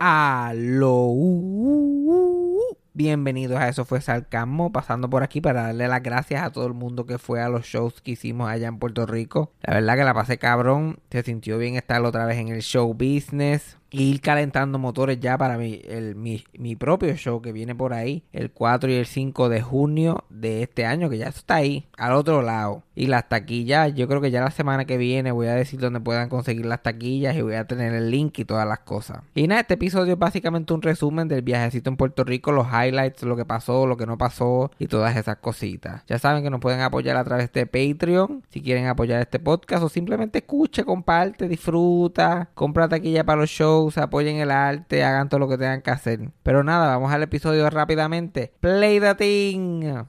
Aló. 0.00 1.12
Bienvenidos 2.94 3.58
a 3.58 3.68
Eso 3.68 3.84
fue 3.84 4.00
Sarcasmo, 4.00 4.70
pasando 4.70 5.10
por 5.10 5.24
aquí 5.24 5.40
para 5.40 5.62
darle 5.62 5.88
las 5.88 6.02
gracias 6.02 6.42
a 6.42 6.50
todo 6.50 6.66
el 6.66 6.74
mundo 6.74 7.04
que 7.04 7.18
fue 7.18 7.40
a 7.40 7.48
los 7.48 7.64
shows 7.64 8.00
que 8.00 8.12
hicimos 8.12 8.48
allá 8.48 8.68
en 8.68 8.78
Puerto 8.78 9.06
Rico. 9.06 9.52
La 9.62 9.74
verdad 9.74 9.96
que 9.96 10.04
la 10.04 10.14
pasé 10.14 10.38
cabrón, 10.38 11.00
se 11.10 11.22
sintió 11.22 11.58
bien 11.58 11.74
estar 11.74 12.04
otra 12.04 12.26
vez 12.26 12.38
en 12.38 12.48
el 12.48 12.62
show 12.62 12.92
business 12.94 13.76
y 13.90 14.10
ir 14.10 14.20
calentando 14.20 14.78
motores 14.78 15.18
ya 15.20 15.38
para 15.38 15.56
mi, 15.56 15.82
mi, 16.16 16.76
propio 16.76 17.14
show 17.16 17.40
que 17.40 17.52
viene 17.52 17.74
por 17.74 17.92
ahí 17.92 18.22
el 18.32 18.50
4 18.50 18.90
y 18.90 18.94
el 18.94 19.06
5 19.06 19.48
de 19.48 19.62
junio 19.62 20.24
de 20.28 20.62
este 20.62 20.84
año, 20.84 21.08
que 21.08 21.18
ya 21.18 21.28
está 21.28 21.56
ahí, 21.56 21.86
al 21.96 22.12
otro 22.12 22.42
lado. 22.42 22.82
Y 22.94 23.06
las 23.06 23.28
taquillas, 23.28 23.94
yo 23.94 24.08
creo 24.08 24.20
que 24.20 24.30
ya 24.30 24.40
la 24.40 24.50
semana 24.50 24.84
que 24.84 24.96
viene 24.96 25.32
voy 25.32 25.46
a 25.46 25.54
decir 25.54 25.80
dónde 25.80 26.00
puedan 26.00 26.28
conseguir 26.28 26.66
las 26.66 26.82
taquillas 26.82 27.36
y 27.36 27.42
voy 27.42 27.54
a 27.54 27.66
tener 27.66 27.94
el 27.94 28.10
link 28.10 28.38
y 28.38 28.44
todas 28.44 28.66
las 28.66 28.80
cosas. 28.80 29.20
Y 29.34 29.46
nada, 29.46 29.62
este 29.62 29.74
episodio 29.74 30.14
es 30.14 30.18
básicamente 30.18 30.72
un 30.74 30.82
resumen 30.82 31.28
del 31.28 31.42
viajecito 31.42 31.90
en 31.90 31.96
Puerto 31.96 32.24
Rico, 32.24 32.52
los 32.52 32.66
highlights, 32.66 33.22
lo 33.22 33.36
que 33.36 33.44
pasó, 33.44 33.86
lo 33.86 33.96
que 33.96 34.06
no 34.06 34.18
pasó 34.18 34.70
y 34.78 34.86
todas 34.86 35.16
esas 35.16 35.36
cositas. 35.36 36.02
Ya 36.08 36.18
saben 36.18 36.42
que 36.42 36.50
nos 36.50 36.60
pueden 36.60 36.80
apoyar 36.80 37.16
a 37.16 37.24
través 37.24 37.52
de 37.52 37.66
Patreon 37.66 38.42
si 38.50 38.60
quieren 38.60 38.86
apoyar 38.86 39.20
este 39.20 39.38
podcast 39.38 39.82
o 39.82 39.88
simplemente 39.88 40.38
escuche, 40.38 40.84
comparte, 40.84 41.48
disfruta, 41.48 42.50
compra 42.54 42.88
taquilla 42.88 43.24
para 43.24 43.40
los 43.40 43.50
shows 43.50 43.77
apoyen 43.96 44.36
el 44.36 44.50
arte, 44.50 45.04
hagan 45.04 45.28
todo 45.28 45.40
lo 45.40 45.48
que 45.48 45.58
tengan 45.58 45.82
que 45.82 45.90
hacer. 45.90 46.30
Pero 46.42 46.64
nada, 46.64 46.88
vamos 46.88 47.12
al 47.12 47.22
episodio 47.22 47.68
rápidamente. 47.70 48.52
Play 48.60 49.00
the 49.00 49.14
thing. 49.14 50.08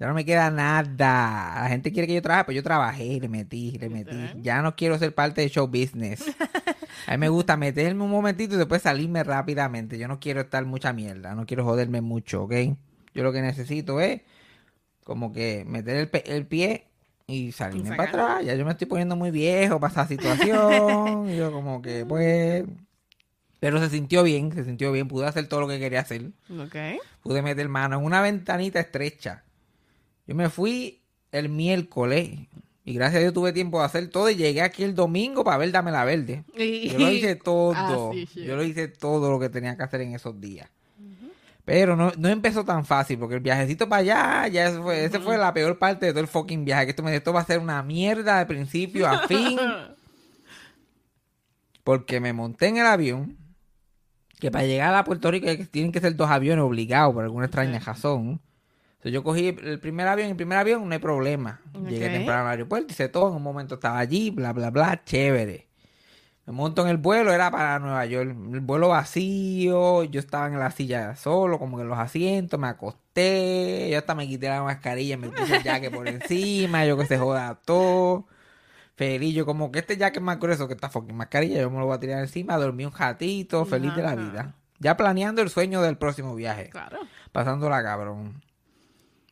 Ya 0.00 0.08
no 0.08 0.14
me 0.14 0.24
queda 0.24 0.50
nada. 0.50 1.62
La 1.62 1.68
gente 1.68 1.92
quiere 1.92 2.06
que 2.08 2.14
yo 2.14 2.22
trabaje, 2.22 2.44
pues 2.46 2.56
yo 2.56 2.62
trabajé, 2.62 3.20
le 3.20 3.28
metí, 3.28 3.78
le 3.78 3.88
metí. 3.88 4.16
Ya 4.42 4.60
no 4.62 4.74
quiero 4.74 4.98
ser 4.98 5.14
parte 5.14 5.40
de 5.40 5.48
show 5.48 5.66
business. 5.68 6.24
A 7.06 7.12
mí 7.12 7.18
me 7.18 7.28
gusta 7.28 7.56
meterme 7.56 8.02
un 8.02 8.10
momentito 8.10 8.54
y 8.54 8.58
después 8.58 8.82
salirme 8.82 9.22
rápidamente. 9.24 9.98
Yo 9.98 10.08
no 10.08 10.18
quiero 10.20 10.40
estar 10.40 10.64
mucha 10.64 10.92
mierda, 10.92 11.34
no 11.34 11.46
quiero 11.46 11.64
joderme 11.64 12.00
mucho, 12.00 12.44
¿ok? 12.44 12.52
Yo 13.14 13.22
lo 13.22 13.32
que 13.32 13.42
necesito 13.42 14.00
es 14.00 14.22
como 15.04 15.32
que 15.32 15.64
meter 15.66 15.96
el, 15.96 16.08
pe- 16.08 16.24
el 16.34 16.46
pie 16.46 16.86
y 17.26 17.52
salirme 17.52 17.90
para 17.96 18.08
atrás. 18.10 18.44
Ya 18.46 18.54
yo 18.54 18.64
me 18.64 18.72
estoy 18.72 18.86
poniendo 18.88 19.16
muy 19.16 19.30
viejo 19.30 19.78
para 19.78 19.92
esa 19.92 20.06
situación. 20.08 21.30
y 21.30 21.36
yo 21.38 21.52
como 21.52 21.80
que, 21.82 22.04
pues... 22.06 22.64
Pero 23.60 23.78
se 23.80 23.88
sintió 23.90 24.22
bien, 24.24 24.52
se 24.52 24.64
sintió 24.64 24.90
bien. 24.92 25.08
Pude 25.08 25.26
hacer 25.26 25.46
todo 25.46 25.60
lo 25.60 25.68
que 25.68 25.78
quería 25.78 26.00
hacer. 26.00 26.32
Ok. 26.50 26.76
Pude 27.22 27.40
meter 27.42 27.68
mano 27.68 27.98
en 27.98 28.04
una 28.04 28.20
ventanita 28.20 28.80
estrecha. 28.80 29.43
Yo 30.26 30.34
me 30.34 30.48
fui 30.50 31.00
el 31.32 31.48
miércoles 31.48 32.30
y 32.84 32.94
gracias 32.94 33.16
a 33.16 33.20
Dios 33.20 33.32
tuve 33.34 33.52
tiempo 33.52 33.80
de 33.80 33.86
hacer 33.86 34.08
todo 34.08 34.30
y 34.30 34.36
llegué 34.36 34.62
aquí 34.62 34.82
el 34.82 34.94
domingo 34.94 35.42
para 35.44 35.58
ver 35.58 35.72
Dame 35.72 35.90
la 35.90 36.04
Verde. 36.04 36.44
Y- 36.56 36.90
Yo 36.90 36.98
lo 36.98 37.10
hice 37.10 37.34
todo. 37.44 38.10
Así, 38.10 38.26
shit. 38.26 38.44
Yo 38.44 38.56
lo 38.56 38.62
hice 38.62 38.88
todo 38.88 39.30
lo 39.30 39.40
que 39.40 39.48
tenía 39.48 39.76
que 39.76 39.82
hacer 39.82 40.00
en 40.02 40.14
esos 40.14 40.40
días. 40.40 40.68
Pero 41.66 41.96
no, 41.96 42.12
no 42.18 42.28
empezó 42.28 42.62
tan 42.62 42.84
fácil 42.84 43.18
porque 43.18 43.36
el 43.36 43.40
viajecito 43.40 43.88
para 43.88 44.00
allá, 44.00 44.48
ya 44.48 44.66
ese 44.68 44.82
fue, 44.82 45.02
ese 45.06 45.18
fue 45.18 45.38
la 45.38 45.54
peor 45.54 45.78
parte 45.78 46.04
de 46.04 46.12
todo 46.12 46.20
el 46.20 46.28
fucking 46.28 46.62
viaje. 46.66 46.84
Que 46.84 46.90
esto, 46.90 47.02
me, 47.02 47.16
esto 47.16 47.32
va 47.32 47.40
a 47.40 47.46
ser 47.46 47.58
una 47.58 47.82
mierda 47.82 48.38
de 48.38 48.44
principio 48.44 49.08
a 49.08 49.26
fin. 49.26 49.58
Porque 51.84 52.20
me 52.20 52.32
monté 52.32 52.68
en 52.68 52.78
el 52.78 52.86
avión. 52.86 53.36
Que 54.40 54.50
para 54.50 54.66
llegar 54.66 54.94
a 54.94 55.04
Puerto 55.04 55.30
Rico 55.30 55.46
tienen 55.70 55.92
que 55.92 56.00
ser 56.00 56.16
dos 56.16 56.28
aviones 56.30 56.62
obligados 56.62 57.14
por 57.14 57.24
alguna 57.24 57.46
extraña 57.46 57.78
razón. 57.78 58.40
Entonces 59.04 59.12
yo 59.12 59.22
cogí 59.22 59.48
el 59.48 59.78
primer 59.80 60.08
avión, 60.08 60.30
el 60.30 60.36
primer 60.36 60.56
avión 60.56 60.88
no 60.88 60.94
hay 60.94 60.98
problema. 60.98 61.60
Llegué 61.74 62.08
temprano 62.08 62.44
al 62.44 62.52
aeropuerto, 62.52 62.90
hice 62.90 63.10
todo, 63.10 63.28
en 63.28 63.34
un 63.36 63.42
momento 63.42 63.74
estaba 63.74 63.98
allí, 63.98 64.30
bla, 64.30 64.54
bla, 64.54 64.70
bla, 64.70 65.04
chévere. 65.04 65.68
Me 66.46 66.54
monto 66.54 66.80
en 66.80 66.88
el 66.88 66.96
vuelo, 66.96 67.30
era 67.30 67.50
para 67.50 67.78
Nueva 67.80 68.06
York. 68.06 68.30
El 68.30 68.60
vuelo 68.60 68.88
vacío, 68.88 70.04
yo 70.04 70.18
estaba 70.18 70.46
en 70.46 70.58
la 70.58 70.70
silla 70.70 71.16
solo, 71.16 71.58
como 71.58 71.76
que 71.76 71.82
en 71.82 71.90
los 71.90 71.98
asientos, 71.98 72.58
me 72.58 72.66
acosté, 72.66 73.90
yo 73.90 73.98
hasta 73.98 74.14
me 74.14 74.26
quité 74.26 74.48
la 74.48 74.62
mascarilla, 74.62 75.18
me 75.18 75.28
puse 75.28 75.54
el 75.54 75.62
jacket 75.62 75.92
por 75.92 76.08
encima, 76.08 76.86
yo 76.86 76.96
que 76.96 77.04
se 77.04 77.18
joda 77.18 77.60
todo. 77.62 78.24
Feliz, 78.96 79.34
yo 79.34 79.44
como 79.44 79.70
que 79.70 79.80
este 79.80 79.98
jacket 79.98 80.16
es 80.16 80.22
más 80.22 80.40
grueso 80.40 80.66
que 80.66 80.72
esta 80.72 80.88
fucking 80.88 81.14
mascarilla, 81.14 81.60
yo 81.60 81.70
me 81.70 81.78
lo 81.78 81.84
voy 81.84 81.96
a 81.96 82.00
tirar 82.00 82.20
encima, 82.20 82.56
dormí 82.56 82.86
un 82.86 82.92
ratito, 82.92 83.66
feliz 83.66 83.94
de 83.94 84.02
la 84.02 84.14
vida. 84.14 84.54
Ya 84.78 84.96
planeando 84.96 85.42
el 85.42 85.50
sueño 85.50 85.82
del 85.82 85.98
próximo 85.98 86.34
viaje 86.34 86.70
Claro. 86.70 87.00
pasándola 87.32 87.82
cabrón. 87.82 88.42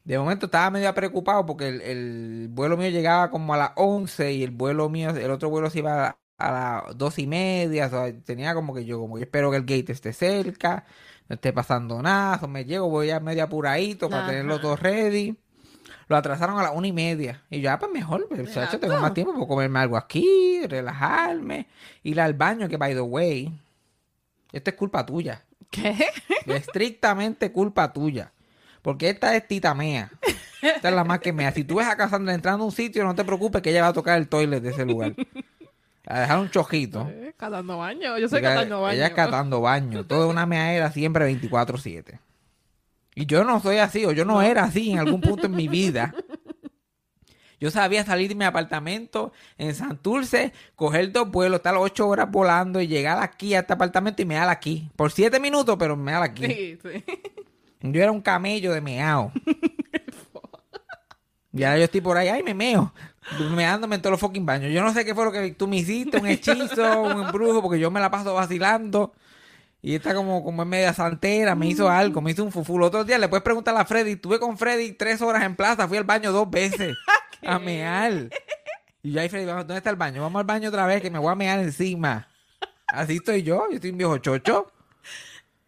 De 0.05 0.19
momento 0.19 0.47
estaba 0.47 0.71
medio 0.71 0.93
preocupado 0.95 1.47
porque 1.47 1.69
el, 1.69 1.81
el 1.81 2.49
vuelo 2.51 2.77
mío 2.77 2.89
llegaba 2.89 3.31
como 3.31 3.55
a 3.55 3.57
las 3.57 3.71
11 3.77 4.33
y 4.33 4.43
el 4.43 4.51
vuelo 4.51 4.89
mío, 4.89 5.11
el 5.11 5.31
otro 5.31 5.49
vuelo 5.49 5.71
se 5.71 5.79
iba 5.79 6.19
a, 6.39 6.51
las 6.51 6.99
dos 6.99 7.19
y 7.19 7.27
media. 7.27 7.87
o 7.87 7.91
sea, 7.91 8.13
tenía 8.25 8.55
como 8.55 8.75
que 8.75 8.85
yo, 8.85 8.99
como 8.99 9.17
que 9.17 9.23
espero 9.23 9.51
que 9.51 9.59
el 9.59 9.63
gate 9.63 9.93
esté 9.93 10.13
cerca, 10.13 10.85
no 11.29 11.35
esté 11.35 11.53
pasando 11.53 12.03
nada. 12.03 12.41
o 12.43 12.49
me 12.49 12.65
llego, 12.65 12.89
voy 12.89 13.09
ya 13.09 13.21
medio 13.21 13.45
apuradito 13.45 14.09
para 14.11 14.23
Ajá. 14.23 14.31
tenerlo 14.31 14.61
todo 14.61 14.77
ready. 14.77 15.37
Lo 16.09 16.17
atrasaron 16.17 16.59
a 16.59 16.63
las 16.63 16.73
una 16.75 16.89
y 16.89 16.93
media. 16.93 17.43
Y 17.49 17.61
yo, 17.61 17.71
ah, 17.71 17.79
pues 17.79 17.93
mejor, 17.93 18.27
pues, 18.29 18.53
chacho, 18.53 18.81
tengo 18.81 18.99
más 18.99 19.15
tiempo 19.15 19.33
para 19.33 19.47
comerme 19.47 19.79
algo 19.79 19.97
aquí, 19.97 20.61
relajarme, 20.67 21.69
ir 22.03 22.21
al 22.21 22.35
baño, 22.35 22.69
que 22.69 22.77
by 22.77 22.93
the 22.93 23.01
way, 23.01 23.53
esto 24.53 24.71
es 24.71 24.77
culpa 24.77 25.07
tuya. 25.07 25.45
¿Qué? 25.71 25.97
Estrictamente 26.47 27.53
culpa 27.53 27.93
tuya. 27.93 28.33
Porque 28.83 29.11
esta 29.11 29.35
es 29.37 29.47
tita 29.47 29.75
mea. 29.75 30.11
Esta 30.61 30.89
es 30.91 30.95
la 30.95 31.05
más 31.05 31.21
que 31.21 31.33
mea. 31.33 31.53
Si 31.53 31.65
tú 31.65 31.77
ves 31.77 31.87
a 31.89 31.97
Cassandra 31.97 32.35
entrando 32.35 32.65
a 32.65 32.67
un 32.67 32.73
sitio, 32.73 33.05
no 33.05 33.15
te 33.15 33.25
preocupes 33.25 33.63
que 33.63 33.71
ella 33.71 33.83
va 33.83 33.89
a 33.89 33.93
tocar 33.93 34.19
el 34.19 34.29
toilet 34.29 34.63
de 34.63 34.71
ese 34.71 34.85
lugar. 34.85 35.15
A 36.07 36.21
dejar 36.21 36.39
un 36.41 36.51
chojito. 36.51 37.09
Eh, 37.11 37.33
Catando 37.37 37.79
baño. 37.79 38.19
Yo 38.19 38.29
soy 38.29 38.43
catando 38.43 38.83
baño. 38.83 38.95
ella 38.95 39.07
es 39.07 39.13
catando 39.15 39.61
baño. 39.61 40.05
Toda 40.05 40.27
una 40.27 40.47
meadera 40.47 40.91
siempre 40.93 41.33
24-7. 41.33 42.19
Y 43.15 43.27
yo 43.27 43.45
no 43.45 43.61
soy 43.61 43.79
así, 43.79 44.05
o 44.05 44.13
yo 44.13 44.25
no 44.25 44.41
era 44.43 44.65
así 44.65 44.91
en 44.93 44.99
algún 44.99 45.21
punto 45.21 45.47
en 45.47 45.55
mi 45.55 45.69
vida. 45.69 46.15
Yo 47.61 47.71
sabía 47.71 48.05
salir 48.05 48.29
de 48.29 48.35
mi 48.35 48.45
apartamento 48.45 49.33
en 49.59 49.75
Santurce, 49.77 50.53
coger 50.75 51.13
dos 51.13 51.31
vuelos, 51.31 51.59
estar 51.59 51.77
ocho 51.77 52.09
horas 52.09 52.29
volando 52.29 52.81
y 52.81 52.89
llegar 52.89 53.23
aquí 53.23 53.55
a 53.55 53.61
este 53.61 53.73
apartamento 53.75 54.21
y 54.23 54.25
mear 54.25 54.49
aquí. 54.49 54.91
Por 54.97 55.13
siete 55.13 55.39
minutos, 55.39 55.77
pero 55.79 55.97
mear 55.97 56.23
aquí. 56.25 56.47
Sí, 56.47 56.79
sí. 56.83 57.05
Yo 57.83 58.03
era 58.03 58.13
un 58.13 58.23
camello 58.23 58.73
de 58.73 58.81
meao. 58.81 59.33
Y 61.55 61.65
ahora 61.65 61.79
yo 61.79 61.85
estoy 61.85 62.01
por 62.01 62.17
ahí, 62.17 62.29
ay, 62.29 62.43
me 62.43 62.55
meo. 62.55 62.93
Meándome 63.55 63.97
en 63.97 64.03
todos 64.03 64.13
los 64.13 64.21
fucking 64.21 64.47
baños. 64.47 64.73
Yo 64.73 64.83
no 64.83 64.93
sé 64.93 65.05
qué 65.05 65.15
fue 65.15 65.25
lo 65.25 65.33
que 65.33 65.51
tú 65.53 65.69
me 65.69 65.77
hiciste, 65.77 66.17
un 66.19 66.27
hechizo, 66.27 67.03
un 67.03 67.27
embrujo, 67.27 67.61
porque 67.63 67.79
yo 67.79 67.91
me 67.91 68.01
la 68.01 68.11
paso 68.11 68.35
vacilando. 68.35 69.13
Y 69.83 69.95
esta 69.95 70.15
como, 70.15 70.43
como 70.43 70.63
es 70.63 70.69
media 70.69 70.95
santera, 70.95 71.55
me 71.55 71.67
hizo 71.67 71.91
algo, 71.91 72.21
me 72.21 72.31
hizo 72.31 72.43
un 72.43 72.53
fufu. 72.53 72.79
Los 72.79 72.89
otros 72.89 73.07
días 73.07 73.21
le 73.21 73.29
puedes 73.29 73.43
preguntar 73.43 73.77
a 73.77 73.85
Freddy. 73.85 74.13
Estuve 74.13 74.39
con 74.39 74.57
Freddy 74.57 74.93
tres 74.93 75.21
horas 75.21 75.43
en 75.43 75.55
plaza, 75.55 75.87
fui 75.87 75.99
al 75.99 76.05
baño 76.05 76.33
dos 76.33 76.49
veces 76.51 76.97
a 77.47 77.59
mear. 77.59 78.31
Y 79.03 79.13
yo 79.13 79.21
ahí, 79.21 79.29
Freddy, 79.29 79.45
¿dónde 79.45 79.77
está 79.77 79.91
el 79.91 79.97
baño? 79.97 80.23
Vamos 80.23 80.41
al 80.41 80.47
baño 80.47 80.69
otra 80.69 80.87
vez 80.87 81.03
que 81.03 81.11
me 81.11 81.19
voy 81.19 81.33
a 81.33 81.35
mear 81.35 81.59
encima. 81.61 82.29
Así 82.87 83.17
estoy 83.17 83.43
yo, 83.43 83.67
yo 83.69 83.75
estoy 83.77 83.91
un 83.91 83.99
viejo 83.99 84.17
chocho. 84.19 84.72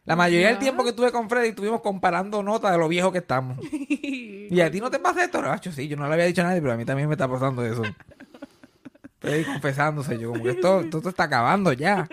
La 0.05 0.17
mayoría 0.17 0.49
del 0.49 0.59
tiempo 0.59 0.83
que 0.83 0.91
estuve 0.91 1.11
con 1.13 1.31
Freddy 1.31 1.49
estuvimos 1.49 1.81
comparando 1.81 2.43
notas 2.43 2.73
de 2.73 2.79
lo 2.79 2.89
viejo 2.89 3.11
que 3.11 3.19
estamos. 3.19 3.59
¿Y 3.71 4.61
a 4.61 4.71
ti 4.71 4.81
no 4.81 4.91
te 4.91 4.99
pasa 4.99 5.25
esto? 5.25 5.41
Racho, 5.41 5.73
sí, 5.73 5.89
yo 5.89 5.97
no 5.97 6.07
le 6.07 6.15
había 6.15 6.27
dicho 6.27 6.43
a 6.43 6.45
nadie, 6.45 6.61
pero 6.61 6.75
a 6.75 6.77
mí 6.77 6.85
también 6.85 7.09
me 7.09 7.15
está 7.15 7.27
pasando 7.27 7.65
eso. 7.65 7.83
Freddy 9.19 9.45
confesándose, 9.45 10.19
yo 10.19 10.31
como 10.33 10.45
que 10.45 10.51
esto, 10.51 10.81
esto 10.81 11.01
se 11.01 11.09
está 11.09 11.25
acabando 11.25 11.73
ya. 11.73 12.07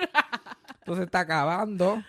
Esto 0.80 0.96
se 0.96 1.04
está 1.04 1.20
acabando. 1.22 2.02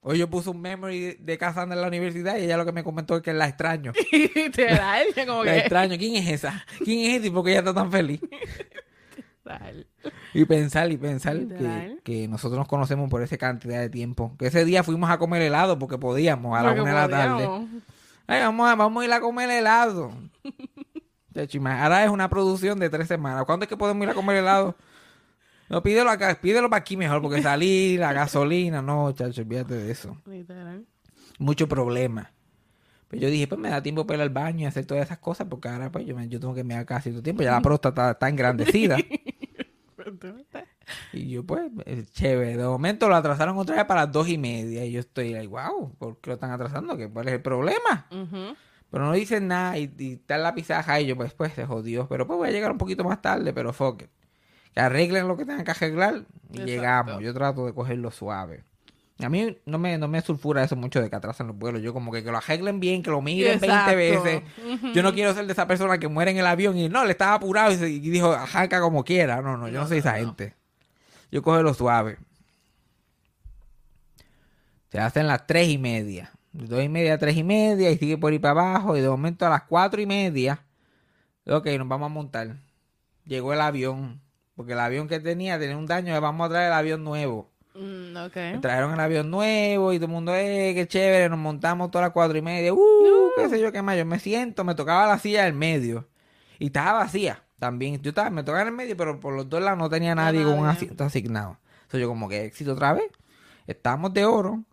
Hoy 0.00 0.18
yo 0.18 0.28
puse 0.28 0.50
un 0.50 0.60
memory 0.60 1.16
de 1.20 1.38
Cassandra 1.38 1.76
en 1.76 1.82
la 1.82 1.86
universidad 1.86 2.36
y 2.36 2.42
ella 2.42 2.56
lo 2.56 2.64
que 2.64 2.72
me 2.72 2.82
comentó 2.82 3.14
es 3.14 3.22
que 3.22 3.32
la 3.32 3.46
extraño. 3.46 3.92
Literal, 4.34 5.06
como 5.26 5.44
La 5.44 5.52
que... 5.52 5.58
extraño. 5.60 5.96
¿Quién 5.96 6.16
es 6.16 6.28
esa? 6.28 6.66
¿Quién 6.84 7.08
es 7.08 7.20
ese? 7.20 7.30
Porque 7.30 7.52
ella 7.52 7.60
está 7.60 7.72
tan 7.72 7.92
feliz. 7.92 8.20
Y 10.34 10.44
pensar 10.44 10.90
y 10.92 10.96
pensar 10.96 11.36
que, 11.48 11.98
que 12.04 12.28
nosotros 12.28 12.58
nos 12.58 12.68
conocemos 12.68 13.10
por 13.10 13.22
esa 13.22 13.36
cantidad 13.36 13.80
de 13.80 13.90
tiempo. 13.90 14.34
Que 14.38 14.46
ese 14.46 14.64
día 14.64 14.82
fuimos 14.82 15.10
a 15.10 15.18
comer 15.18 15.42
helado 15.42 15.78
porque 15.78 15.98
podíamos 15.98 16.56
a 16.58 16.62
la 16.62 16.68
Porque 16.68 16.82
una 16.82 16.90
de 16.90 16.96
la 16.96 17.08
tarde. 17.08 17.44
Ay, 18.26 18.40
vamos, 18.40 18.70
a, 18.70 18.74
vamos 18.76 19.02
a 19.02 19.06
ir 19.06 19.12
a 19.12 19.20
comer 19.20 19.50
helado. 19.50 20.12
Ahora 21.64 22.04
es 22.04 22.10
una 22.10 22.28
producción 22.28 22.78
de 22.78 22.90
tres 22.90 23.08
semanas. 23.08 23.44
¿Cuándo 23.44 23.64
es 23.64 23.68
que 23.68 23.76
podemos 23.76 24.02
ir 24.04 24.10
a 24.10 24.14
comer 24.14 24.36
helado? 24.36 24.76
No, 25.68 25.82
pídelo 25.82 26.10
acá, 26.10 26.38
pídelo 26.40 26.68
para 26.68 26.80
aquí 26.80 26.96
mejor, 26.96 27.22
porque 27.22 27.40
salir, 27.40 27.98
la 28.00 28.12
gasolina, 28.12 28.82
no, 28.82 29.10
chacho, 29.12 29.40
olvídate 29.40 29.74
de 29.74 29.90
eso. 29.90 30.18
Mucho 31.38 31.66
problema. 31.66 32.30
Pues 33.08 33.22
yo 33.22 33.28
dije, 33.28 33.46
pues 33.46 33.58
me 33.60 33.70
da 33.70 33.82
tiempo 33.82 34.06
para 34.06 34.18
ir 34.18 34.22
al 34.22 34.30
baño 34.30 34.60
y 34.60 34.64
hacer 34.66 34.84
todas 34.84 35.04
esas 35.04 35.18
cosas, 35.18 35.46
porque 35.48 35.68
ahora 35.68 35.90
pues 35.90 36.04
yo, 36.06 36.14
me- 36.14 36.28
yo 36.28 36.38
tengo 36.40 36.54
que 36.54 36.64
mear 36.64 36.84
casi 36.84 37.08
todo 37.10 37.18
el 37.18 37.24
tiempo. 37.24 37.42
Ya 37.42 37.52
la 37.52 37.60
próstata 37.62 38.10
está 38.10 38.28
engrandecida. 38.28 38.96
Y 41.12 41.30
yo, 41.30 41.44
pues, 41.44 41.70
eh, 41.86 42.04
chévere. 42.12 42.56
De 42.56 42.64
momento 42.64 43.08
lo 43.08 43.14
atrasaron 43.14 43.56
otra 43.58 43.76
vez 43.76 43.84
para 43.84 44.02
las 44.02 44.12
dos 44.12 44.28
y 44.28 44.38
media. 44.38 44.84
Y 44.84 44.92
yo 44.92 45.00
estoy 45.00 45.30
like, 45.32 45.48
wow, 45.48 45.94
¿por 45.98 46.18
qué 46.18 46.30
lo 46.30 46.34
están 46.34 46.50
atrasando? 46.50 46.96
¿Qué, 46.96 47.08
¿Cuál 47.08 47.28
es 47.28 47.34
el 47.34 47.42
problema? 47.42 48.06
Ujú. 48.10 48.56
Pero 48.90 49.04
no 49.04 49.12
dicen 49.12 49.48
nada 49.48 49.78
y, 49.78 49.92
y 49.98 50.12
está 50.14 50.36
en 50.36 50.42
la 50.42 50.54
pizaja 50.54 51.00
y 51.00 51.06
yo, 51.06 51.16
pues, 51.16 51.32
pues, 51.34 51.52
se 51.54 51.66
jodió. 51.66 52.08
Pero 52.08 52.26
pues 52.26 52.36
voy 52.36 52.48
a 52.48 52.52
llegar 52.52 52.72
un 52.72 52.78
poquito 52.78 53.04
más 53.04 53.22
tarde, 53.22 53.52
pero 53.52 53.72
fuck 53.72 54.02
it. 54.02 54.10
Que 54.74 54.80
arreglen 54.80 55.28
lo 55.28 55.36
que 55.36 55.44
tengan 55.44 55.64
que 55.64 55.70
arreglar 55.70 56.14
y 56.14 56.18
Exacto. 56.18 56.64
llegamos. 56.66 57.22
Yo 57.22 57.34
trato 57.34 57.66
de 57.66 57.74
cogerlo 57.74 58.10
suave. 58.10 58.64
A 59.18 59.28
mí 59.28 59.56
no 59.66 59.78
me, 59.78 59.98
no 59.98 60.08
me 60.08 60.20
sulfura 60.20 60.64
eso 60.64 60.74
mucho 60.74 61.00
de 61.00 61.08
que 61.08 61.14
atrasan 61.16 61.46
los 61.46 61.56
vuelos. 61.56 61.80
Yo 61.82 61.92
como 61.92 62.10
que, 62.10 62.24
que 62.24 62.30
lo 62.32 62.38
arreglen 62.38 62.80
bien, 62.80 63.02
que 63.02 63.10
lo 63.10 63.20
miren 63.22 63.54
Exacto. 63.62 63.94
20 63.96 64.20
veces. 64.24 64.42
Yo 64.94 65.02
no 65.02 65.12
quiero 65.14 65.32
ser 65.34 65.46
de 65.46 65.52
esa 65.52 65.66
persona 65.68 65.98
que 65.98 66.08
muere 66.08 66.30
en 66.32 66.38
el 66.38 66.46
avión 66.46 66.76
y 66.76 66.88
no, 66.88 67.04
le 67.04 67.12
estaba 67.12 67.34
apurado 67.34 67.70
y, 67.72 67.76
se- 67.76 67.90
y 67.90 68.00
dijo, 68.00 68.32
arranca 68.32 68.80
como 68.80 69.04
quiera. 69.04 69.40
No, 69.42 69.56
no, 69.56 69.68
yo 69.68 69.80
no, 69.80 69.86
soy 69.86 69.98
esa 69.98 70.14
gente. 70.14 70.54
Yo 71.30 71.42
cojo 71.42 71.62
lo 71.62 71.72
suave. 71.74 72.18
Se 74.90 74.98
hacen 74.98 75.26
las 75.26 75.46
tres 75.46 75.68
y 75.68 75.78
media. 75.78 76.30
De 76.52 76.66
dos 76.66 76.82
y 76.82 76.88
media 76.88 77.14
a 77.14 77.18
tres 77.18 77.36
y 77.36 77.44
media 77.44 77.90
y 77.90 77.98
sigue 77.98 78.18
por 78.18 78.32
ahí 78.32 78.38
para 78.38 78.52
abajo. 78.52 78.96
Y 78.96 79.00
de 79.00 79.08
momento 79.08 79.46
a 79.46 79.50
las 79.50 79.62
cuatro 79.62 80.00
y 80.00 80.06
media. 80.06 80.64
Ok, 81.46 81.66
nos 81.78 81.88
vamos 81.88 82.06
a 82.06 82.08
montar. 82.12 82.56
Llegó 83.24 83.52
el 83.52 83.60
avión. 83.60 84.20
Porque 84.54 84.72
el 84.72 84.80
avión 84.80 85.08
que 85.08 85.18
tenía 85.20 85.58
tenía 85.58 85.76
un 85.78 85.86
daño. 85.86 86.12
le 86.12 86.20
Vamos 86.20 86.46
a 86.46 86.50
traer 86.50 86.66
el 86.68 86.72
avión 86.74 87.04
nuevo. 87.04 87.50
Mm, 87.74 88.16
ok. 88.16 88.36
Me 88.36 88.58
trajeron 88.58 88.92
el 88.92 89.00
avión 89.00 89.30
nuevo 89.30 89.92
y 89.92 89.96
todo 89.96 90.06
el 90.06 90.12
mundo, 90.12 90.34
eh, 90.34 90.72
qué 90.74 90.86
chévere, 90.86 91.28
nos 91.28 91.38
montamos 91.38 91.90
todas 91.90 92.06
las 92.06 92.12
cuatro 92.12 92.36
y 92.36 92.42
media, 92.42 92.72
uh, 92.72 93.30
qué 93.36 93.48
sé 93.48 93.60
yo, 93.60 93.72
qué 93.72 93.80
más, 93.82 93.96
yo 93.96 94.04
me 94.04 94.18
siento, 94.18 94.64
me 94.64 94.74
tocaba 94.74 95.06
la 95.06 95.18
silla 95.18 95.44
del 95.44 95.54
medio. 95.54 96.08
Y 96.58 96.66
estaba 96.66 96.92
vacía 97.00 97.42
también, 97.58 98.00
yo 98.02 98.10
estaba, 98.10 98.30
me 98.30 98.42
tocaba 98.42 98.62
en 98.62 98.68
el 98.68 98.74
medio, 98.74 98.96
pero 98.96 99.18
por 99.18 99.34
los 99.34 99.48
dos 99.48 99.62
lados 99.62 99.78
no 99.78 99.88
tenía 99.88 100.14
nadie 100.14 100.44
con 100.44 100.58
un 100.58 100.66
asiento 100.66 101.04
asignado. 101.04 101.58
Entonces 101.82 102.00
yo 102.00 102.08
como 102.08 102.28
que 102.28 102.44
éxito 102.44 102.72
otra 102.72 102.92
vez, 102.92 103.10
estamos 103.66 104.12
de 104.12 104.24
oro, 104.24 104.64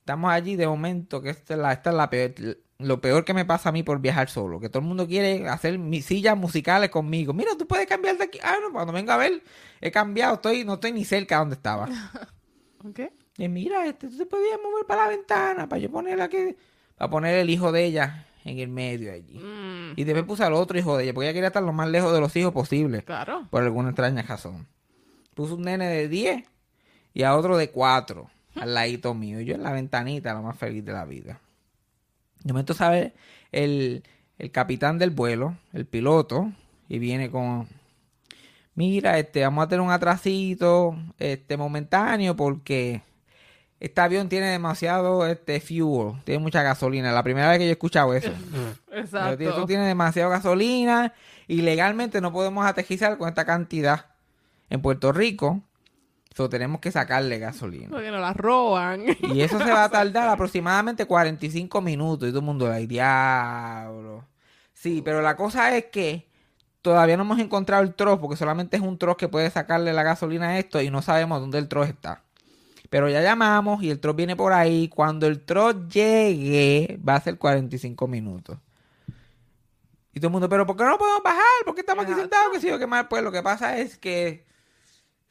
estamos 0.00 0.30
allí 0.30 0.56
de 0.56 0.66
momento, 0.66 1.20
que 1.20 1.30
esta 1.30 1.54
es 1.54 1.60
la, 1.60 1.72
esta 1.72 1.90
es 1.90 1.96
la 1.96 2.08
peor, 2.08 2.32
lo 2.78 3.00
peor 3.00 3.24
que 3.24 3.34
me 3.34 3.44
pasa 3.44 3.70
a 3.70 3.72
mí 3.72 3.82
por 3.82 4.00
viajar 4.00 4.28
solo, 4.30 4.60
que 4.60 4.68
todo 4.68 4.80
el 4.80 4.88
mundo 4.88 5.06
quiere 5.08 5.48
hacer 5.48 5.78
mis 5.78 6.04
sillas 6.06 6.36
musicales 6.36 6.90
conmigo. 6.90 7.32
Mira, 7.32 7.50
tú 7.58 7.66
puedes 7.66 7.86
cambiar 7.86 8.16
de 8.18 8.24
aquí. 8.24 8.38
Ah, 8.42 8.56
no, 8.62 8.72
cuando 8.72 8.92
venga 8.92 9.14
a 9.14 9.18
ver, 9.18 9.42
he 9.80 9.90
cambiado, 9.90 10.34
estoy, 10.34 10.64
no 10.64 10.74
estoy 10.74 10.92
ni 10.92 11.04
cerca 11.04 11.36
de 11.36 11.38
donde 11.40 11.54
estaba. 11.56 11.88
Ok. 12.88 13.00
Y 13.36 13.48
mira, 13.48 13.84
este, 13.86 14.06
tú 14.08 14.16
te 14.16 14.24
podías 14.24 14.56
mover 14.62 14.86
para 14.86 15.02
la 15.02 15.08
ventana, 15.08 15.68
para 15.68 15.80
yo 15.80 15.90
poner 15.90 16.20
aquí, 16.20 16.54
para 16.96 17.10
poner 17.10 17.34
el 17.34 17.50
hijo 17.50 17.72
de 17.72 17.84
ella 17.84 18.24
en 18.44 18.60
el 18.60 18.68
medio 18.68 19.12
allí. 19.12 19.36
Mm, 19.36 19.94
Y 19.96 20.04
después 20.04 20.24
puse 20.24 20.44
al 20.44 20.52
otro 20.54 20.78
hijo 20.78 20.96
de 20.96 21.02
ella, 21.02 21.12
porque 21.12 21.26
ella 21.26 21.34
quería 21.34 21.48
estar 21.48 21.62
lo 21.64 21.72
más 21.72 21.88
lejos 21.88 22.12
de 22.12 22.20
los 22.20 22.34
hijos 22.36 22.52
posible, 22.52 23.02
claro. 23.02 23.48
por 23.50 23.64
alguna 23.64 23.88
extraña 23.88 24.22
razón. 24.22 24.68
Puse 25.34 25.54
un 25.54 25.62
nene 25.62 25.88
de 25.88 26.08
10 26.08 26.44
y 27.14 27.22
a 27.24 27.34
otro 27.36 27.56
de 27.56 27.70
4, 27.70 28.30
al 28.54 28.74
ladito 28.74 29.12
mío. 29.12 29.40
Y 29.40 29.44
yo 29.44 29.56
en 29.56 29.64
la 29.64 29.72
ventanita, 29.72 30.32
lo 30.34 30.42
más 30.42 30.56
feliz 30.56 30.84
de 30.84 30.92
la 30.92 31.04
vida. 31.04 31.40
De 32.44 32.52
momento 32.52 32.74
sabe 32.74 33.14
el, 33.52 34.04
el 34.38 34.50
capitán 34.50 34.98
del 34.98 35.10
vuelo, 35.10 35.56
el 35.72 35.86
piloto, 35.86 36.52
y 36.88 36.98
viene 36.98 37.30
con, 37.30 37.68
mira, 38.74 39.18
este, 39.18 39.42
vamos 39.42 39.64
a 39.64 39.68
tener 39.68 39.80
un 39.80 39.90
atrasito, 39.90 40.96
este, 41.18 41.56
momentáneo, 41.56 42.36
porque 42.36 43.02
este 43.80 44.00
avión 44.00 44.28
tiene 44.28 44.46
demasiado, 44.46 45.26
este, 45.26 45.60
fuel, 45.60 46.14
tiene 46.24 46.40
mucha 46.40 46.62
gasolina. 46.62 47.12
La 47.12 47.22
primera 47.22 47.50
vez 47.50 47.58
que 47.58 47.64
yo 47.64 47.70
he 47.70 47.72
escuchado 47.72 48.14
eso. 48.14 48.32
Pero 48.86 49.00
Exacto. 49.00 49.42
Esto 49.42 49.66
tiene 49.66 49.86
demasiado 49.86 50.30
gasolina 50.30 51.12
y 51.46 51.62
legalmente 51.62 52.20
no 52.20 52.32
podemos 52.32 52.66
aterrizar 52.66 53.18
con 53.18 53.28
esta 53.28 53.44
cantidad 53.44 54.06
en 54.70 54.80
Puerto 54.82 55.12
Rico. 55.12 55.62
So, 56.38 56.48
tenemos 56.48 56.80
que 56.80 56.92
sacarle 56.92 57.40
gasolina. 57.40 57.88
Porque 57.90 58.12
nos 58.12 58.20
la 58.20 58.32
roban. 58.32 59.02
Y 59.34 59.40
eso 59.40 59.58
se 59.58 59.72
va 59.72 59.82
a 59.82 59.88
tardar 59.88 60.28
aproximadamente 60.28 61.04
45 61.04 61.80
minutos. 61.80 62.28
Y 62.28 62.30
todo 62.30 62.38
el 62.38 62.46
mundo, 62.46 62.70
ay, 62.70 62.86
diablo. 62.86 64.24
Sí, 64.72 65.02
pero 65.04 65.20
la 65.20 65.34
cosa 65.34 65.76
es 65.76 65.86
que 65.86 66.28
todavía 66.80 67.16
no 67.16 67.24
hemos 67.24 67.40
encontrado 67.40 67.82
el 67.82 67.92
troz, 67.92 68.20
porque 68.20 68.36
solamente 68.36 68.76
es 68.76 68.82
un 68.84 68.98
troz 68.98 69.16
que 69.16 69.26
puede 69.26 69.50
sacarle 69.50 69.92
la 69.92 70.04
gasolina 70.04 70.50
a 70.50 70.58
esto 70.60 70.80
y 70.80 70.90
no 70.90 71.02
sabemos 71.02 71.40
dónde 71.40 71.58
el 71.58 71.66
troz 71.66 71.88
está. 71.88 72.22
Pero 72.88 73.08
ya 73.08 73.20
llamamos 73.20 73.82
y 73.82 73.90
el 73.90 73.98
troz 73.98 74.14
viene 74.14 74.36
por 74.36 74.52
ahí. 74.52 74.86
Cuando 74.86 75.26
el 75.26 75.44
troz 75.44 75.88
llegue, 75.88 77.00
va 77.00 77.16
a 77.16 77.20
ser 77.20 77.36
45 77.36 78.06
minutos. 78.06 78.58
Y 80.14 80.20
todo 80.20 80.28
el 80.28 80.32
mundo, 80.34 80.48
pero 80.48 80.64
¿por 80.64 80.76
qué 80.76 80.84
no 80.84 80.98
podemos 80.98 81.20
bajar? 81.20 81.64
¿Por 81.64 81.74
qué 81.74 81.80
estamos 81.80 82.04
aquí 82.04 82.14
sentados? 82.14 82.52
¿Qué 82.52 82.60
sé 82.60 82.68
yo 82.68 82.78
qué 82.78 82.86
más? 82.86 83.08
Pues 83.10 83.24
lo 83.24 83.32
que 83.32 83.42
pasa 83.42 83.76
es 83.78 83.98
que 83.98 84.46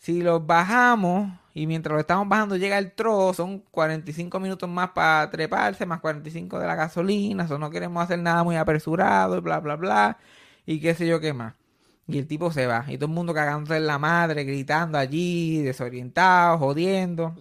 si 0.08 0.22
los 0.22 0.48
bajamos 0.48 1.30
y 1.54 1.68
mientras 1.68 1.94
lo 1.94 2.00
estamos 2.00 2.30
bajando 2.30 2.56
llega 2.56 2.78
el 2.78 2.94
trozo, 2.94 3.34
son 3.34 3.60
45 3.60 4.40
minutos 4.40 4.70
más 4.70 4.92
para 4.92 5.30
treparse, 5.30 5.86
más 5.86 6.00
45 6.00 6.60
de 6.60 6.66
la 6.66 6.76
gasolina, 6.76 7.44
eso 7.44 7.60
no 7.60 7.70
queremos 7.70 8.02
hacer 8.02 8.18
nada 8.20 8.42
muy 8.46 8.56
apresurado 8.56 9.36
y 9.38 9.42
bla, 9.42 9.60
bla, 9.60 9.76
bla, 9.76 10.18
y 10.66 10.80
qué 10.80 10.96
sé 10.96 11.06
yo 11.08 11.20
qué 11.20 11.34
más. 11.34 11.56
Y 12.08 12.20
el 12.20 12.26
tipo 12.26 12.54
se 12.54 12.68
va, 12.68 12.86
y 12.88 12.98
todo 12.98 13.08
el 13.08 13.16
mundo 13.16 13.34
cagándose 13.34 13.76
en 13.76 13.86
la 13.86 14.00
madre, 14.00 14.46
gritando 14.46 14.98
allí, 14.98 15.62
desorientado, 15.62 16.58
jodiendo. 16.58 17.36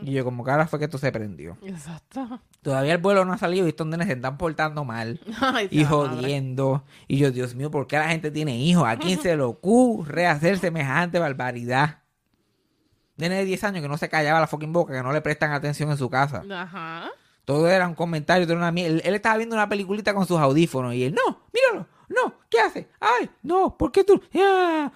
Y 0.00 0.12
yo 0.12 0.24
como 0.24 0.44
que 0.44 0.50
ahora 0.50 0.66
fue 0.66 0.78
que 0.78 0.86
esto 0.86 0.96
se 0.96 1.12
prendió. 1.12 1.58
Exacto. 1.62 2.40
Todavía 2.62 2.92
el 2.94 2.98
vuelo 3.02 3.24
no 3.24 3.32
ha 3.32 3.38
salido 3.38 3.66
y 3.66 3.70
estos 3.70 3.86
nenes 3.86 4.06
se 4.06 4.14
están 4.14 4.38
portando 4.38 4.84
mal 4.84 5.20
Ay, 5.40 5.68
y 5.70 5.84
madre. 5.84 5.88
jodiendo. 5.88 6.84
Y 7.06 7.18
yo, 7.18 7.30
Dios 7.30 7.54
mío, 7.54 7.70
¿por 7.70 7.86
qué 7.86 7.98
la 7.98 8.08
gente 8.08 8.30
tiene 8.30 8.56
hijos? 8.58 8.84
¿A 8.86 8.96
quién 8.96 9.18
se 9.22 9.36
le 9.36 9.42
ocurre 9.42 10.26
hacer 10.26 10.58
semejante 10.58 11.18
barbaridad? 11.18 11.98
Nene 13.18 13.36
de 13.36 13.44
10 13.44 13.64
años 13.64 13.82
que 13.82 13.88
no 13.88 13.98
se 13.98 14.08
callaba 14.08 14.40
la 14.40 14.46
fucking 14.46 14.72
boca, 14.72 14.94
que 14.94 15.02
no 15.02 15.12
le 15.12 15.20
prestan 15.20 15.52
atención 15.52 15.90
en 15.90 15.98
su 15.98 16.08
casa. 16.08 16.42
Ajá. 16.50 17.10
Todo 17.44 17.68
era 17.68 17.86
un 17.88 17.94
comentario, 17.94 18.46
todo 18.46 18.54
era 18.54 18.62
una 18.62 18.72
mierda. 18.72 18.94
Él, 18.94 19.02
él 19.04 19.14
estaba 19.14 19.36
viendo 19.36 19.56
una 19.56 19.68
peliculita 19.68 20.14
con 20.14 20.26
sus 20.26 20.38
audífonos 20.38 20.94
y 20.94 21.04
él, 21.04 21.14
no, 21.14 21.42
míralo, 21.52 21.86
no, 22.08 22.34
¿qué 22.48 22.60
hace? 22.60 22.88
Ay, 23.00 23.28
no, 23.42 23.76
¿por 23.76 23.92
qué 23.92 24.04
tú? 24.04 24.22
Ah, 24.34 24.90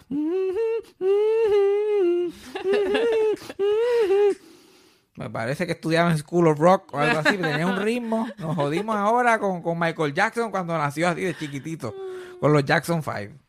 Me 5.17 5.29
parece 5.29 5.67
que 5.67 5.73
estudiaba 5.73 6.11
en 6.11 6.19
School 6.19 6.49
of 6.49 6.59
Rock 6.59 6.95
o 6.95 6.99
algo 6.99 7.19
así, 7.19 7.37
tenía 7.37 7.67
un 7.67 7.77
ritmo. 7.77 8.29
Nos 8.39 8.57
jodimos 8.57 8.97
ahora 8.97 9.39
con, 9.39 9.63
con 9.63 9.79
Michael 9.79 10.15
Jackson 10.15 10.51
cuando 10.51 10.77
nació 10.79 11.09
así 11.09 11.21
de 11.21 11.37
chiquitito, 11.37 11.95
con 12.41 12.53
los 12.53 12.65
Jackson 12.65 13.03
5. 13.03 13.42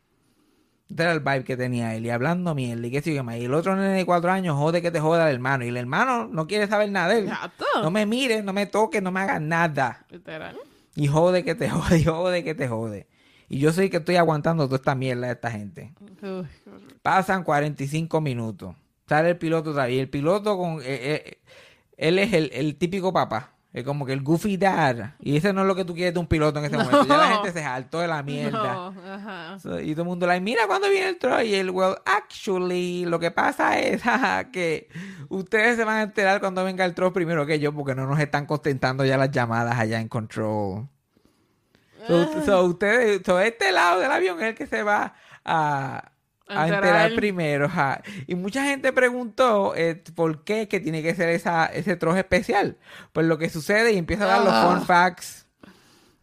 Este 0.93 1.01
era 1.01 1.11
el 1.13 1.21
vibe 1.21 1.43
que 1.43 1.57
tenía 1.57 1.95
él, 1.95 2.05
y 2.05 2.11
hablando 2.11 2.53
mierda, 2.53 2.85
y 2.85 2.91
qué 2.91 3.01
sé 3.01 3.15
yo 3.15 3.23
más. 3.23 3.37
Y 3.37 3.45
el 3.45 3.53
otro 3.55 3.75
nene 3.75 3.93
de 3.95 4.05
cuatro 4.05 4.29
años 4.31 4.55
jode 4.55 4.79
que 4.83 4.91
te 4.91 4.99
joda 4.99 5.27
el 5.27 5.33
hermano, 5.33 5.65
y 5.65 5.69
el 5.69 5.77
hermano 5.77 6.27
no 6.27 6.45
quiere 6.45 6.67
saber 6.67 6.91
nada 6.91 7.07
de 7.09 7.19
él. 7.21 7.25
Exacto. 7.29 7.65
No 7.81 7.89
me 7.89 8.05
mires, 8.05 8.43
no 8.43 8.53
me 8.53 8.67
toques, 8.67 9.01
no 9.01 9.11
me 9.11 9.21
hagas 9.21 9.41
nada. 9.41 10.05
Literal. 10.11 10.55
Y 10.95 11.07
jode 11.07 11.43
que 11.43 11.55
te 11.55 11.67
jode, 11.67 11.97
y 11.99 12.03
jode 12.03 12.43
que 12.43 12.53
te 12.53 12.67
jode. 12.67 13.07
Y 13.49 13.57
yo 13.57 13.73
soy 13.73 13.89
que 13.89 13.97
estoy 13.97 14.17
aguantando 14.17 14.65
toda 14.65 14.75
esta 14.75 14.93
mierda 14.93 15.25
de 15.27 15.33
esta 15.33 15.49
gente. 15.49 15.93
Pasan 17.01 17.43
45 17.43 18.21
minutos. 18.21 18.75
Sale 19.07 19.31
el 19.31 19.37
piloto. 19.37 19.89
Y 19.89 19.97
el 19.97 20.09
piloto 20.09 20.57
con... 20.57 20.79
eh, 20.81 20.83
eh, 20.85 21.37
él 21.97 22.19
es 22.19 22.33
el, 22.33 22.51
el 22.53 22.75
típico 22.75 23.11
papá. 23.11 23.53
Es 23.73 23.83
como 23.83 24.05
que 24.05 24.13
el 24.13 24.21
goofy 24.21 24.55
dad. 24.55 25.15
Y 25.19 25.35
ese 25.35 25.51
no 25.51 25.61
es 25.61 25.67
lo 25.67 25.75
que 25.75 25.83
tú 25.83 25.95
quieres 25.95 26.13
de 26.13 26.19
un 26.19 26.27
piloto 26.27 26.59
en 26.59 26.65
ese 26.73 26.77
momento. 26.77 27.07
Ya 27.07 27.17
la 27.17 27.27
gente 27.27 27.51
se 27.51 27.63
saltó 27.63 27.99
de 27.99 28.07
la 28.07 28.21
mierda. 28.21 28.73
No, 28.73 28.93
ajá. 29.11 29.59
So, 29.59 29.79
y 29.79 29.93
todo 29.93 30.03
el 30.03 30.09
mundo 30.09 30.27
like, 30.27 30.43
mira 30.43 30.67
cuando 30.67 30.87
viene 30.89 31.09
el 31.09 31.17
troll. 31.17 31.43
Y 31.43 31.55
él, 31.55 31.71
well, 31.71 31.95
actually, 32.05 33.05
lo 33.05 33.19
que 33.19 33.31
pasa 33.31 33.79
es 33.79 34.03
que 34.53 34.89
ustedes 35.29 35.75
se 35.75 35.83
van 35.83 35.97
a 35.97 36.01
enterar 36.03 36.39
cuando 36.39 36.63
venga 36.63 36.85
el 36.85 36.93
troll 36.93 37.11
primero 37.13 37.47
que 37.47 37.59
yo, 37.59 37.73
porque 37.73 37.95
no 37.95 38.05
nos 38.05 38.19
están 38.19 38.45
contestando 38.45 39.05
ya 39.05 39.17
las 39.17 39.31
llamadas 39.31 39.79
allá 39.79 39.99
en 39.99 40.07
control. 40.07 40.87
So, 42.07 42.43
so, 42.45 42.63
ustedes, 42.65 43.21
so, 43.25 43.39
este 43.39 43.71
lado 43.71 44.01
del 44.01 44.11
avión 44.11 44.39
es 44.41 44.49
el 44.49 44.55
que 44.55 44.67
se 44.67 44.83
va 44.83 45.15
a, 45.45 46.11
a 46.47 46.67
enterar 46.67 47.15
primero. 47.15 47.65
ajá. 47.65 48.01
Y 48.27 48.35
mucha 48.35 48.63
gente 48.65 48.91
preguntó 48.93 49.73
eh, 49.75 50.01
por 50.15 50.43
qué 50.43 50.67
que 50.67 50.79
tiene 50.79 51.01
que 51.01 51.15
ser 51.15 51.29
esa, 51.29 51.65
ese 51.65 51.95
troje 51.95 52.19
especial. 52.19 52.77
Pues 53.11 53.25
lo 53.25 53.37
que 53.37 53.49
sucede 53.49 53.93
y 53.93 53.97
empieza 53.97 54.25
a 54.25 54.39
dar 54.39 54.43
los 54.43 54.73
fun 54.73 54.85
facts. 54.85 55.47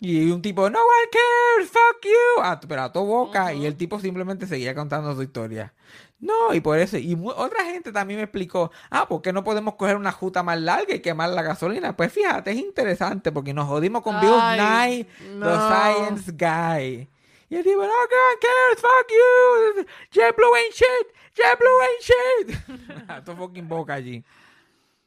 Y 0.02 0.30
un 0.30 0.40
tipo, 0.40 0.70
no 0.70 0.78
one 0.78 1.08
cares, 1.12 1.70
fuck 1.70 2.04
you. 2.04 2.42
Ah, 2.42 2.58
pero 2.66 2.82
a 2.82 2.92
tu 2.92 3.04
boca. 3.04 3.52
Y 3.52 3.66
el 3.66 3.76
tipo 3.76 4.00
simplemente 4.00 4.46
seguía 4.46 4.74
contando 4.74 5.14
su 5.14 5.22
historia. 5.22 5.74
No, 6.18 6.54
y 6.54 6.60
por 6.60 6.78
eso. 6.78 6.96
Y 6.96 7.18
otra 7.36 7.64
gente 7.64 7.92
también 7.92 8.18
me 8.18 8.24
explicó, 8.24 8.70
ah, 8.90 9.06
¿por 9.08 9.20
qué 9.20 9.32
no 9.32 9.44
podemos 9.44 9.74
coger 9.74 9.96
una 9.96 10.12
juta 10.12 10.42
más 10.42 10.58
larga 10.58 10.94
y 10.94 11.00
quemar 11.00 11.30
la 11.30 11.42
gasolina? 11.42 11.96
Pues 11.96 12.12
fíjate, 12.12 12.50
es 12.52 12.58
interesante 12.58 13.30
porque 13.30 13.52
nos 13.52 13.66
jodimos 13.68 14.02
con 14.02 14.18
Bill 14.20 14.30
Nye, 14.30 15.04
the 15.04 15.34
no. 15.34 15.68
Science 15.68 16.32
Guy. 16.32 17.08
Y 17.50 17.56
el 17.56 17.64
tipo, 17.64 17.78
no 17.78 17.82
one 17.82 18.38
cares, 18.40 18.80
fuck 18.80 19.10
you. 19.10 19.84
JetBlue 20.12 20.56
ain't 20.56 20.72
shit. 20.72 21.06
JetBlue 21.34 21.80
ain't 21.82 22.00
shit. 22.00 23.24
tu 23.24 23.32
fucking 23.36 23.68
boca 23.68 23.94
allí. 23.94 24.24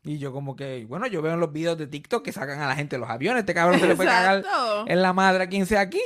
Y 0.03 0.17
yo 0.17 0.33
como 0.33 0.53
que, 0.55 0.85
bueno, 0.85 1.07
yo 1.07 1.21
veo 1.21 1.33
en 1.33 1.39
los 1.39 1.53
videos 1.53 1.77
de 1.77 1.87
TikTok 1.87 2.23
que 2.25 2.33
sacan 2.33 2.59
a 2.59 2.67
la 2.67 2.75
gente 2.75 2.97
de 2.97 2.99
los 2.99 3.09
aviones. 3.09 3.39
Este 3.41 3.53
cabrón 3.53 3.79
se 3.79 3.87
le 3.87 3.95
puede 3.95 4.09
cagar 4.09 4.43
en 4.85 5.01
la 5.01 5.13
madre 5.13 5.45
a 5.45 5.47
quien 5.47 5.65
sea 5.65 5.79
aquí. 5.79 6.01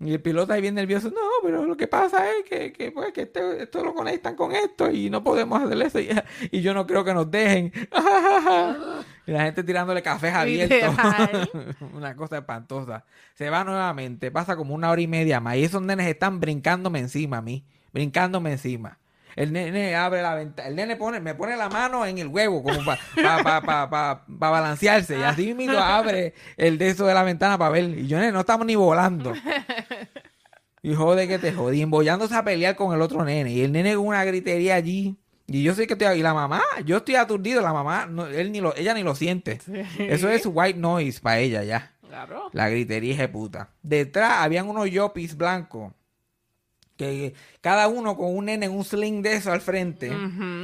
Y 0.00 0.12
el 0.12 0.20
piloto 0.20 0.52
ahí 0.52 0.60
bien 0.60 0.74
nervioso. 0.74 1.10
No, 1.10 1.20
pero 1.42 1.64
lo 1.64 1.76
que 1.76 1.86
pasa 1.86 2.28
es 2.32 2.44
que, 2.44 2.72
que, 2.72 2.90
pues, 2.90 3.12
que 3.12 3.22
este- 3.22 3.62
esto 3.62 3.84
lo 3.84 3.94
conectan 3.94 4.34
con 4.34 4.52
esto 4.52 4.90
y 4.90 5.08
no 5.08 5.22
podemos 5.22 5.62
hacer 5.62 5.80
eso. 5.80 6.00
Y, 6.00 6.10
y 6.50 6.60
yo 6.60 6.74
no 6.74 6.86
creo 6.86 7.04
que 7.04 7.14
nos 7.14 7.30
dejen. 7.30 7.72
y 9.26 9.32
la 9.32 9.42
gente 9.44 9.64
tirándole 9.64 10.02
cafés 10.02 10.32
abiertos. 10.34 10.94
Una 11.94 12.14
cosa 12.16 12.38
espantosa. 12.38 13.04
Se 13.34 13.50
va 13.50 13.64
nuevamente. 13.64 14.30
Pasa 14.30 14.56
como 14.56 14.74
una 14.74 14.90
hora 14.90 15.00
y 15.00 15.06
media 15.06 15.40
más. 15.40 15.56
Y 15.56 15.64
esos 15.64 15.82
nenes 15.82 16.06
están 16.06 16.40
brincándome 16.40 17.00
encima 17.00 17.38
a 17.38 17.42
mí. 17.42 17.64
Brincándome 17.92 18.52
encima. 18.52 18.98
El 19.34 19.52
nene 19.52 19.94
abre 19.96 20.22
la 20.22 20.34
ventana. 20.34 20.68
El 20.68 20.76
nene 20.76 20.96
pone, 20.96 21.20
me 21.20 21.34
pone 21.34 21.56
la 21.56 21.68
mano 21.68 22.06
en 22.06 22.16
el 22.18 22.28
huevo 22.28 22.62
como 22.62 22.82
para 22.84 22.98
pa, 23.22 23.42
pa, 23.42 23.60
pa, 23.60 23.90
pa- 23.90 24.24
pa 24.38 24.50
balancearse. 24.50 25.18
Y 25.18 25.22
así 25.22 25.52
mismo 25.54 25.76
abre 25.78 26.32
el 26.56 26.78
de 26.78 26.88
eso 26.88 27.04
de 27.06 27.12
la 27.12 27.22
ventana 27.22 27.58
para 27.58 27.70
ver. 27.72 27.84
Y 27.84 28.06
yo, 28.06 28.18
nene, 28.18 28.32
no 28.32 28.40
estamos 28.40 28.66
ni 28.66 28.76
volando. 28.76 29.34
Y 30.82 30.94
jode 30.94 31.26
que 31.26 31.38
te 31.40 31.52
jodí. 31.52 31.82
Embollándose 31.82 32.34
a 32.36 32.44
pelear 32.44 32.76
con 32.76 32.94
el 32.94 33.02
otro 33.02 33.24
nene. 33.24 33.50
Y 33.52 33.62
el 33.62 33.72
nene 33.72 33.96
con 33.96 34.06
una 34.06 34.24
gritería 34.24 34.76
allí. 34.76 35.16
Y 35.48 35.62
yo 35.62 35.74
sé 35.74 35.86
que 35.86 35.92
estoy. 35.94 36.18
Y 36.18 36.22
la 36.22 36.34
mamá, 36.34 36.62
yo 36.84 36.96
estoy 36.98 37.14
aturdido. 37.16 37.60
La 37.62 37.72
mamá, 37.72 38.06
no, 38.06 38.26
él 38.26 38.50
ni 38.52 38.60
lo, 38.60 38.74
ella 38.76 38.94
ni 38.94 39.02
lo 39.02 39.14
siente. 39.14 39.60
Eso 39.98 40.28
es 40.28 40.44
white 40.46 40.78
noise 40.78 41.20
para 41.20 41.38
ella 41.38 41.62
ya. 41.62 41.92
Claro. 42.08 42.50
La 42.52 42.68
gritería 42.68 43.16
de 43.16 43.28
puta. 43.28 43.70
Detrás 43.82 44.32
habían 44.40 44.68
unos 44.68 44.90
yopis 44.90 45.36
blancos. 45.36 45.92
Que 46.96 47.34
cada 47.60 47.88
uno 47.88 48.16
con 48.16 48.34
un 48.34 48.46
nene 48.46 48.66
en 48.66 48.72
un 48.72 48.82
sling 48.82 49.20
de 49.20 49.34
eso 49.34 49.52
al 49.52 49.60
frente. 49.60 50.10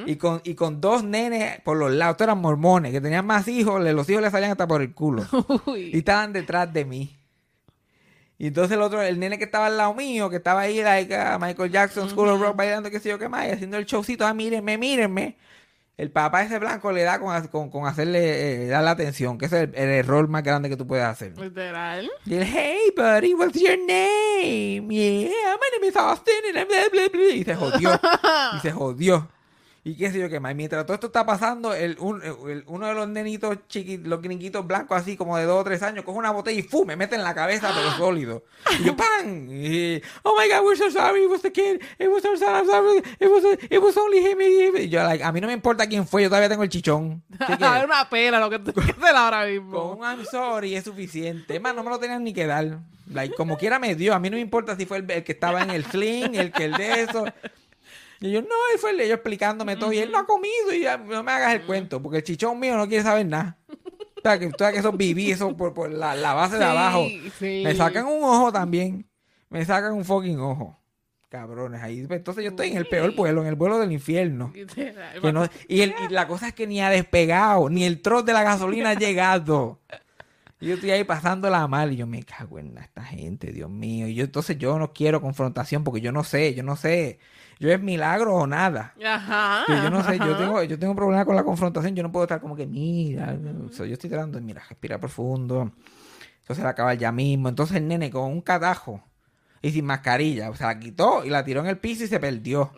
y, 0.06 0.16
con, 0.16 0.40
y 0.44 0.54
con 0.54 0.80
dos 0.80 1.04
nenes 1.04 1.60
por 1.60 1.76
los 1.76 1.92
lados. 1.92 2.14
Estos 2.14 2.24
eran 2.24 2.38
mormones 2.38 2.90
que 2.90 3.02
tenían 3.02 3.26
más 3.26 3.46
hijos. 3.48 3.82
le- 3.82 3.92
Los 3.92 4.08
hijos 4.08 4.22
le 4.22 4.30
salían 4.30 4.52
hasta 4.52 4.66
por 4.66 4.80
el 4.80 4.94
culo. 4.94 5.26
y 5.66 5.70
Uy. 5.70 5.90
estaban 5.92 6.32
detrás 6.32 6.72
de 6.72 6.84
mí. 6.86 7.18
Y 8.42 8.48
entonces 8.48 8.76
el 8.76 8.82
otro, 8.82 9.00
el 9.00 9.20
nene 9.20 9.38
que 9.38 9.44
estaba 9.44 9.66
al 9.66 9.76
lado 9.76 9.94
mío, 9.94 10.28
que 10.28 10.34
estaba 10.34 10.62
ahí, 10.62 10.82
like, 10.82 11.14
ah, 11.14 11.38
Michael 11.40 11.70
Jackson, 11.70 12.10
School 12.10 12.28
of 12.28 12.40
Rock, 12.40 12.56
bailando, 12.56 12.90
qué 12.90 12.98
sé 12.98 13.08
yo 13.08 13.16
qué 13.16 13.28
más, 13.28 13.46
y 13.46 13.50
haciendo 13.52 13.76
el 13.76 13.84
showcito, 13.84 14.26
ah, 14.26 14.34
mírenme, 14.34 14.76
mírenme. 14.76 15.36
El 15.96 16.10
papá 16.10 16.42
ese 16.42 16.58
blanco 16.58 16.90
le 16.90 17.04
da 17.04 17.20
con, 17.20 17.46
con, 17.46 17.70
con 17.70 17.86
hacerle, 17.86 18.64
eh, 18.64 18.66
dar 18.66 18.82
la 18.82 18.90
atención, 18.90 19.38
que 19.38 19.46
ese 19.46 19.58
es 19.58 19.62
el, 19.68 19.74
el 19.76 19.90
error 19.90 20.26
más 20.26 20.42
grande 20.42 20.68
que 20.68 20.76
tú 20.76 20.88
puedes 20.88 21.04
hacer. 21.04 21.38
Literal. 21.38 22.10
Y 22.26 22.34
él, 22.34 22.42
hey, 22.42 22.92
buddy, 22.96 23.32
what's 23.34 23.60
your 23.60 23.78
name? 23.78 24.92
Yeah, 24.92 25.54
my 25.60 25.78
name 25.78 25.88
is 25.88 25.96
Austin, 25.96 26.34
and 26.48 26.58
I'm 26.58 26.66
blah, 26.66 26.88
blah, 26.90 27.08
blah. 27.12 27.34
Y 27.36 27.44
se 27.44 27.54
jodió. 27.54 28.00
y 28.56 28.58
se 28.58 28.72
jodió. 28.72 29.28
Y 29.84 29.96
qué 29.96 30.12
sé 30.12 30.20
yo 30.20 30.28
qué 30.28 30.38
más. 30.38 30.54
Mientras 30.54 30.86
todo 30.86 30.94
esto 30.94 31.08
está 31.08 31.26
pasando, 31.26 31.74
el, 31.74 31.96
un- 31.98 32.22
el- 32.22 32.62
uno 32.68 32.86
de 32.86 32.94
los 32.94 33.08
nenitos 33.08 33.58
chiquitos, 33.66 34.06
los 34.06 34.22
gringuitos 34.22 34.64
blancos, 34.64 34.96
así 34.96 35.16
como 35.16 35.36
de 35.36 35.44
dos 35.44 35.60
o 35.60 35.64
tres 35.64 35.82
años, 35.82 36.04
coge 36.04 36.18
una 36.18 36.30
botella 36.30 36.60
y 36.60 36.62
¡fu! 36.62 36.84
me 36.84 36.94
mete 36.94 37.16
en 37.16 37.24
la 37.24 37.34
cabeza, 37.34 37.72
pero 37.74 37.90
sólido. 37.96 38.44
Y 38.78 38.84
yo, 38.84 38.96
¡pam! 38.96 39.48
Y, 39.50 40.00
oh 40.22 40.36
my 40.38 40.48
God, 40.48 40.64
we're 40.64 40.76
so 40.76 40.88
sorry, 40.88 41.24
it 41.24 41.28
was 41.30 41.42
the 41.42 41.50
kid. 41.50 41.80
It 41.98 42.08
was 42.08 42.24
our 42.24 42.38
son, 42.38 42.54
I'm 42.54 42.66
sorry. 42.66 43.02
It 43.18 43.28
was, 43.28 43.42
it 43.70 43.78
was 43.82 43.96
only 43.96 44.18
him. 44.18 44.38
Y 44.40 44.88
yo, 44.88 45.02
like, 45.02 45.24
a 45.24 45.32
mí 45.32 45.40
no 45.40 45.48
me 45.48 45.52
importa 45.52 45.84
quién 45.88 46.06
fue, 46.06 46.22
yo 46.22 46.28
todavía 46.28 46.48
tengo 46.48 46.62
el 46.62 46.68
chichón. 46.68 47.20
Es 47.40 47.84
una 47.84 48.08
pena 48.08 48.38
lo 48.38 48.50
que 48.50 48.60
tú 48.60 48.72
hacer 48.80 48.94
ahora 49.16 49.46
mismo. 49.46 49.72
con 49.96 49.98
un 49.98 50.04
I'm 50.04 50.24
sorry 50.30 50.76
es 50.76 50.84
suficiente. 50.84 51.56
Es 51.56 51.60
más, 51.60 51.74
no 51.74 51.82
me 51.82 51.90
lo 51.90 51.98
tenían 51.98 52.22
ni 52.22 52.32
que 52.32 52.46
dar. 52.46 52.78
Like, 53.12 53.34
como 53.34 53.58
quiera 53.58 53.80
me 53.80 53.96
dio. 53.96 54.14
A 54.14 54.20
mí 54.20 54.30
no 54.30 54.36
me 54.36 54.40
importa 54.42 54.76
si 54.76 54.86
fue 54.86 54.98
el, 54.98 55.10
el 55.10 55.24
que 55.24 55.32
estaba 55.32 55.60
en 55.62 55.70
el 55.70 55.84
sling, 55.84 56.36
el 56.36 56.52
que 56.52 56.66
el 56.66 56.72
de 56.74 57.02
eso. 57.02 57.24
Y 58.22 58.30
yo, 58.30 58.40
no, 58.40 58.48
él 58.72 58.78
fue 58.78 58.90
el 58.92 59.00
ellos 59.00 59.14
explicándome 59.16 59.76
todo. 59.76 59.92
Y 59.92 59.98
él 59.98 60.10
no 60.12 60.18
ha 60.18 60.26
comido 60.26 60.72
y 60.72 60.80
ya, 60.82 60.96
no 60.96 61.22
me 61.22 61.32
hagas 61.32 61.54
el 61.54 61.62
cuento. 61.62 62.00
Porque 62.00 62.18
el 62.18 62.24
chichón 62.24 62.58
mío 62.58 62.76
no 62.76 62.86
quiere 62.88 63.02
saber 63.02 63.26
nada. 63.26 63.58
O 63.68 64.20
sea, 64.22 64.38
que, 64.38 64.46
o 64.46 64.52
sea, 64.56 64.70
que 64.72 64.78
esos 64.78 64.96
viví, 64.96 65.32
eso 65.32 65.56
por, 65.56 65.74
por 65.74 65.90
la, 65.90 66.14
la 66.14 66.32
base 66.32 66.56
de 66.56 66.64
abajo. 66.64 67.04
sí. 67.38 67.62
Me 67.64 67.74
sacan 67.74 68.06
un 68.06 68.22
ojo 68.22 68.52
también. 68.52 69.04
Me 69.50 69.64
sacan 69.64 69.92
un 69.92 70.04
fucking 70.04 70.38
ojo. 70.38 70.78
Cabrones, 71.28 71.82
ahí. 71.82 72.06
Entonces 72.08 72.44
yo 72.44 72.50
estoy 72.50 72.68
en 72.68 72.76
el 72.76 72.86
peor 72.86 73.14
vuelo, 73.16 73.40
en 73.42 73.48
el 73.48 73.54
vuelo 73.56 73.78
del 73.78 73.90
infierno. 73.90 74.52
Que 75.20 75.32
no- 75.32 75.48
y, 75.66 75.80
el- 75.80 75.94
y 76.08 76.12
la 76.12 76.28
cosa 76.28 76.46
es 76.48 76.54
que 76.54 76.66
ni 76.66 76.80
ha 76.80 76.90
despegado, 76.90 77.68
ni 77.70 77.84
el 77.84 78.00
troz 78.02 78.24
de 78.24 78.32
la 78.34 78.42
gasolina 78.44 78.90
ha 78.90 78.94
llegado. 78.94 79.80
Y 80.60 80.68
yo 80.68 80.74
estoy 80.74 80.90
ahí 80.92 81.02
pasándola 81.04 81.66
mal 81.66 81.92
y 81.92 81.96
yo 81.96 82.06
me 82.06 82.22
cago 82.22 82.58
en 82.60 82.78
esta 82.78 83.02
gente, 83.02 83.50
Dios 83.50 83.68
mío. 83.70 84.06
Y 84.06 84.14
yo 84.14 84.24
entonces 84.24 84.56
yo 84.58 84.78
no 84.78 84.92
quiero 84.92 85.20
confrontación 85.20 85.82
porque 85.82 86.00
yo 86.00 86.12
no 86.12 86.22
sé, 86.22 86.54
yo 86.54 86.62
no 86.62 86.76
sé. 86.76 87.18
Yo 87.62 87.70
es 87.72 87.80
milagro 87.80 88.34
o 88.34 88.46
nada. 88.46 88.92
Ajá. 89.06 89.62
Que 89.68 89.72
yo 89.74 89.88
no 89.88 90.02
sé, 90.02 90.18
yo 90.18 90.36
tengo, 90.36 90.62
yo 90.64 90.76
tengo 90.80 90.90
un 90.90 90.96
problema 90.96 91.24
con 91.24 91.36
la 91.36 91.44
confrontación, 91.44 91.94
yo 91.94 92.02
no 92.02 92.10
puedo 92.10 92.24
estar 92.24 92.40
como 92.40 92.56
que, 92.56 92.66
mira, 92.66 93.36
o 93.68 93.72
sea, 93.72 93.86
yo 93.86 93.92
estoy 93.92 94.10
tratando 94.10 94.38
de, 94.38 94.44
mira, 94.44 94.60
respira 94.68 94.98
profundo. 94.98 95.70
Eso 96.42 96.56
se 96.56 96.62
la 96.62 96.70
acaba 96.70 96.92
ya 96.94 97.12
mismo. 97.12 97.48
Entonces 97.48 97.76
el 97.76 97.86
nene 97.86 98.10
con 98.10 98.24
un 98.24 98.40
catajo 98.40 99.00
y 99.64 99.70
sin 99.70 99.84
mascarilla, 99.84 100.50
o 100.50 100.56
sea, 100.56 100.66
la 100.66 100.80
quitó 100.80 101.24
y 101.24 101.30
la 101.30 101.44
tiró 101.44 101.60
en 101.60 101.66
el 101.68 101.78
piso 101.78 102.02
y 102.02 102.08
se 102.08 102.18
perdió. 102.18 102.72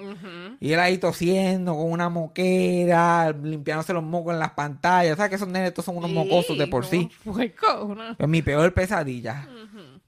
Y 0.61 0.73
él 0.73 0.81
ahí 0.81 0.99
tosiendo 0.99 1.75
con 1.75 1.91
una 1.91 2.11
moquera, 2.11 3.33
limpiándose 3.33 3.95
los 3.95 4.03
mocos 4.05 4.35
en 4.35 4.39
las 4.41 4.51
pantallas. 4.51 5.17
¿Sabes 5.17 5.31
que 5.31 5.37
esos 5.37 5.49
nenes 5.49 5.69
estos 5.69 5.87
son 5.87 5.97
unos 5.97 6.11
mocosos 6.11 6.59
de 6.59 6.67
por 6.67 6.85
sí? 6.85 7.09
como 7.25 7.37
puerco, 7.37 7.85
una- 7.87 8.17
Es 8.19 8.29
mi 8.29 8.43
peor 8.43 8.73
pesadilla. 8.75 9.49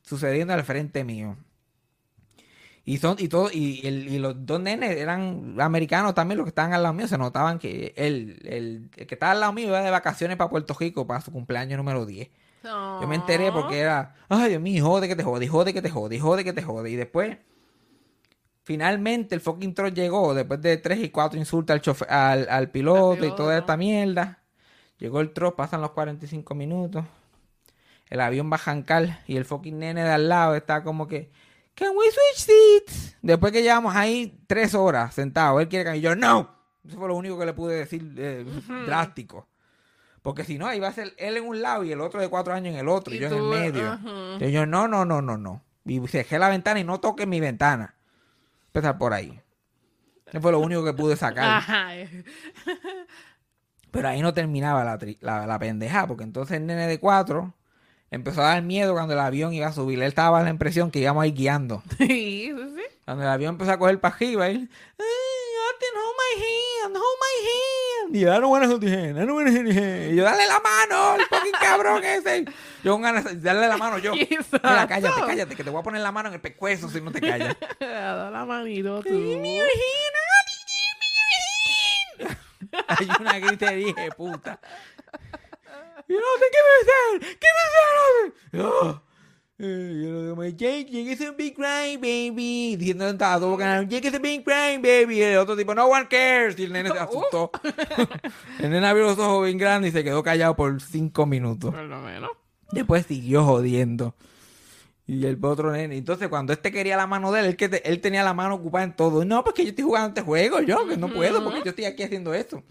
Sucediendo 0.03 0.53
al 0.53 0.65
frente 0.65 1.03
mío. 1.03 1.37
Y 2.89 2.99
son, 2.99 3.17
y 3.19 3.27
todo, 3.29 3.51
y, 3.53 3.85
el- 3.87 4.09
y 4.09 4.19
los 4.21 4.47
dos 4.47 4.61
nenes 4.61 4.97
eran 4.97 5.57
americanos 5.61 6.15
también, 6.15 6.39
los 6.39 6.45
que 6.45 6.51
estaban 6.51 6.73
al 6.73 6.83
lado 6.85 6.95
mío, 6.95 7.09
se 7.09 7.19
notaban 7.19 7.59
que 7.59 7.93
el, 7.97 8.39
el, 8.45 8.91
el 8.97 9.07
que 9.09 9.15
estaba 9.17 9.33
al 9.33 9.41
lado 9.41 9.53
mío 9.53 9.67
iba 9.69 9.83
de 9.83 9.91
vacaciones 9.91 10.37
para 10.37 10.49
Puerto 10.49 10.73
Rico 10.79 11.05
para 11.07 11.21
su 11.21 11.33
cumpleaños 11.33 11.77
número 11.79 12.07
10. 12.07 12.29
Yo 13.03 13.07
me 13.09 13.17
enteré 13.17 13.51
porque 13.53 13.81
era, 13.81 14.15
ay 14.29 14.51
Dios 14.51 14.63
mío, 14.63 14.85
jode 14.87 15.09
que 15.09 15.17
te 15.17 15.25
jode, 15.25 15.49
jode 15.49 15.75
que 15.75 15.83
te 15.83 15.91
jode, 15.91 16.19
jode 16.21 16.45
que 16.45 16.53
te 16.53 16.63
jode. 16.63 16.89
Y 16.91 16.97
después, 16.97 17.37
finalmente 18.65 19.35
el 19.35 19.41
fucking 19.41 19.75
truck 19.75 19.93
llegó, 19.95 20.35
después 20.35 20.61
de 20.63 20.77
tres 20.77 20.99
y 21.01 21.11
cuatro 21.11 21.39
insultos 21.39 21.75
al, 21.75 21.83
chofer- 21.83 22.09
al, 22.11 22.49
al 22.49 22.71
piloto 22.71 23.25
y 23.27 23.35
toda 23.37 23.59
esta 23.59 23.77
mierda. 23.77 24.43
Llegó 24.99 25.21
el 25.21 25.33
truck, 25.33 25.55
pasan 25.57 25.81
los 25.81 25.91
45 25.91 26.55
minutos. 26.55 27.05
El 28.09 28.21
avión 28.21 28.51
va 28.51 28.57
a 28.57 28.59
jancar 28.59 29.21
y 29.27 29.37
el 29.37 29.45
fucking 29.45 29.79
nene 29.79 30.03
de 30.05 30.11
al 30.11 30.29
lado 30.29 30.55
está 30.55 30.83
como 30.83 31.07
que, 31.09 31.31
can 31.77 31.91
we 31.97 32.05
switch 32.07 32.47
seats? 32.47 33.17
Después 33.23 33.53
que 33.53 33.63
llevamos 33.63 33.95
ahí 33.95 34.43
tres 34.47 34.75
horas 34.75 35.15
sentados, 35.15 35.61
él 35.61 35.69
quiere 35.69 35.91
que 35.91 35.99
y 35.99 36.01
yo, 36.01 36.17
no. 36.17 36.55
Eso 36.87 36.99
fue 36.99 37.09
lo 37.09 37.17
único 37.17 37.39
que 37.39 37.47
le 37.47 37.53
pude 37.53 37.77
decir 37.77 38.15
eh, 38.17 38.45
drástico. 38.87 39.49
Porque 40.23 40.43
si 40.45 40.59
no, 40.59 40.73
iba 40.75 40.89
a 40.89 40.93
ser 40.93 41.15
él 41.19 41.37
en 41.37 41.45
un 41.45 41.63
lado 41.63 41.85
y 41.85 41.93
el 41.93 42.01
otro 42.01 42.21
de 42.21 42.29
cuatro 42.29 42.53
años 42.53 42.75
en 42.75 42.81
el 42.81 42.89
otro, 42.89 43.15
y 43.15 43.19
Y 43.19 43.21
yo 43.21 43.29
en 43.29 43.35
el 43.35 43.43
medio. 43.43 43.93
ajá. 43.93 44.45
Y 44.45 44.51
yo, 44.51 44.67
no, 44.67 44.89
no, 44.89 45.05
no, 45.05 45.23
no, 45.23 45.37
no. 45.37 45.63
Y 45.85 46.05
cerré 46.09 46.39
la 46.41 46.49
ventana 46.49 46.81
y 46.81 46.85
no 46.85 46.99
toques 46.99 47.27
mi 47.29 47.39
ventana. 47.39 47.95
Empezar 48.69 48.99
por 48.99 49.13
ahí. 49.13 49.41
Eso 50.27 50.41
fue 50.41 50.51
lo 50.51 50.59
único 50.59 50.85
que 50.85 50.93
pude 50.93 51.15
sacar. 51.17 51.63
Pero 53.93 54.09
ahí 54.09 54.21
no 54.21 54.35
terminaba 54.35 54.85
la, 54.85 54.99
la, 55.21 55.47
la 55.47 55.59
pendeja, 55.59 56.07
porque 56.07 56.25
entonces 56.25 56.57
el 56.57 56.67
nene 56.67 56.87
de 56.87 56.99
cuatro 56.99 57.55
empezó 58.11 58.41
a 58.43 58.49
dar 58.55 58.63
miedo 58.63 58.93
cuando 58.95 59.15
el 59.15 59.21
avión 59.21 59.53
iba 59.53 59.67
a 59.69 59.73
subir. 59.73 59.99
Él 60.01 60.09
estaba 60.09 60.43
la 60.43 60.51
impresión 60.51 60.91
que 60.91 60.99
íbamos 61.01 61.23
ahí 61.23 61.33
guiando. 61.33 61.83
Sí, 61.99 62.53
sí, 62.57 62.73
sí. 62.77 62.83
Cuando 63.05 63.23
el 63.23 63.29
avión 63.31 63.55
empezó 63.55 63.73
a 63.73 63.79
coger 63.79 64.01
para 64.01 64.15
arriba, 64.17 64.49
él, 64.49 64.69
"Ay, 64.99 65.07
Austin, 65.69 65.89
hold 65.97 66.17
my 66.17 66.43
hand, 66.43 66.97
hold 66.97 67.19
my 67.21 67.47
hand. 67.49 68.17
Y 68.17 68.21
yo, 68.21 68.29
I 68.33 68.41
don't 68.41 68.51
wanna 68.51 68.67
hold 68.69 68.83
your 68.83 68.93
hand, 68.93 69.17
I 69.19 69.27
don't 69.27 69.33
wanna 69.35 69.51
hold 69.51 69.67
your 69.67 69.75
hand. 69.83 70.13
Y 70.13 70.17
yo, 70.17 70.25
dale 70.25 70.47
la 70.47 70.61
mano, 70.61 71.17
el 71.17 71.27
fucking 71.27 71.53
cabrón 71.61 72.05
ese. 72.05 72.45
Yo 72.85 72.93
con 72.93 73.03
ganas 73.03 73.25
de 73.25 73.37
darle 73.37 73.69
la 73.69 73.77
mano 73.77 73.99
yo. 73.99 74.13
Mira, 74.15 74.87
cállate, 74.89 75.21
cállate, 75.27 75.57
que 75.57 75.65
te 75.65 75.71
voy 75.71 75.81
a 75.81 75.83
poner 75.83 76.01
la 76.03 76.13
mano 76.13 76.29
en 76.29 76.35
el 76.35 76.41
pescuezo 76.41 76.89
si 76.89 77.01
no 77.01 77.11
te 77.13 77.21
callas. 77.21 77.57
Da 77.81 78.31
la 78.31 78.45
manito 78.45 79.03
tú. 79.03 79.11
Hay 82.89 83.09
una 83.21 83.39
gritería 83.39 83.93
de 83.95 84.11
Yo 86.09 86.17
no 86.17 86.27
sé 86.39 86.45
qué 86.53 87.21
hacer, 87.23 87.39
qué 87.39 87.47
hacer. 88.59 88.65
Oh. 88.65 89.03
Eh, 89.59 90.03
yo 90.05 90.11
lo 90.11 90.23
digo, 90.23 90.45
Jake, 90.45 90.85
Jake 90.85 91.13
is 91.13 91.21
a 91.23 91.31
big 91.33 91.55
crying 91.55 91.99
baby. 91.99 92.77
Diciendo 92.77 93.07
a 93.07 93.17
todo 93.41 93.57
canal, 93.57 93.89
Jake 93.89 94.09
is 94.09 94.15
a 94.15 94.19
big 94.19 94.45
crying 94.45 94.83
baby. 94.83 95.17
Y 95.17 95.23
el 95.23 95.39
otro 95.39 95.57
tipo, 95.57 95.75
no 95.75 95.87
one 95.87 96.07
cares. 96.09 96.59
Y 96.59 96.65
el 96.65 96.73
nene 96.73 96.91
se 96.91 96.99
asustó. 96.99 97.51
el 98.61 98.71
nene 98.71 98.87
abrió 98.87 99.05
los 99.07 99.19
ojos 99.19 99.47
bien 99.47 99.57
grandes 99.59 99.91
y 99.91 99.97
se 99.97 100.05
quedó 100.05 100.23
callado 100.23 100.55
por 100.57 100.81
cinco 100.83 101.25
minutos. 101.27 101.75
Por 101.75 101.85
lo 101.85 102.01
menos. 102.01 102.31
Después 102.71 103.07
siguió 103.07 103.45
jodiendo. 103.45 104.15
Y 105.07 105.25
el 105.25 105.39
otro 105.43 105.73
nene. 105.73 105.97
Entonces, 105.97 106.29
cuando 106.29 106.53
este 106.53 106.71
quería 106.71 106.97
la 106.97 107.07
mano 107.07 107.33
de 107.33 107.41
él, 107.41 107.47
él, 107.47 107.57
que 107.57 107.69
te- 107.69 107.89
él 107.89 108.01
tenía 108.01 108.23
la 108.25 108.35
mano 108.35 108.57
ocupada 108.57 108.85
en 108.85 108.95
todo. 108.95 109.25
No, 109.25 109.43
porque 109.43 109.63
yo 109.63 109.71
estoy 109.71 109.85
jugando 109.85 110.09
este 110.09 110.21
juego, 110.23 110.61
yo, 110.61 110.87
que 110.87 110.97
no 110.97 111.09
puedo, 111.09 111.43
porque 111.43 111.61
yo 111.65 111.71
estoy 111.71 111.85
aquí 111.87 112.03
haciendo 112.03 112.35
esto. 112.35 112.63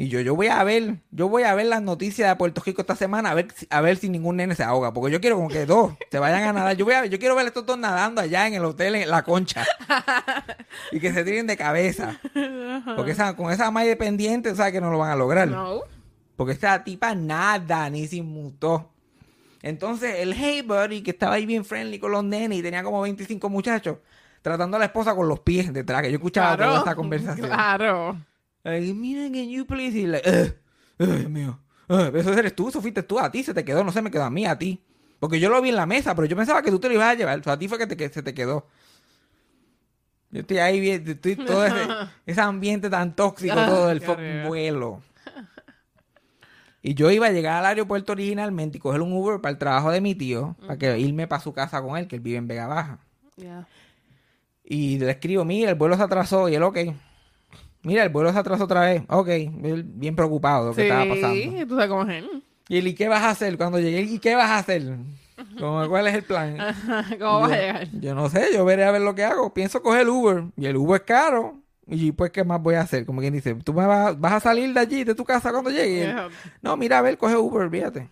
Y 0.00 0.08
yo, 0.08 0.20
yo 0.20 0.36
voy 0.36 0.46
a 0.46 0.62
ver, 0.62 0.98
yo 1.10 1.28
voy 1.28 1.42
a 1.42 1.54
ver 1.56 1.66
las 1.66 1.82
noticias 1.82 2.28
de 2.30 2.36
Puerto 2.36 2.62
Rico 2.64 2.82
esta 2.82 2.94
semana, 2.94 3.30
a 3.30 3.34
ver, 3.34 3.48
si- 3.52 3.66
a 3.68 3.80
ver 3.80 3.96
si 3.96 4.08
ningún 4.08 4.36
nene 4.36 4.54
se 4.54 4.62
ahoga. 4.62 4.92
Porque 4.92 5.10
yo 5.12 5.20
quiero 5.20 5.34
como 5.36 5.48
que 5.48 5.66
dos 5.66 5.92
se 6.10 6.20
vayan 6.20 6.44
a 6.44 6.52
nadar. 6.52 6.76
Yo 6.76 6.84
voy 6.84 6.94
a 6.94 7.04
yo 7.06 7.18
quiero 7.18 7.34
ver 7.34 7.46
a 7.46 7.48
estos 7.48 7.66
dos 7.66 7.76
nadando 7.76 8.20
allá 8.20 8.46
en 8.46 8.54
el 8.54 8.64
hotel, 8.64 8.94
en 8.94 9.10
la 9.10 9.24
concha. 9.24 9.66
y 10.92 11.00
que 11.00 11.12
se 11.12 11.24
tiren 11.24 11.48
de 11.48 11.56
cabeza. 11.56 12.20
Porque 12.96 13.10
esa, 13.10 13.34
con 13.34 13.50
esa 13.52 13.70
malla 13.72 13.96
pendiente, 13.98 14.54
sabes 14.54 14.72
que 14.72 14.80
no 14.80 14.90
lo 14.92 14.98
van 14.98 15.10
a 15.10 15.16
lograr. 15.16 15.48
No. 15.48 15.80
Porque 16.36 16.52
esta 16.52 16.84
tipa 16.84 17.16
nada, 17.16 17.90
ni 17.90 18.06
se 18.06 18.16
inmutó. 18.16 18.90
Entonces, 19.62 20.20
el 20.20 20.32
Hey 20.34 20.62
Buddy, 20.62 21.02
que 21.02 21.10
estaba 21.10 21.34
ahí 21.34 21.44
bien 21.46 21.64
friendly 21.64 21.98
con 21.98 22.12
los 22.12 22.22
nenes 22.22 22.56
y 22.58 22.62
tenía 22.62 22.84
como 22.84 23.00
25 23.00 23.48
muchachos, 23.48 23.96
tratando 24.42 24.76
a 24.76 24.78
la 24.80 24.86
esposa 24.86 25.16
con 25.16 25.26
los 25.26 25.40
pies 25.40 25.72
detrás, 25.72 26.02
que 26.02 26.12
yo 26.12 26.18
escuchaba 26.18 26.56
Claro. 26.56 26.70
toda 26.72 26.82
esa 26.84 26.94
conversación. 26.94 27.48
Claro. 27.48 28.16
Like, 28.68 28.94
Mira, 28.94 29.22
can 29.30 29.48
you 29.48 29.64
please? 29.66 29.96
Y 29.98 30.06
like, 30.06 30.28
"Ugh, 30.28 30.54
ugh, 30.98 31.16
Dios 31.18 31.30
mío. 31.30 31.58
Ugh, 31.88 32.14
eso 32.16 32.32
eres 32.34 32.54
tú, 32.54 32.68
eso 32.68 32.80
fuiste 32.82 33.02
tú, 33.02 33.18
a 33.18 33.30
ti 33.30 33.42
se 33.42 33.54
te 33.54 33.64
quedó, 33.64 33.82
no 33.82 33.92
se 33.92 34.02
me 34.02 34.10
quedó 34.10 34.24
a 34.24 34.30
mí, 34.30 34.46
a 34.46 34.58
ti. 34.58 34.82
Porque 35.18 35.40
yo 35.40 35.48
lo 35.48 35.60
vi 35.60 35.70
en 35.70 35.76
la 35.76 35.86
mesa, 35.86 36.14
pero 36.14 36.26
yo 36.26 36.36
pensaba 36.36 36.62
que 36.62 36.70
tú 36.70 36.78
te 36.78 36.88
lo 36.88 36.94
ibas 36.94 37.08
a 37.08 37.14
llevar. 37.14 37.38
O 37.40 37.42
sea, 37.42 37.54
a 37.54 37.58
ti 37.58 37.66
fue 37.66 37.78
que, 37.78 37.86
te, 37.86 37.96
que 37.96 38.08
se 38.08 38.22
te 38.22 38.34
quedó. 38.34 38.66
Yo 40.30 40.40
estoy 40.40 40.58
ahí, 40.58 40.88
estoy 40.90 41.36
todo 41.36 41.64
ese, 41.64 41.86
ese 42.26 42.40
ambiente 42.40 42.90
tan 42.90 43.16
tóxico, 43.16 43.54
todo 43.54 43.90
el 43.90 44.00
vuelo. 44.46 45.02
Y 46.82 46.94
yo 46.94 47.10
iba 47.10 47.26
a 47.26 47.32
llegar 47.32 47.58
al 47.58 47.66
aeropuerto 47.66 48.12
originalmente 48.12 48.78
y 48.78 48.80
coger 48.80 49.00
un 49.00 49.12
Uber 49.12 49.40
para 49.40 49.50
el 49.52 49.58
trabajo 49.58 49.90
de 49.90 50.00
mi 50.00 50.14
tío, 50.14 50.54
para 50.60 50.78
que 50.78 50.98
irme 50.98 51.26
para 51.26 51.42
su 51.42 51.52
casa 51.52 51.82
con 51.82 51.96
él, 51.96 52.06
que 52.06 52.16
él 52.16 52.22
vive 52.22 52.36
en 52.38 52.46
Vega 52.46 52.66
Baja. 52.66 52.98
Y 54.64 54.98
le 54.98 55.10
escribo, 55.10 55.44
mira, 55.44 55.70
el 55.70 55.76
vuelo 55.76 55.96
se 55.96 56.02
atrasó. 56.02 56.48
Y 56.48 56.54
él, 56.54 56.62
ok. 56.62 56.78
Mira, 57.88 58.02
el 58.04 58.10
vuelo 58.10 58.32
se 58.32 58.38
atrasó 58.38 58.64
otra 58.64 58.82
vez. 58.82 59.02
Ok. 59.08 59.28
Él 59.28 59.82
bien 59.86 60.14
preocupado 60.14 60.64
de 60.64 60.70
lo 60.70 60.76
que 60.76 60.82
Sí, 60.82 60.88
estaba 60.88 61.08
pasando. 61.08 61.66
tú 61.66 61.74
sabes 61.74 61.88
cómo 61.90 62.02
es 62.02 62.08
él. 62.24 62.42
Y 62.68 62.76
él, 62.78 62.86
¿y 62.86 62.94
qué 62.94 63.08
vas 63.08 63.22
a 63.22 63.30
hacer? 63.30 63.56
Cuando 63.56 63.78
llegué, 63.80 64.02
¿y 64.02 64.18
qué 64.18 64.34
vas 64.34 64.50
a 64.50 64.58
hacer? 64.58 64.96
Como, 65.58 65.88
¿Cuál 65.88 66.06
es 66.08 66.14
el 66.16 66.22
plan? 66.24 66.56
¿Cómo 67.18 67.40
vas 67.40 67.52
a 67.52 67.56
llegar? 67.56 67.88
Yo 67.92 68.14
no 68.14 68.28
sé, 68.28 68.48
yo 68.52 68.64
veré 68.64 68.84
a 68.84 68.90
ver 68.90 69.00
lo 69.00 69.14
que 69.14 69.24
hago. 69.24 69.54
Pienso 69.54 69.80
coger 69.82 70.02
el 70.02 70.08
Uber. 70.10 70.44
Y 70.56 70.66
el 70.66 70.76
Uber 70.76 71.00
es 71.00 71.06
caro. 71.06 71.56
Y 71.86 72.12
pues, 72.12 72.30
¿qué 72.30 72.44
más 72.44 72.60
voy 72.62 72.74
a 72.74 72.82
hacer? 72.82 73.06
Como 73.06 73.20
quien 73.22 73.32
dice, 73.32 73.54
¿tú 73.54 73.72
me 73.72 73.86
vas, 73.86 74.20
vas 74.20 74.32
a 74.34 74.40
salir 74.40 74.74
de 74.74 74.80
allí, 74.80 75.04
de 75.04 75.14
tu 75.14 75.24
casa 75.24 75.50
cuando 75.50 75.70
llegue? 75.70 76.14
No, 76.60 76.76
mira, 76.76 76.98
a 76.98 77.02
ver, 77.02 77.16
coge 77.16 77.36
Uber, 77.36 77.70
fíjate. 77.70 78.08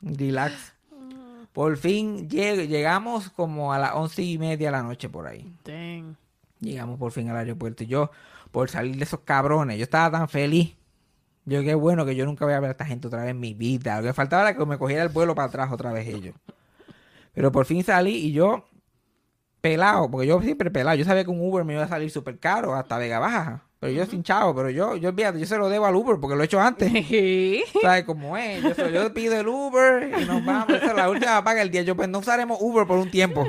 Relax. 0.00 0.72
Por 1.52 1.76
fin 1.76 2.28
lleg- 2.28 2.66
llegamos 2.68 3.30
como 3.30 3.72
a 3.72 3.78
las 3.78 3.94
once 3.94 4.22
y 4.22 4.38
media 4.38 4.66
de 4.68 4.72
la 4.72 4.82
noche 4.82 5.08
por 5.08 5.26
ahí. 5.26 5.52
Dang. 5.64 6.16
Llegamos 6.60 6.98
por 6.98 7.12
fin 7.12 7.28
al 7.30 7.36
aeropuerto. 7.36 7.84
Y 7.84 7.86
yo, 7.86 8.10
por 8.58 8.70
salir 8.70 8.96
de 8.96 9.04
esos 9.04 9.20
cabrones, 9.20 9.78
yo 9.78 9.84
estaba 9.84 10.18
tan 10.18 10.28
feliz. 10.28 10.76
Yo, 11.44 11.62
qué 11.62 11.76
bueno 11.76 12.04
que 12.04 12.16
yo 12.16 12.26
nunca 12.26 12.44
voy 12.44 12.54
a 12.54 12.58
ver 12.58 12.70
a 12.70 12.72
esta 12.72 12.84
gente 12.84 13.06
otra 13.06 13.20
vez 13.20 13.30
en 13.30 13.38
mi 13.38 13.54
vida. 13.54 14.00
Lo 14.00 14.08
que 14.08 14.12
faltaba 14.12 14.42
era 14.42 14.58
que 14.58 14.66
me 14.66 14.78
cogiera 14.78 15.04
el 15.04 15.10
vuelo 15.10 15.36
para 15.36 15.46
atrás 15.46 15.70
otra 15.70 15.92
vez 15.92 16.08
ellos. 16.08 16.34
Pero 17.32 17.52
por 17.52 17.66
fin 17.66 17.84
salí 17.84 18.16
y 18.16 18.32
yo, 18.32 18.64
pelado, 19.60 20.10
porque 20.10 20.26
yo 20.26 20.42
siempre 20.42 20.72
pelado. 20.72 20.96
Yo 20.96 21.04
sabía 21.04 21.22
que 21.22 21.30
un 21.30 21.40
Uber 21.40 21.64
me 21.64 21.74
iba 21.74 21.84
a 21.84 21.88
salir 21.88 22.10
súper 22.10 22.40
caro, 22.40 22.74
hasta 22.74 22.98
Vega 22.98 23.20
Baja. 23.20 23.67
Pero 23.80 23.92
yo 23.92 24.06
sin 24.06 24.24
chavo, 24.24 24.54
pero 24.56 24.70
yo, 24.70 24.96
yo 24.96 25.10
olvídate, 25.10 25.38
yo 25.38 25.46
se 25.46 25.56
lo 25.56 25.68
debo 25.68 25.86
al 25.86 25.94
Uber 25.94 26.18
porque 26.20 26.34
lo 26.34 26.42
he 26.42 26.46
hecho 26.46 26.60
antes. 26.60 26.90
¿Sabes 27.80 28.04
cómo 28.04 28.36
es? 28.36 28.76
Yo, 28.76 28.88
yo 28.88 29.14
pido 29.14 29.38
el 29.38 29.46
Uber 29.46 30.12
y 30.20 30.24
nos 30.24 30.44
vamos. 30.44 30.70
Esa 30.70 30.86
es 30.86 30.96
la 30.96 31.08
última 31.08 31.44
paga 31.44 31.60
del 31.60 31.70
día. 31.70 31.82
Yo, 31.82 31.94
pues 31.94 32.08
no 32.08 32.18
usaremos 32.18 32.58
Uber 32.60 32.88
por 32.88 32.98
un 32.98 33.08
tiempo. 33.08 33.46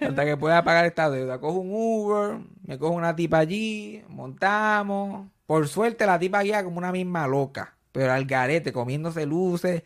Hasta 0.00 0.24
que 0.26 0.36
pueda 0.36 0.62
pagar 0.64 0.84
esta 0.84 1.08
deuda. 1.08 1.40
Cojo 1.40 1.60
un 1.60 1.70
Uber, 1.72 2.40
me 2.66 2.78
cojo 2.78 2.92
una 2.92 3.16
tipa 3.16 3.38
allí, 3.38 4.02
montamos. 4.08 5.28
Por 5.46 5.66
suerte 5.66 6.04
la 6.04 6.18
tipa 6.18 6.42
guía 6.42 6.62
como 6.62 6.76
una 6.76 6.92
misma 6.92 7.26
loca. 7.26 7.74
Pero 7.92 8.12
al 8.12 8.26
garete, 8.26 8.70
comiéndose 8.70 9.24
luces, 9.24 9.82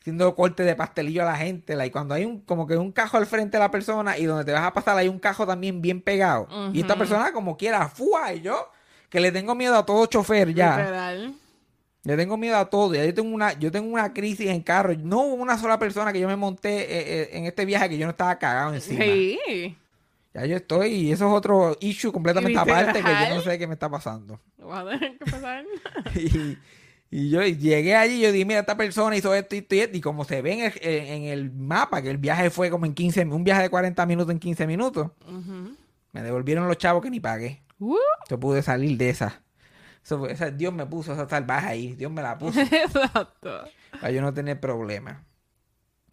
haciendo 0.00 0.34
cortes 0.34 0.66
de 0.66 0.74
pastelillo 0.74 1.22
a 1.22 1.26
la 1.26 1.36
gente. 1.36 1.78
Y 1.86 1.90
cuando 1.90 2.14
hay 2.14 2.24
un, 2.24 2.40
como 2.40 2.66
que 2.66 2.76
un 2.76 2.90
cajo 2.90 3.16
al 3.16 3.26
frente 3.26 3.58
de 3.58 3.60
la 3.60 3.70
persona 3.70 4.18
y 4.18 4.24
donde 4.24 4.44
te 4.44 4.50
vas 4.50 4.64
a 4.64 4.74
pasar 4.74 4.98
hay 4.98 5.06
un 5.06 5.20
cajo 5.20 5.46
también 5.46 5.80
bien 5.80 6.02
pegado. 6.02 6.48
Y 6.72 6.80
esta 6.80 6.96
persona 6.96 7.32
como 7.32 7.56
quiera, 7.56 7.88
fua, 7.88 8.32
y 8.34 8.40
yo, 8.40 8.70
que 9.14 9.20
le 9.20 9.30
tengo 9.32 9.54
miedo 9.54 9.76
a 9.76 9.86
todo 9.86 10.04
chofer 10.06 10.52
ya. 10.52 10.76
Literal. 10.76 11.34
Le 12.02 12.16
tengo 12.16 12.36
miedo 12.36 12.56
a 12.56 12.68
todo. 12.68 12.94
Ya 12.94 13.04
yo 13.04 13.14
tengo 13.14 13.32
una, 13.34 13.52
yo 13.58 13.70
tengo 13.70 13.88
una 13.90 14.12
crisis 14.12 14.48
en 14.50 14.60
carro. 14.60 14.92
No 14.98 15.20
hubo 15.22 15.34
una 15.42 15.56
sola 15.56 15.78
persona 15.78 16.12
que 16.12 16.18
yo 16.20 16.26
me 16.28 16.34
monté 16.36 16.80
eh, 16.80 16.86
eh, 17.22 17.28
en 17.34 17.44
este 17.46 17.64
viaje 17.64 17.88
que 17.90 17.96
yo 17.96 18.06
no 18.06 18.10
estaba 18.10 18.36
cagado 18.38 18.74
encima. 18.74 19.04
Sí. 19.04 19.76
Ya 20.34 20.44
yo 20.46 20.56
estoy, 20.56 20.88
y 20.88 21.12
eso 21.12 21.28
es 21.28 21.32
otro 21.32 21.76
issue 21.80 22.10
completamente 22.10 22.58
aparte 22.72 22.98
que 23.04 23.08
yo 23.28 23.34
no 23.36 23.40
sé 23.40 23.56
qué 23.56 23.68
me 23.68 23.74
está 23.74 23.88
pasando. 23.88 24.40
Pasar. 25.30 25.64
y, 26.16 26.58
y 27.10 27.30
yo 27.30 27.40
llegué 27.42 27.94
allí 27.94 28.14
y 28.16 28.20
yo 28.22 28.32
dije, 28.32 28.44
mira, 28.44 28.58
esta 28.60 28.76
persona 28.76 29.16
hizo 29.16 29.32
esto 29.32 29.54
y 29.54 29.58
esto 29.58 29.74
y 29.76 29.80
esto. 29.80 29.96
Y 29.96 30.00
como 30.00 30.24
se 30.24 30.42
ve 30.42 30.52
en 30.54 30.60
el, 30.60 30.72
en- 30.82 31.06
en 31.06 31.22
el 31.26 31.52
mapa, 31.52 32.02
que 32.02 32.10
el 32.10 32.18
viaje 32.18 32.50
fue 32.50 32.68
como 32.68 32.84
en 32.84 32.94
15, 32.94 33.24
un 33.26 33.44
viaje 33.44 33.62
de 33.62 33.70
40 33.70 34.04
minutos 34.06 34.32
en 34.32 34.40
15 34.40 34.66
minutos, 34.66 35.12
me 36.12 36.22
devolvieron 36.22 36.66
los 36.68 36.78
chavos 36.78 37.02
que 37.02 37.10
ni 37.10 37.20
pagué. 37.20 37.62
Uh, 37.78 37.96
Yo 38.28 38.38
pude 38.40 38.62
salir 38.62 38.96
de 38.98 39.10
esa. 39.10 39.42
Eso 40.02 40.18
fue- 40.18 40.32
esa- 40.32 40.50
Dios 40.50 40.72
me 40.72 40.86
puso 40.86 41.12
esa 41.12 41.28
salvaje 41.28 41.66
ahí. 41.68 41.94
Dios 41.94 42.10
me 42.12 42.22
la 42.22 42.38
puso. 42.38 42.60
Exacto. 42.60 43.64
para 43.92 44.10
yo 44.10 44.20
no 44.22 44.32
tener 44.34 44.60
problemas. 44.60 45.18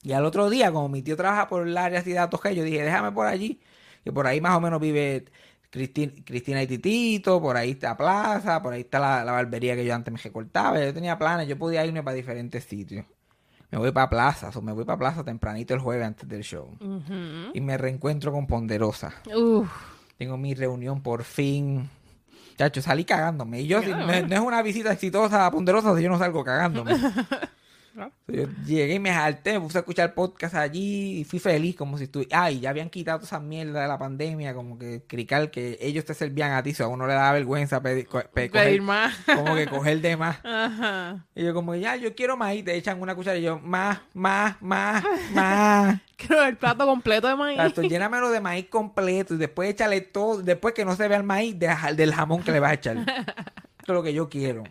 Y 0.04 0.14
al 0.14 0.26
otro 0.26 0.50
día, 0.50 0.72
como 0.72 0.90
mi 0.90 1.02
tío 1.04 1.16
trabaja 1.16 1.48
por 1.48 1.68
el 1.68 1.78
área 1.78 2.00
así 2.00 2.12
de 2.12 2.20
Atoje, 2.20 2.56
yo 2.56 2.64
dije, 2.64 2.82
déjame 2.84 3.12
por 3.12 3.28
allí, 3.28 3.62
que 4.04 4.12
por 4.12 4.26
ahí 4.26 4.42
más 4.42 4.56
o 4.58 4.62
menos 4.62 4.80
vive 4.82 5.26
Cristin- 5.72 6.24
Cristina 6.26 6.64
y 6.64 6.68
Titito, 6.68 7.40
por 7.40 7.56
ahí 7.56 7.72
está 7.72 7.96
Plaza, 7.96 8.62
por 8.64 8.74
ahí 8.74 8.82
está 8.82 9.00
la, 9.00 9.24
la 9.24 9.32
barbería 9.34 9.76
que 9.76 9.86
yo 9.86 9.94
antes 9.94 10.12
me 10.12 10.20
recortaba, 10.20 10.84
yo 10.84 10.92
tenía 10.94 11.20
planes, 11.20 11.48
yo 11.48 11.58
podía 11.58 11.86
irme 11.86 12.02
para 12.02 12.16
diferentes 12.16 12.64
sitios. 12.64 13.06
Me 13.70 13.78
voy 13.78 13.92
para 13.92 14.10
Plaza, 14.10 14.50
o 14.56 14.62
me 14.62 14.74
voy 14.74 14.86
para 14.86 14.98
Plaza 14.98 15.24
tempranito 15.24 15.74
el 15.76 15.80
jueves 15.80 16.06
antes 16.08 16.28
del 16.28 16.42
show. 16.44 16.76
Y 17.54 17.62
me 17.62 17.78
reencuentro 17.78 18.32
con 18.32 18.48
Ponderosa. 18.48 19.14
Uf. 19.36 19.70
Tengo 20.22 20.38
mi 20.38 20.54
reunión 20.54 21.02
por 21.02 21.24
fin. 21.24 21.90
Chacho, 22.56 22.80
salí 22.80 23.06
cagándome. 23.06 23.62
Y 23.62 23.66
yo, 23.66 23.82
si- 23.82 23.90
no, 23.90 24.12
es- 24.12 24.28
no 24.28 24.36
es 24.36 24.40
una 24.42 24.62
visita 24.62 24.92
exitosa 24.92 25.48
a 25.48 25.52
Ponderosa 25.52 25.98
si 25.98 26.04
yo 26.04 26.10
no 26.10 26.20
salgo 26.20 26.44
cagándome. 26.44 26.92
Claro. 27.94 28.12
Yo 28.28 28.46
llegué 28.66 28.94
y 28.96 29.00
me 29.00 29.12
jalté, 29.14 29.54
me 29.54 29.62
puse 29.62 29.78
a 29.78 29.82
escuchar 29.82 30.14
podcast 30.14 30.56
allí 30.56 31.20
y 31.20 31.24
fui 31.24 31.40
feliz 31.40 31.76
como 31.76 31.98
si 31.98 32.06
estuviera... 32.06 32.44
Ay, 32.44 32.60
ya 32.62 32.70
habían 32.70 32.90
quitado 32.90 33.20
toda 33.20 33.28
esa 33.28 33.40
mierda 33.40 33.82
de 33.82 33.88
la 33.88 33.98
pandemia, 33.98 34.54
como 34.54 34.78
que 34.80 35.04
cricar 35.08 35.52
que 35.52 35.78
ellos 35.82 36.06
te 36.06 36.14
servían 36.14 36.52
a 36.54 36.64
ti, 36.64 36.74
so 36.74 36.86
a 36.86 36.88
uno 36.88 37.06
le 37.08 37.14
da 37.14 37.32
vergüenza 37.34 37.82
pedir, 37.82 38.08
Pedir 38.34 38.82
más. 38.82 39.16
como 39.36 39.56
que 39.56 39.68
coger 39.68 40.00
de 40.02 40.16
más. 40.18 40.38
Ajá. 40.44 41.26
Y 41.36 41.44
yo 41.44 41.54
como, 41.54 41.76
ya, 41.76 41.96
yo 41.98 42.16
quiero 42.16 42.38
más 42.38 42.56
y 42.56 42.64
te 42.64 42.76
echan 42.76 43.02
una 43.02 43.14
cuchara 43.16 43.38
y 43.38 43.42
yo, 43.44 43.60
más, 43.60 44.00
más, 44.14 44.62
más, 44.62 45.04
más. 45.34 46.00
Quiero 46.22 46.44
el 46.46 46.56
plato 46.56 46.86
completo 46.86 47.28
de 47.28 47.36
maíz. 47.36 47.58
Exacto, 47.58 47.82
llénamelo 47.82 48.30
de 48.30 48.40
maíz 48.40 48.68
completo 48.70 49.34
y 49.34 49.38
después 49.38 49.70
échale 49.72 50.02
todo, 50.02 50.42
después 50.44 50.74
que 50.76 50.86
no 50.86 50.96
se 50.96 51.08
vea 51.08 51.18
el 51.18 51.24
maíz 51.24 51.58
de- 51.58 51.76
del 51.96 52.14
jamón 52.14 52.44
que 52.44 52.52
le 52.52 52.60
vas 52.60 52.72
a 52.72 52.74
echar. 52.76 52.98
Eso 53.82 53.94
es 53.94 53.96
lo 53.96 54.04
que 54.04 54.14
yo 54.14 54.30
quiero. 54.30 54.64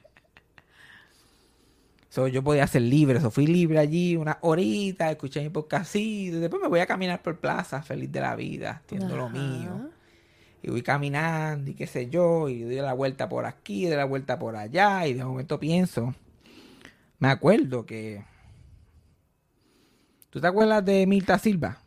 So, 2.11 2.27
yo 2.27 2.43
podía 2.43 2.67
ser 2.67 2.83
libre, 2.83 3.21
so, 3.21 3.31
fui 3.31 3.47
libre 3.47 3.79
allí 3.79 4.17
una 4.17 4.39
horita, 4.41 5.13
escuché 5.13 5.41
mi 5.43 5.49
podcastito, 5.49 6.39
y 6.39 6.41
después 6.41 6.61
me 6.61 6.67
voy 6.67 6.81
a 6.81 6.87
caminar 6.87 7.23
por 7.23 7.39
plaza, 7.39 7.83
feliz 7.83 8.11
de 8.11 8.21
la 8.21 8.35
vida, 8.35 8.83
haciendo 8.85 9.17
lo 9.17 9.31
mío. 9.31 9.91
Y 10.61 10.71
voy 10.71 10.83
caminando 10.83 11.71
y 11.71 11.75
qué 11.75 11.87
sé 11.87 12.11
yo, 12.11 12.49
y 12.49 12.63
doy 12.63 12.75
la 12.77 12.95
vuelta 12.95 13.29
por 13.29 13.47
aquí, 13.47 13.87
doy 13.87 13.97
la 13.97 14.07
vuelta 14.07 14.41
por 14.41 14.57
allá, 14.57 15.07
y 15.07 15.15
de 15.15 15.25
momento 15.25 15.61
pienso, 15.61 16.13
me 17.21 17.29
acuerdo 17.29 17.87
que... 17.87 18.25
¿Tú 20.31 20.41
te 20.41 20.49
acuerdas 20.49 20.85
de 20.85 21.07
Milta 21.07 21.39
Silva? 21.39 21.79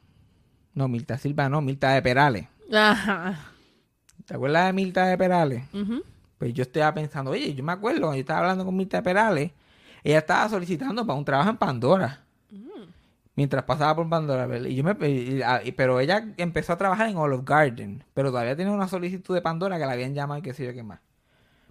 No, 0.74 0.88
Milta 0.88 1.18
Silva 1.18 1.50
no, 1.50 1.60
Milta 1.60 1.92
de 1.92 2.02
Perales. 2.02 2.48
Ajá. 2.74 3.52
¿Te 4.26 4.36
acuerdas 4.36 4.68
de 4.68 4.74
Milta 4.74 5.06
de 5.06 5.18
Perales? 5.18 5.66
Pues 6.38 6.54
yo 6.54 6.64
estaba 6.64 6.94
pensando, 6.94 7.32
oye, 7.32 7.54
yo 7.54 7.62
me 7.62 7.74
acuerdo 7.74 8.02
cuando 8.02 8.16
yo 8.16 8.22
estaba 8.22 8.40
hablando 8.40 8.64
con 8.64 8.78
Mirta 8.78 9.04
Perales, 9.04 9.52
ella 10.04 10.20
estaba 10.20 10.50
solicitando 10.50 11.06
para 11.06 11.18
un 11.18 11.26
trabajo 11.26 11.50
en 11.50 11.58
Pandora. 11.58 12.20
Mientras 13.36 13.64
pasaba 13.64 13.96
por 13.96 14.08
Pandora, 14.08 14.48
y 14.60 14.76
yo 14.76 14.84
me, 14.84 14.96
y- 15.10 15.42
y- 15.64 15.72
pero 15.72 16.00
ella 16.00 16.24
empezó 16.38 16.74
a 16.74 16.78
trabajar 16.78 17.10
en 17.10 17.18
Olive 17.18 17.42
Garden, 17.44 18.04
pero 18.14 18.30
todavía 18.30 18.56
tenía 18.56 18.72
una 18.72 18.88
solicitud 18.88 19.34
de 19.34 19.42
Pandora 19.42 19.80
que 19.80 19.86
la 19.88 19.94
habían 19.94 20.14
llamado 20.14 20.40
y 20.40 20.44
qué 20.44 20.54
sé 20.54 20.66
yo 20.66 20.74
qué 20.74 20.84
más. 20.84 21.00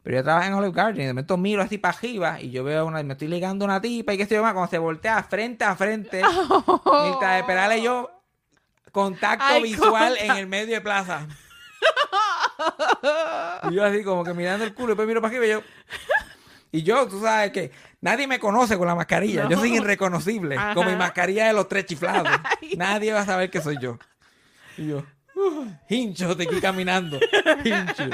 Pero 0.02 0.16
yo 0.16 0.24
trabajo 0.24 0.48
en 0.48 0.54
Olive 0.54 0.72
Garden 0.74 1.02
y 1.02 1.06
de 1.06 1.12
momento 1.12 1.36
miro 1.36 1.62
así 1.62 1.78
para 1.78 1.96
arriba 1.96 2.40
y 2.40 2.50
yo 2.50 2.64
veo 2.64 2.84
una, 2.84 3.00
me 3.04 3.12
estoy 3.12 3.28
ligando 3.28 3.64
una 3.64 3.80
tipa 3.80 4.12
y 4.12 4.18
qué 4.18 4.26
sé 4.26 4.34
yo 4.34 4.42
más, 4.42 4.54
cuando 4.54 4.68
se 4.70 4.78
voltea 4.78 5.22
frente 5.22 5.64
a 5.64 5.76
frente, 5.76 6.22
mientras 7.02 7.40
esperarle 7.40 7.80
yo 7.80 8.10
contacto 8.90 9.44
Ay, 9.46 9.62
visual 9.62 10.16
en 10.18 10.32
el 10.32 10.48
medio 10.48 10.74
de 10.74 10.80
plaza. 10.80 11.28
y 13.70 13.74
yo 13.74 13.84
así 13.84 14.02
como 14.02 14.24
que 14.24 14.34
mirando 14.34 14.64
el 14.64 14.74
culo 14.74 14.88
y 14.88 14.90
después 14.90 15.08
miro 15.08 15.20
para 15.20 15.30
arriba 15.30 15.46
y 15.46 15.50
yo... 15.50 15.62
Y 16.72 16.82
yo, 16.82 17.06
tú 17.06 17.20
sabes 17.20 17.52
que 17.52 17.70
nadie 18.00 18.26
me 18.26 18.38
conoce 18.40 18.78
con 18.78 18.86
la 18.86 18.94
mascarilla. 18.94 19.46
Yo 19.48 19.58
soy 19.58 19.76
irreconocible. 19.76 20.56
Con 20.74 20.86
mi 20.86 20.92
Ajá. 20.92 20.98
mascarilla 20.98 21.46
de 21.46 21.52
los 21.52 21.68
tres 21.68 21.84
chiflados. 21.84 22.32
Nadie 22.76 23.12
va 23.12 23.20
a 23.20 23.26
saber 23.26 23.50
que 23.50 23.60
soy 23.60 23.76
yo. 23.78 23.98
Y 24.78 24.88
yo, 24.88 25.04
"Uh, 25.36 25.66
hincho, 25.90 26.34
te 26.34 26.44
aquí 26.44 26.60
caminando. 26.62 27.20
Hincho. 27.64 28.04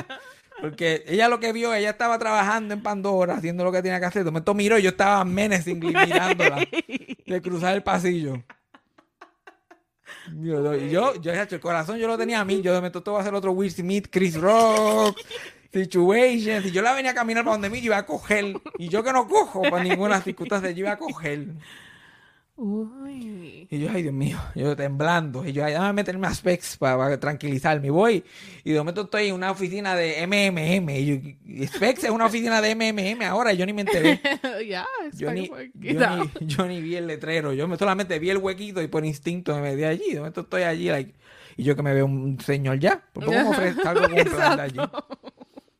Porque 0.60 1.04
ella 1.06 1.28
lo 1.28 1.38
que 1.38 1.52
vio, 1.52 1.72
ella 1.72 1.90
estaba 1.90 2.18
trabajando 2.18 2.74
en 2.74 2.82
Pandora, 2.82 3.34
haciendo 3.36 3.62
lo 3.62 3.70
que 3.70 3.80
tenía 3.80 4.00
que 4.00 4.06
hacer. 4.06 4.24
De 4.24 4.30
momento 4.32 4.54
miró 4.54 4.76
y 4.76 4.82
yo 4.82 4.90
estaba 4.90 5.24
menacingly 5.24 5.94
mirándola 6.04 6.66
de 7.26 7.40
cruzar 7.40 7.76
el 7.76 7.84
pasillo. 7.84 8.42
Yo, 10.40 10.74
y 10.74 10.90
yo, 10.90 11.14
yo, 11.20 11.32
hecho, 11.32 11.54
el 11.54 11.60
corazón 11.60 11.98
yo 11.98 12.08
lo 12.08 12.18
tenía 12.18 12.40
a 12.40 12.44
mí. 12.44 12.60
Yo 12.60 12.72
de 12.72 12.78
momento 12.78 13.02
todo 13.02 13.14
va 13.14 13.20
a 13.20 13.22
hacer 13.22 13.34
otro 13.34 13.52
Will 13.52 13.70
Smith, 13.70 14.08
Chris 14.10 14.34
Rock, 14.34 15.16
Situations. 15.72 16.66
Y 16.66 16.70
yo 16.70 16.82
la 16.82 16.94
venía 16.94 17.10
a 17.10 17.14
caminar 17.14 17.44
para 17.44 17.54
donde 17.54 17.70
mí, 17.70 17.80
yo 17.80 17.86
iba 17.86 17.98
a 17.98 18.06
coger. 18.06 18.54
Y 18.78 18.88
yo 18.88 19.02
que 19.02 19.12
no 19.12 19.28
cojo 19.28 19.62
para 19.62 19.82
ninguna 19.82 20.20
circunstancia, 20.20 20.70
yo 20.70 20.80
iba 20.80 20.92
a 20.92 20.98
coger. 20.98 21.48
Uy. 22.60 23.68
Y 23.70 23.78
yo, 23.78 23.88
ay 23.94 24.02
Dios 24.02 24.14
mío, 24.14 24.36
yo 24.56 24.74
temblando. 24.74 25.46
Y 25.46 25.52
yo, 25.52 25.64
ay, 25.64 25.74
déjame 25.74 25.92
meterme 25.92 26.26
a 26.26 26.34
Specs 26.34 26.76
para, 26.76 26.96
para 26.96 27.20
tranquilizarme. 27.20 27.88
Voy. 27.88 28.24
Y 28.64 28.72
de 28.72 28.78
momento 28.78 29.02
estoy 29.02 29.28
en 29.28 29.34
una 29.34 29.52
oficina 29.52 29.94
de 29.94 30.26
MMM. 30.26 30.90
Y, 30.90 31.06
yo, 31.06 31.66
Specs 31.68 32.04
es 32.04 32.10
una 32.10 32.26
oficina 32.26 32.60
de 32.60 32.74
MMM 32.74 33.22
ahora. 33.22 33.52
y 33.52 33.58
Yo 33.58 33.64
ni 33.64 33.72
me 33.72 33.82
enteré. 33.82 34.20
ya, 34.68 34.84
Yo 35.12 35.32
ni, 35.32 35.46
yo, 35.46 36.16
ni, 36.16 36.46
yo 36.46 36.66
ni 36.66 36.80
vi 36.80 36.96
el 36.96 37.06
letrero. 37.06 37.52
Yo 37.52 37.68
me, 37.68 37.76
solamente 37.76 38.18
vi 38.18 38.30
el 38.30 38.38
huequito 38.38 38.82
y 38.82 38.88
por 38.88 39.04
instinto 39.04 39.54
me 39.54 39.62
metí 39.62 39.84
allí. 39.84 40.14
De 40.14 40.18
momento 40.18 40.40
estoy 40.40 40.62
allí. 40.62 40.88
like, 40.88 41.14
y 41.56 41.62
yo 41.62 41.76
que 41.76 41.82
me 41.82 41.94
veo 41.94 42.06
un 42.06 42.40
señor 42.40 42.80
ya. 42.80 43.04
¿Por 43.12 43.24
qué 43.24 43.30
me 43.30 43.42
ofrece 43.42 43.80
algo 43.86 44.02
con 44.02 44.18
un 44.18 44.24
plan 44.24 44.56
de 44.56 44.62
allí? 44.62 44.80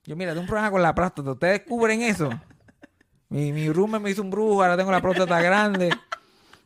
Yo, 0.09 0.17
mira, 0.17 0.31
tengo 0.31 0.41
un 0.41 0.47
problema 0.47 0.71
con 0.71 0.81
la 0.81 0.95
próstata. 0.95 1.33
¿Ustedes 1.33 1.61
cubren 1.69 2.01
eso? 2.01 2.31
Mi, 3.29 3.53
mi 3.53 3.71
roommate 3.71 4.03
me 4.03 4.11
hizo 4.11 4.23
un 4.23 4.31
brujo. 4.31 4.63
Ahora 4.63 4.75
tengo 4.75 4.91
la 4.91 5.03
próstata 5.03 5.39
grande. 5.43 5.91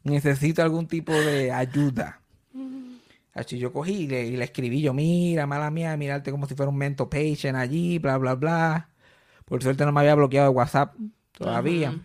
Necesito 0.05 0.62
algún 0.62 0.87
tipo 0.87 1.12
de 1.12 1.50
ayuda. 1.50 2.20
Así 3.35 3.59
yo 3.59 3.72
cogí 3.72 4.02
y 4.02 4.07
le, 4.07 4.26
y 4.26 4.37
le 4.37 4.44
escribí 4.44 4.81
yo, 4.81 4.94
mira, 4.94 5.48
mala 5.48 5.72
mía, 5.72 5.96
mirarte 5.96 6.31
como 6.31 6.46
si 6.46 6.55
fuera 6.55 6.70
un 6.70 6.76
mental 6.76 7.09
patient 7.09 7.57
allí, 7.57 7.98
bla, 7.98 8.16
bla, 8.16 8.37
bla. 8.37 8.90
Por 9.44 9.61
suerte 9.61 9.85
no 9.85 9.90
me 9.90 9.98
había 9.98 10.14
bloqueado 10.14 10.50
de 10.50 10.57
WhatsApp 10.57 10.94
todavía. 11.33 11.98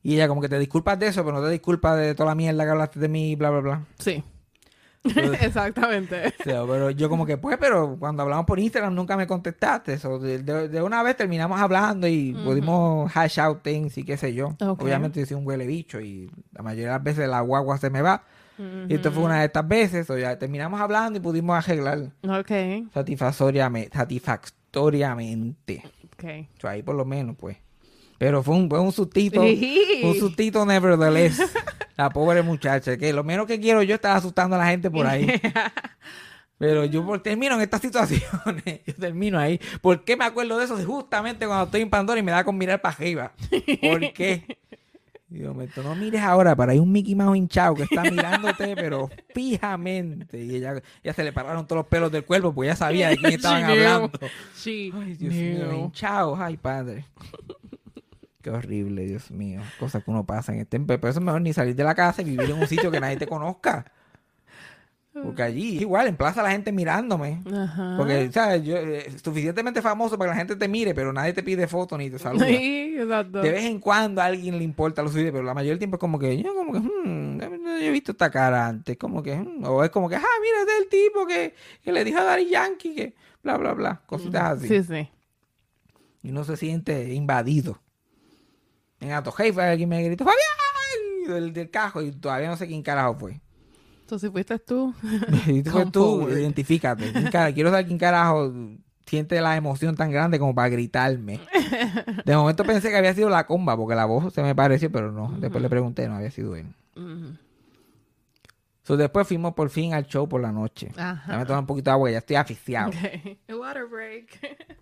Y 0.00 0.14
ella 0.14 0.28
como 0.28 0.40
que 0.40 0.48
te 0.48 0.60
disculpas 0.60 0.96
de 1.00 1.08
eso, 1.08 1.24
pero 1.24 1.40
no 1.40 1.44
te 1.44 1.50
disculpas 1.50 1.98
de 1.98 2.14
toda 2.14 2.28
la 2.28 2.34
mierda 2.36 2.62
que 2.62 2.70
hablaste 2.70 3.00
de 3.00 3.08
mí, 3.08 3.34
bla, 3.34 3.50
bla, 3.50 3.60
bla. 3.60 3.84
Sí. 3.98 4.22
Exactamente. 5.40 6.34
O 6.40 6.42
sea, 6.44 6.64
pero 6.66 6.90
yo 6.90 7.08
como 7.08 7.26
que, 7.26 7.36
pues, 7.36 7.56
pero 7.58 7.96
cuando 7.98 8.22
hablamos 8.22 8.46
por 8.46 8.58
Instagram 8.58 8.94
nunca 8.94 9.16
me 9.16 9.26
contestaste. 9.26 9.98
So, 9.98 10.18
de, 10.18 10.82
una 10.82 11.02
vez 11.02 11.16
terminamos 11.16 11.60
hablando 11.60 12.06
y 12.06 12.32
pudimos 12.32 13.10
hash 13.16 13.38
out 13.40 13.62
things 13.62 13.96
y 13.98 14.04
qué 14.04 14.16
sé 14.16 14.34
yo. 14.34 14.54
Obviamente 14.60 15.20
yo 15.20 15.26
soy 15.26 15.36
un 15.36 15.46
huele 15.46 15.66
bicho 15.66 16.00
y 16.00 16.30
la 16.52 16.62
mayoría 16.62 16.86
de 16.86 16.92
las 16.92 17.02
veces 17.02 17.28
la 17.28 17.40
guagua 17.40 17.78
se 17.78 17.90
me 17.90 18.02
va. 18.02 18.24
Y 18.88 18.94
esto 18.94 19.12
fue 19.12 19.22
una 19.22 19.40
de 19.40 19.46
estas 19.46 19.68
veces. 19.68 20.08
O 20.08 20.16
ya 20.16 20.38
terminamos 20.38 20.80
hablando 20.80 21.18
y 21.18 21.22
pudimos 21.22 21.56
arreglar 21.56 22.10
Ok. 22.26 22.50
satisfactoriamente. 22.94 23.96
satisfactoriamente. 23.96 25.82
Ok. 26.14 26.24
O 26.56 26.60
sea, 26.60 26.70
ahí 26.70 26.82
por 26.82 26.94
lo 26.94 27.04
menos, 27.04 27.36
pues. 27.38 27.58
Pero 28.18 28.42
fue 28.42 28.54
un, 28.54 28.70
fue 28.70 28.80
un 28.80 28.92
sustito. 28.92 29.42
Sí. 29.42 30.00
Un 30.02 30.14
sustito 30.14 30.64
nevertheless. 30.64 31.38
La 31.96 32.10
pobre 32.10 32.42
muchacha. 32.42 32.96
Que 32.96 33.12
lo 33.12 33.24
menos 33.24 33.46
que 33.46 33.60
quiero 33.60 33.82
yo 33.82 33.94
es 33.94 33.98
estar 33.98 34.16
asustando 34.16 34.56
a 34.56 34.58
la 34.58 34.66
gente 34.66 34.90
por 34.90 35.06
ahí. 35.06 35.26
Pero 36.58 36.84
yo 36.86 37.04
por, 37.04 37.22
termino 37.22 37.54
en 37.54 37.60
estas 37.60 37.82
situaciones. 37.82 38.64
Yo 38.86 38.94
termino 38.94 39.38
ahí. 39.38 39.60
¿Por 39.82 40.04
qué 40.04 40.16
me 40.16 40.24
acuerdo 40.24 40.56
de 40.56 40.64
eso? 40.64 40.78
Si 40.78 40.84
Justamente 40.84 41.46
cuando 41.46 41.66
estoy 41.66 41.82
en 41.82 41.90
Pandora 41.90 42.18
y 42.18 42.22
me 42.22 42.32
da 42.32 42.44
con 42.44 42.56
mirar 42.56 42.80
para 42.80 42.94
arriba. 42.94 43.32
¿Por 43.82 44.12
qué? 44.14 44.58
De 45.28 45.46
momento, 45.46 45.82
no 45.82 45.96
mires 45.96 46.22
ahora, 46.22 46.54
para 46.54 46.70
hay 46.70 46.78
un 46.78 46.92
Mickey 46.92 47.16
Mouse 47.16 47.36
hinchado 47.36 47.74
que 47.74 47.82
está 47.82 48.04
mirándote, 48.04 48.76
pero 48.76 49.10
fijamente. 49.34 50.40
Y 50.40 50.54
ella, 50.54 50.80
ya 51.02 51.12
se 51.12 51.24
le 51.24 51.32
pararon 51.32 51.66
todos 51.66 51.80
los 51.80 51.86
pelos 51.88 52.12
del 52.12 52.24
cuerpo, 52.24 52.54
porque 52.54 52.68
ya 52.68 52.76
sabía 52.76 53.08
de 53.08 53.16
quién 53.16 53.32
estaban 53.32 53.64
hablando. 53.64 54.12
Sí. 54.54 54.92
Ay, 54.94 55.14
Dios 55.14 55.34
mío, 55.34 55.72
hinchados. 55.72 56.38
Ay, 56.40 56.56
padre. 56.56 57.06
Qué 58.46 58.50
horrible, 58.50 59.04
Dios 59.06 59.32
mío. 59.32 59.60
Cosas 59.80 60.04
que 60.04 60.10
uno 60.12 60.24
pasa 60.24 60.52
en 60.52 60.60
este... 60.60 60.78
Pero 60.78 61.08
eso 61.08 61.18
es 61.18 61.24
mejor 61.24 61.40
ni 61.40 61.52
salir 61.52 61.74
de 61.74 61.82
la 61.82 61.96
casa 61.96 62.22
y 62.22 62.26
vivir 62.26 62.48
en 62.48 62.58
un 62.58 62.68
sitio 62.68 62.92
que 62.92 63.00
nadie 63.00 63.16
te 63.16 63.26
conozca. 63.26 63.84
Porque 65.12 65.42
allí, 65.42 65.80
igual, 65.80 66.06
en 66.06 66.16
plaza 66.16 66.44
la 66.44 66.52
gente 66.52 66.70
mirándome. 66.70 67.42
Ajá. 67.52 67.96
Porque, 67.96 68.30
¿sabes? 68.30 68.62
Yo, 68.62 68.76
eh, 68.76 69.10
suficientemente 69.20 69.82
famoso 69.82 70.16
para 70.16 70.30
que 70.30 70.34
la 70.34 70.38
gente 70.38 70.54
te 70.54 70.68
mire, 70.68 70.94
pero 70.94 71.12
nadie 71.12 71.32
te 71.32 71.42
pide 71.42 71.66
foto 71.66 71.98
ni 71.98 72.08
te 72.08 72.20
saluda. 72.20 72.46
Sí, 72.46 72.94
exacto. 72.96 73.40
De 73.40 73.50
vez 73.50 73.64
en 73.64 73.80
cuando 73.80 74.20
a 74.20 74.26
alguien 74.26 74.56
le 74.56 74.62
importa 74.62 75.02
lo 75.02 75.08
suyo, 75.08 75.32
pero 75.32 75.42
la 75.42 75.52
mayoría 75.52 75.72
del 75.72 75.80
tiempo 75.80 75.96
es 75.96 76.00
como 76.00 76.16
que, 76.16 76.40
yo 76.40 76.54
como 76.54 76.72
que, 76.72 76.78
hmm, 76.78 77.40
yo 77.40 77.80
he 77.80 77.90
visto 77.90 78.12
esta 78.12 78.30
cara 78.30 78.68
antes, 78.68 78.96
como 78.96 79.24
que, 79.24 79.34
hmm, 79.34 79.64
o 79.64 79.82
es 79.82 79.90
como 79.90 80.08
que, 80.08 80.14
ah, 80.14 80.22
mira, 80.40 80.60
este 80.60 80.72
es 80.72 80.82
el 80.84 80.88
tipo 80.88 81.26
que, 81.26 81.54
que 81.82 81.90
le 81.90 82.04
dijo 82.04 82.20
a 82.20 82.22
Daddy 82.22 82.48
Yankee 82.48 82.94
que, 82.94 83.14
bla, 83.42 83.56
bla, 83.56 83.72
bla, 83.74 84.02
cositas 84.06 84.58
así. 84.58 84.68
Sí, 84.68 84.84
sí. 84.84 85.08
Y 86.22 86.30
uno 86.30 86.44
se 86.44 86.56
siente 86.56 87.12
invadido. 87.12 87.80
En 89.00 89.12
Atojei 89.12 89.52
fue 89.52 89.64
alguien 89.64 89.88
me 89.88 90.02
gritó, 90.02 90.24
Fabián, 90.24 91.34
del, 91.34 91.52
del 91.52 91.70
cajo, 91.70 92.02
y 92.02 92.12
todavía 92.12 92.48
no 92.48 92.56
sé 92.56 92.66
quién 92.66 92.82
carajo 92.82 93.14
fue. 93.18 93.40
Entonces 94.00 94.30
fuiste 94.30 94.58
tú. 94.58 94.94
Y 95.46 95.62
tú, 95.62 95.70
Come 95.72 95.90
tú, 95.90 96.28
identifícate. 96.30 97.12
¿Quién 97.12 97.30
cara- 97.30 97.52
Quiero 97.52 97.70
saber 97.70 97.86
quién 97.86 97.98
carajo 97.98 98.52
siente 99.04 99.40
la 99.40 99.56
emoción 99.56 99.94
tan 99.96 100.10
grande 100.10 100.38
como 100.38 100.54
para 100.54 100.68
gritarme. 100.68 101.40
De 102.24 102.36
momento 102.36 102.64
pensé 102.64 102.88
que 102.90 102.96
había 102.96 103.14
sido 103.14 103.28
la 103.28 103.46
comba, 103.46 103.76
porque 103.76 103.94
la 103.94 104.04
voz 104.04 104.32
se 104.32 104.42
me 104.42 104.54
pareció, 104.54 104.90
pero 104.90 105.12
no. 105.12 105.30
Después 105.38 105.62
le 105.62 105.68
pregunté, 105.68 106.08
no 106.08 106.14
había 106.16 106.30
sido 106.30 106.56
él. 106.56 106.66
Ujú. 106.96 107.36
So, 108.84 108.96
después 108.96 109.26
fuimos 109.26 109.54
por 109.54 109.68
fin 109.70 109.94
al 109.94 110.06
show 110.06 110.28
por 110.28 110.40
la 110.40 110.52
noche. 110.52 110.92
Ajá. 110.96 111.32
Ya 111.32 111.38
me 111.38 111.44
tomé 111.46 111.58
un 111.58 111.66
poquito 111.66 111.90
de 111.90 111.92
agua, 111.92 112.10
ya 112.10 112.18
estoy 112.18 112.36
aficiado. 112.36 112.88
Okay. 112.90 113.38
Water 113.48 113.86
break. 113.86 114.38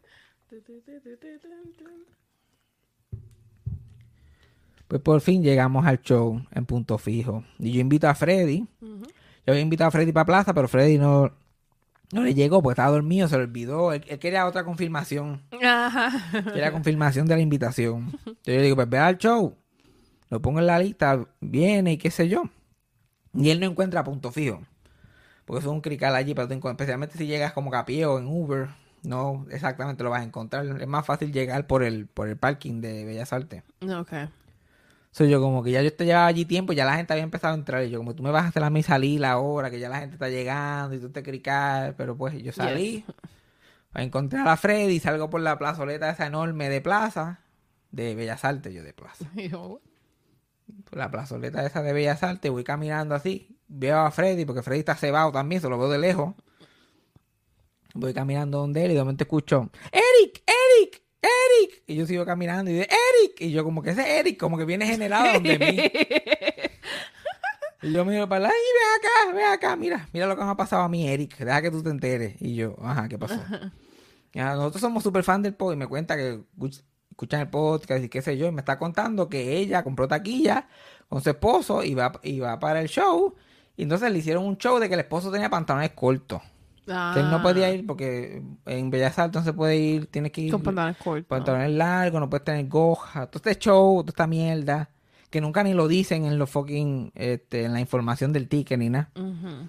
Pues 4.89 5.01
por 5.01 5.21
fin 5.21 5.43
llegamos 5.43 5.87
al 5.87 6.01
show 6.03 6.43
en 6.51 6.67
punto 6.67 6.99
fijo. 6.99 7.45
Y 7.59 7.73
yo 7.73 7.81
invito 7.81 8.09
a 8.09 8.15
Freddy. 8.15 8.67
Yo 8.81 9.53
había 9.53 9.61
invitado 9.61 9.89
a 9.89 9.91
Freddy 9.91 10.13
para 10.13 10.27
plaza, 10.27 10.55
pero 10.55 10.69
Freddy 10.69 10.99
no, 10.99 11.33
no 12.13 12.23
le 12.23 12.35
llegó 12.35 12.63
porque 12.63 12.75
estaba 12.75 12.93
dormido, 12.93 13.29
se 13.29 13.37
le 13.37 13.45
olvidó. 13.45 13.93
Él, 13.93 14.05
él 14.09 14.19
quería 14.19 14.47
otra 14.47 14.65
confirmación. 14.65 15.43
Ajá. 15.63 16.13
Quería 16.53 16.73
confirmación 16.73 17.27
de 17.27 17.37
la 17.37 17.43
invitación. 17.43 18.13
Entonces 18.27 18.45
yo 18.45 18.53
le 18.53 18.63
digo, 18.63 18.77
pues 18.77 18.89
ve 18.89 18.99
al 18.99 19.19
show. 19.19 19.57
Lo 20.31 20.41
pongo 20.41 20.61
en 20.61 20.67
la 20.67 20.79
lista, 20.79 21.27
viene 21.41 21.93
y 21.93 21.99
qué 21.99 22.11
sé 22.11 22.29
yo. 22.29 22.45
Y 23.35 23.51
él 23.51 23.61
no 23.61 23.67
encuentra 23.67 24.05
punto 24.05 24.31
fijo. 24.33 24.63
Porque 25.45 25.61
eso 25.61 25.71
es 25.71 25.75
un 25.75 25.81
crical 25.81 26.15
allí, 26.15 26.35
pero 26.35 26.49
tú 26.49 26.69
especialmente 26.69 27.19
si 27.19 27.27
llegas 27.27 27.53
como 27.53 27.71
que 27.71 27.77
a 27.77 27.85
pie 27.85 28.07
o 28.07 28.19
en 28.19 28.27
Uber, 28.27 28.69
no 29.03 29.47
exactamente 29.51 30.03
lo 30.03 30.11
vas 30.11 30.23
a 30.23 30.25
encontrar. 30.25 30.65
Es 30.81 30.89
más 30.89 31.05
fácil 31.05 31.33
llegar 31.33 31.67
por 31.67 31.83
el, 31.83 32.07
por 32.07 32.29
el 32.29 32.37
parking 32.37 32.81
de 32.81 33.05
Bellas 33.05 33.33
Artes. 33.33 33.63
Okay. 33.83 34.29
So, 35.15 35.25
yo 35.25 35.41
como 35.41 35.63
que 35.63 35.71
ya 35.71 35.81
yo 35.81 35.91
llevaba 35.91 36.27
allí 36.27 36.45
tiempo, 36.45 36.73
ya 36.73 36.85
la 36.85 36.97
gente 36.97 37.13
había 37.13 37.23
empezado 37.23 37.55
a 37.55 37.57
entrar. 37.57 37.85
Y 37.85 37.91
yo 37.91 37.99
como 37.99 38.17
tú 38.17 38.25
me 38.25 38.33
vas 38.33 38.47
a 38.47 38.49
hacer 38.49 38.65
a 38.65 38.71
mí 38.71 38.83
salir 38.83 39.25
ahora, 39.25 39.71
que 39.71 39.79
ya 39.79 39.89
la 39.89 40.01
gente 40.01 40.15
está 40.15 40.29
llegando 40.29 40.97
y 40.97 40.99
tú 40.99 41.09
te 41.11 41.23
cricar. 41.23 41.95
Pero 41.97 42.17
pues 42.17 42.35
yo 42.43 42.51
salí 42.51 43.05
a 43.93 44.03
encontrar 44.03 44.49
a 44.49 44.57
Freddy, 44.57 44.99
salgo 44.99 45.31
por 45.31 45.41
la 45.41 45.57
plazoleta 45.57 46.11
esa 46.11 46.27
enorme 46.27 46.69
de 46.69 46.81
plaza, 46.81 47.39
de 47.93 48.17
Bellas 48.17 48.45
Artes, 48.45 48.75
yo 48.75 48.83
de 48.83 48.93
plaza. 48.93 49.31
Y 49.37 49.49
yo, 49.51 49.81
Por 50.91 50.99
la 50.99 51.13
plazoleta 51.13 51.65
esa 51.65 51.81
de 51.81 51.93
Bellas 51.93 52.25
Artes, 52.25 52.51
voy 52.51 52.65
caminando 52.65 53.15
así, 53.15 53.57
veo 53.69 54.01
a 54.01 54.11
Freddy, 54.11 54.45
porque 54.45 54.63
Freddy 54.63 54.81
está 54.81 54.97
cebado 54.97 55.31
también, 55.31 55.61
se 55.63 55.69
lo 55.69 55.79
veo 55.79 55.91
de 55.91 55.99
lejos. 55.99 56.35
Voy 57.95 58.13
caminando 58.13 58.59
donde 58.59 58.85
él 58.85 58.91
y 58.91 58.95
de 58.95 59.01
momento 59.01 59.23
escucho, 59.23 59.71
Eric, 59.93 60.43
Eric, 60.45 61.04
Eric. 61.27 61.83
Y 61.87 61.97
yo 61.97 62.07
sigo 62.07 62.25
caminando 62.25 62.71
y 62.71 62.75
de 62.75 62.83
Eric. 62.83 63.41
Y 63.41 63.51
yo 63.51 63.65
como 63.65 63.83
que 63.83 63.91
ese 63.91 64.19
Eric, 64.19 64.39
como 64.39 64.57
que 64.59 64.65
viene 64.65 64.87
generado 64.87 65.33
donde 65.35 65.59
mí. 65.59 65.81
Y 67.83 67.93
yo 67.93 68.03
miro 68.05 68.27
para 68.27 68.47
allá, 68.47 68.55
y 68.55 68.73
ven 68.73 68.99
acá, 68.99 69.37
ven 69.37 69.53
acá, 69.53 69.77
mira, 69.77 70.09
mira 70.15 70.27
lo 70.27 70.37
que 70.37 70.43
me 70.43 70.51
ha 70.51 70.55
pasado 70.57 70.83
a 70.83 70.89
mí, 70.89 71.07
Eric, 71.07 71.37
deja 71.37 71.61
que 71.61 71.71
tú 71.71 71.83
te 71.83 71.91
enteres. 71.91 72.35
Y 72.41 72.55
yo, 72.55 72.77
ajá, 72.83 73.09
¿qué 73.09 73.19
pasó? 73.19 73.39
Ya, 74.33 74.55
nosotros 74.55 74.81
somos 74.81 75.03
súper 75.03 75.23
fan 75.23 75.43
del 75.43 75.55
podcast 75.55 75.77
y 75.77 75.79
me 75.81 75.87
cuenta 75.87 76.17
que 76.17 76.39
escuch- 76.57 76.83
escuchan 77.11 77.41
el 77.43 77.49
podcast 77.51 78.03
y 78.03 78.09
qué 78.09 78.23
sé 78.23 78.39
yo, 78.39 78.47
y 78.47 78.53
me 78.53 78.63
está 78.63 78.79
contando 78.79 79.29
que 79.29 79.59
ella 79.59 79.85
compró 79.85 80.09
taquilla 80.09 80.67
con 81.11 81.21
su 81.23 81.29
esposo 81.29 81.85
y 81.85 81.95
va, 81.95 82.19
y 82.23 82.39
va 82.41 82.59
para 82.59 82.81
el 82.81 82.89
show. 82.89 83.35
Y 83.77 83.83
entonces 83.83 84.11
le 84.11 84.19
hicieron 84.19 84.47
un 84.47 84.57
show 84.57 84.79
de 84.79 84.89
que 84.89 84.95
el 84.95 85.01
esposo 85.01 85.31
tenía 85.31 85.51
pantalones 85.51 85.91
cortos. 85.91 86.41
No 86.87 86.95
Ah, 86.95 87.41
podía 87.43 87.71
ir 87.73 87.87
porque 87.87 88.43
en 88.67 88.91
Bellas 88.91 89.19
Artes 89.19 89.41
no 89.41 89.45
se 89.45 89.53
puede 89.55 89.77
ir, 89.77 90.07
tienes 90.07 90.33
que 90.33 90.43
ir 90.43 90.53
Con 90.53 90.63
pantalones 90.63 90.97
cortos. 90.99 91.27
pantalones 91.27 91.71
largos, 91.73 92.21
no 92.21 92.29
puedes 92.29 92.45
tener 92.45 92.69
goja, 92.69 93.27
todo 93.27 93.39
este 93.49 93.59
show, 93.59 94.03
toda 94.03 94.11
esta 94.11 94.27
mierda, 94.27 94.91
que 95.31 95.41
nunca 95.41 95.63
ni 95.65 95.73
lo 95.73 95.89
dicen 95.89 96.27
en 96.27 96.39
los 96.39 96.51
fucking, 96.51 97.11
este, 97.15 97.65
en 97.65 97.73
la 97.73 97.81
información 97.81 98.33
del 98.33 98.49
ticket 98.49 98.79
ni 98.79 98.91
nada. 98.91 99.11
Ujú. 99.17 99.69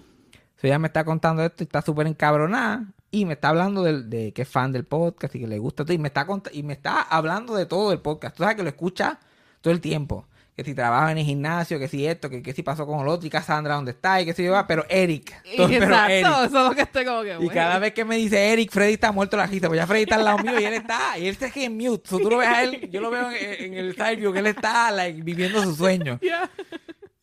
So, 0.60 0.66
ella 0.66 0.78
me 0.78 0.88
está 0.88 1.04
contando 1.04 1.42
esto 1.42 1.62
y 1.62 1.64
está 1.64 1.80
súper 1.82 2.06
encabronada 2.06 2.84
y 3.10 3.24
me 3.24 3.34
está 3.34 3.48
hablando 3.48 3.82
del- 3.82 4.08
de, 4.10 4.32
que 4.32 4.42
es 4.42 4.48
fan 4.48 4.72
del 4.72 4.84
podcast 4.84 5.34
y 5.34 5.40
que 5.40 5.46
le 5.46 5.58
gusta 5.58 5.84
todo 5.84 5.94
y 5.94 5.98
me 5.98 6.08
está 6.08 6.26
y 6.52 6.62
me 6.62 6.72
está 6.74 7.00
hablando 7.02 7.54
de 7.54 7.66
todo 7.66 7.92
el 7.92 8.00
podcast. 8.00 8.36
Tú 8.36 8.42
sabes 8.42 8.56
que 8.56 8.62
lo 8.62 8.68
escucha 8.68 9.18
todo 9.60 9.72
el 9.72 9.80
tiempo. 9.80 10.26
Que 10.56 10.64
si 10.64 10.74
trabaja 10.74 11.12
en 11.12 11.18
el 11.18 11.24
gimnasio, 11.26 11.78
que 11.78 11.86
si 11.86 12.06
esto, 12.06 12.30
que, 12.30 12.42
que 12.42 12.54
si 12.54 12.62
pasó 12.62 12.86
con 12.86 13.00
el 13.00 13.08
otro 13.08 13.26
y 13.26 13.30
Cassandra 13.30 13.74
dónde 13.74 13.90
está 13.90 14.22
y 14.22 14.24
que 14.24 14.32
si 14.32 14.42
yo, 14.42 14.54
pero 14.66 14.86
Eric. 14.88 15.30
todo- 15.56 15.68
pero 15.68 15.84
Exacto, 15.84 16.12
Eric. 16.12 16.26
eso 16.26 16.44
es 16.46 16.52
lo 16.52 16.74
que 16.74 16.80
estoy 16.80 17.04
como 17.04 17.22
que, 17.22 17.32
Y 17.32 17.36
güey. 17.36 17.48
cada 17.50 17.78
vez 17.78 17.92
que 17.92 18.04
me 18.06 18.16
dice 18.16 18.52
Eric, 18.52 18.70
Freddy 18.70 18.94
está 18.94 19.12
muerto 19.12 19.36
la 19.36 19.46
risa. 19.46 19.68
Pues 19.68 19.76
ya 19.78 19.86
Freddy 19.86 20.04
está 20.04 20.14
al 20.14 20.24
lado 20.24 20.38
mío 20.38 20.58
y 20.58 20.64
él 20.64 20.72
está, 20.72 21.18
y 21.18 21.26
él 21.28 21.36
se 21.36 21.50
queda 21.52 21.64
en 21.66 21.76
mute. 21.76 22.08
So, 22.08 22.18
tú 22.18 22.30
lo 22.30 22.38
ves 22.38 22.48
a 22.48 22.62
él, 22.62 22.88
yo 22.90 23.02
lo 23.02 23.10
veo 23.10 23.30
en, 23.30 23.64
en 23.64 23.74
el 23.74 23.94
side 23.94 24.16
view 24.16 24.32
que 24.32 24.38
él 24.38 24.46
está 24.46 24.90
like, 24.92 25.20
viviendo 25.22 25.62
su 25.62 25.74
sueño. 25.76 26.18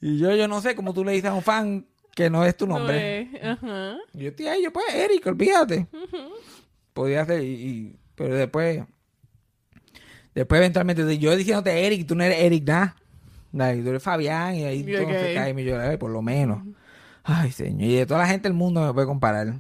Y 0.06 0.17
yo, 0.19 0.36
yo 0.36 0.50
no 0.50 0.60
sé 0.60 0.76
cómo 0.76 0.93
tú 0.93 1.06
le 1.06 1.13
dices 1.13 1.30
a 1.30 1.34
un 1.34 1.41
fan 1.41 1.86
que 2.13 2.30
no 2.30 2.43
es 2.43 2.58
tu 2.58 2.67
nombre. 2.67 3.30
No 3.32 3.38
es, 3.39 3.43
Ajá. 3.58 3.96
Y 4.13 4.24
yo 4.24 4.30
estoy 4.32 4.48
ahí, 4.48 4.62
yo 4.62 4.74
pues, 4.74 4.93
Eric, 4.93 5.26
olvídate. 5.26 5.88
Podía 6.91 7.26
ser, 7.26 7.41
y, 7.41 7.48
y- 7.48 7.96
pero 8.13 8.36
después, 8.36 8.84
después 10.36 10.60
eventualmente, 10.60 11.17
yo 11.17 11.36
diciéndote 11.36 11.86
Eric, 11.88 12.06
tú 12.06 12.15
no 12.15 12.24
eres 12.26 12.39
Eric, 12.41 12.63
nada. 12.67 12.96
Like, 13.53 13.83
tú 13.83 13.89
eres 13.89 14.03
Fabián, 14.03 14.55
y 14.55 14.63
ahí 14.65 14.83
todo 14.83 15.07
se 15.09 15.33
cae 15.33 15.93
y 15.93 15.97
por 15.97 16.11
lo 16.11 16.21
menos. 16.21 16.63
Ay, 17.23 17.51
señor, 17.51 17.81
y 17.89 17.95
de 17.95 18.05
toda 18.05 18.19
la 18.21 18.27
gente 18.27 18.49
del 18.49 18.53
mundo 18.57 18.85
me 18.85 18.93
puede 18.93 19.07
comparar. 19.07 19.53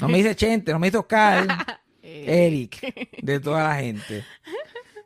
No 0.00 0.08
me 0.08 0.16
dice 0.18 0.34
Chente, 0.36 0.72
no 0.72 0.78
me 0.80 0.88
dice 0.88 0.98
Oscar, 0.98 1.46
Eric, 2.02 2.80
de 3.22 3.38
toda 3.40 3.68
la 3.68 3.76
gente. 3.76 4.24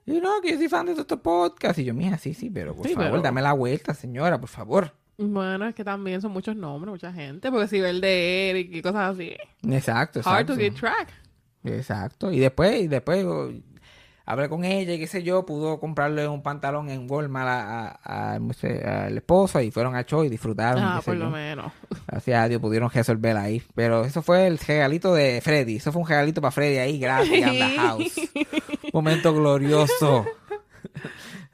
Y 0.07 0.21
no, 0.21 0.41
que 0.41 0.53
yo 0.53 0.57
soy 0.57 0.69
fan 0.69 0.87
de 0.87 0.93
todos 0.93 1.03
estos 1.05 1.21
podcasts. 1.21 1.79
Y 1.81 1.85
yo, 1.85 1.93
mija, 1.93 2.17
sí, 2.17 2.33
sí, 2.33 2.49
pero 2.49 2.75
por 2.75 2.87
Sí, 2.87 2.95
favor, 2.95 3.11
pero- 3.11 3.23
dame 3.23 3.43
la 3.43 3.53
vuelta, 3.53 3.93
señora, 3.93 4.41
por 4.41 4.49
favor. 4.49 4.95
Bueno, 5.19 5.67
es 5.67 5.75
que 5.75 5.83
también 5.85 6.23
son 6.23 6.31
muchos 6.33 6.55
nombres, 6.57 6.93
mucha 6.93 7.13
gente. 7.13 7.51
Porque 7.51 7.67
si 7.69 7.81
ve 7.81 7.91
el 7.91 8.01
de 8.01 8.51
Eric 8.51 8.69
y 8.73 8.81
cosas 8.83 9.15
así. 9.17 9.37
Exacto, 9.69 10.21
Hard 10.21 10.43
exacto. 10.43 10.55
to 10.55 10.59
get 10.61 10.75
track. 10.75 11.09
Exacto. 11.65 12.33
Y 12.33 12.39
después, 12.39 12.81
y 12.83 12.89
después 12.89 13.27
hablé 14.31 14.49
con 14.51 14.63
ella 14.65 14.93
y 14.93 14.99
qué 14.99 15.07
sé 15.07 15.23
yo, 15.23 15.47
pudo 15.47 15.81
comprarle 15.81 16.29
un 16.29 16.43
pantalón 16.43 16.91
en 16.91 17.11
Walmart 17.11 17.49
a- 17.49 17.99
a- 18.05 18.35
a- 18.35 19.63
y 19.63 19.71
fueron 19.71 19.97
a 19.97 20.05
show 20.05 20.23
y 20.23 20.29
disfrutaron. 20.29 20.85
Ah, 20.85 21.01
por 21.03 21.17
lo 21.17 21.25
yo. 21.27 21.31
menos. 21.31 21.73
Gracias 22.07 22.39
a 22.45 22.49
Dios 22.49 22.61
pudieron 22.61 22.91
resolver 22.91 23.37
ahí. 23.39 23.63
Pero 23.75 24.05
eso 24.05 24.21
fue 24.21 24.47
el 24.47 24.59
regalito 24.59 25.15
de 25.15 25.41
Freddy. 25.41 25.77
Eso 25.77 25.93
fue 25.93 26.03
un 26.03 26.09
regalito 26.09 26.41
para 26.43 26.51
Freddy 26.51 26.77
ahí, 26.77 26.99
gratis, 26.99 27.43
and 27.43 27.59
the 27.59 27.77
house. 27.79 28.21
Momento 28.93 29.33
glorioso. 29.35 30.27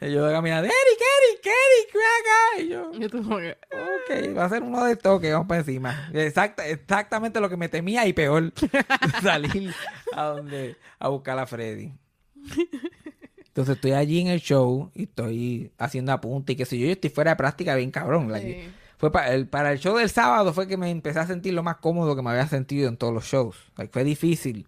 Y 0.00 0.10
yo 0.12 0.28
caminando, 0.32 0.66
Eric, 0.66 1.00
Eric, 1.00 1.46
Eric, 1.46 1.94
ven 1.94 2.02
acá. 2.20 2.62
Y 2.62 2.68
yo, 2.68 2.90
ok, 3.70 4.36
va 4.36 4.44
a 4.46 4.48
ser 4.48 4.62
uno 4.64 4.84
de 4.84 4.92
estos 4.92 5.20
que 5.20 5.32
vamos 5.32 5.46
para 5.46 5.60
encima. 5.60 6.10
Exacta, 6.12 6.66
exactamente 6.66 7.40
lo 7.40 7.48
que 7.48 7.56
me 7.56 7.68
temía 7.68 8.04
y 8.06 8.12
peor. 8.12 8.52
salir 9.22 9.72
a 10.12 10.24
donde, 10.24 10.76
a 10.98 11.08
buscar 11.08 11.38
a 11.38 11.46
Freddy. 11.46 11.92
Entonces 13.54 13.76
estoy 13.76 13.92
allí 13.92 14.20
en 14.20 14.26
el 14.26 14.40
show 14.40 14.90
y 14.94 15.04
estoy 15.04 15.70
haciendo 15.78 16.12
apuntes 16.12 16.54
y 16.54 16.56
que 16.56 16.64
si 16.64 16.78
yo, 16.78 16.86
yo 16.86 16.92
estoy 16.92 17.10
fuera 17.10 17.30
de 17.32 17.36
práctica 17.36 17.76
bien 17.76 17.92
cabrón. 17.92 18.32
Sí. 18.40 18.64
fue 18.96 19.12
para 19.12 19.32
el, 19.32 19.46
para 19.46 19.70
el 19.70 19.78
show 19.78 19.96
del 19.96 20.10
sábado 20.10 20.52
fue 20.52 20.66
que 20.66 20.76
me 20.76 20.90
empecé 20.90 21.20
a 21.20 21.26
sentir 21.26 21.54
lo 21.54 21.62
más 21.62 21.76
cómodo 21.76 22.16
que 22.16 22.22
me 22.22 22.30
había 22.30 22.48
sentido 22.48 22.88
en 22.88 22.96
todos 22.96 23.14
los 23.14 23.24
shows. 23.26 23.56
Like, 23.76 23.92
fue 23.92 24.02
difícil 24.02 24.66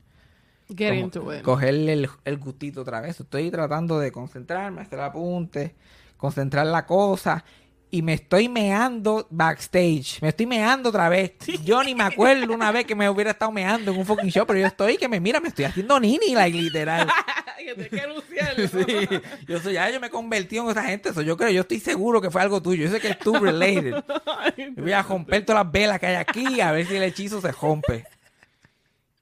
get 0.69 0.91
como 0.91 1.01
into 1.01 1.35
it. 1.35 1.43
cogerle 1.43 1.93
el, 1.95 2.09
el 2.25 2.39
gustito 2.39 2.83
otra 2.83 3.01
vez. 3.01 3.19
Estoy 3.21 3.51
tratando 3.51 3.99
de 3.99 4.13
concentrarme, 4.13 4.83
hacer 4.83 5.01
apuntes, 5.01 5.73
concentrar 6.17 6.67
la 6.67 6.87
cosa. 6.87 7.45
Y 7.91 8.03
me 8.03 8.15
estoy 8.15 8.49
meando 8.49 9.27
backstage. 9.31 10.21
Me 10.21 10.29
estoy 10.29 10.47
meando 10.47 10.89
otra 10.89 11.09
vez. 11.09 11.33
Yo 11.65 11.83
ni 11.85 11.95
me 11.95 12.03
acuerdo 12.03 12.53
una 12.53 12.73
vez 12.73 12.85
que 12.85 12.95
me 12.95 13.09
hubiera 13.09 13.31
estado 13.31 13.53
meando 13.53 13.93
en 13.93 13.99
un 13.99 14.05
fucking 14.05 14.31
show, 14.31 14.45
pero 14.47 14.59
yo 14.59 14.67
estoy 14.67 14.97
que 14.97 15.09
me 15.09 15.21
mira, 15.21 15.41
me 15.41 15.49
estoy 15.49 15.65
haciendo 15.65 15.99
nini, 16.01 16.35
like, 16.35 16.57
literal. 16.57 17.09
que 17.67 17.75
te 17.75 17.89
que 17.89 18.07
luciarlo. 18.07 18.69
Sí, 18.87 19.21
yo 19.47 19.61
soy, 19.61 19.75
ya 19.75 19.91
yo 19.91 20.01
me 20.01 20.11
convertí 20.11 20.59
en 20.59 20.69
esa 20.69 20.83
gente. 20.85 21.13
So, 21.13 21.23
yo 21.23 21.37
creo, 21.37 21.51
yo 21.51 21.63
estoy 21.63 21.81
seguro 21.81 22.21
que 22.21 22.31
fue 22.31 22.41
algo 22.43 22.63
tuyo. 22.63 22.85
Yo 22.85 22.91
sé 22.91 23.01
que 23.01 23.09
es 23.09 23.19
tú 23.19 23.35
related. 23.35 23.95
Yo 24.57 24.83
voy 24.83 24.93
a 24.93 25.03
romper 25.03 25.45
todas 25.45 25.65
las 25.65 25.73
velas 25.73 25.99
que 25.99 26.07
hay 26.07 26.17
aquí 26.17 26.61
a 26.61 26.73
ver 26.73 26.87
si 26.87 26.97
el 26.97 27.03
hechizo 27.03 27.41
se 27.41 27.53
rompe. 27.53 28.05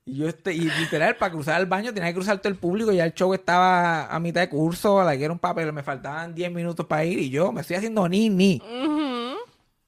Y 0.07 0.19
yo 0.19 0.29
este, 0.29 0.53
y 0.53 0.61
literal, 0.61 1.17
para 1.17 1.33
cruzar 1.33 1.59
el 1.61 1.67
baño 1.67 1.95
tenía 1.95 2.11
que 2.11 2.15
cruzar 2.15 2.39
todo 2.39 2.53
el 2.53 2.59
público. 2.59 2.93
Ya 2.93 3.05
el 3.05 3.15
show 3.15 3.33
estaba 3.33 4.07
a 4.07 4.21
mitad 4.21 4.43
de 4.43 4.51
curso, 4.51 5.01
a 5.01 5.05
la 5.05 5.17
que 5.17 5.25
era 5.25 5.33
un 5.33 5.39
papel, 5.39 5.73
me 5.73 5.83
faltaban 5.83 6.35
10 6.35 6.53
minutos 6.53 6.85
para 6.87 7.05
ir 7.05 7.19
y 7.19 7.31
yo 7.31 7.53
me 7.53 7.63
estoy 7.63 7.77
haciendo 7.77 8.07
ni 8.09 8.29
ni. 8.29 8.61
Ujú. 8.63 9.34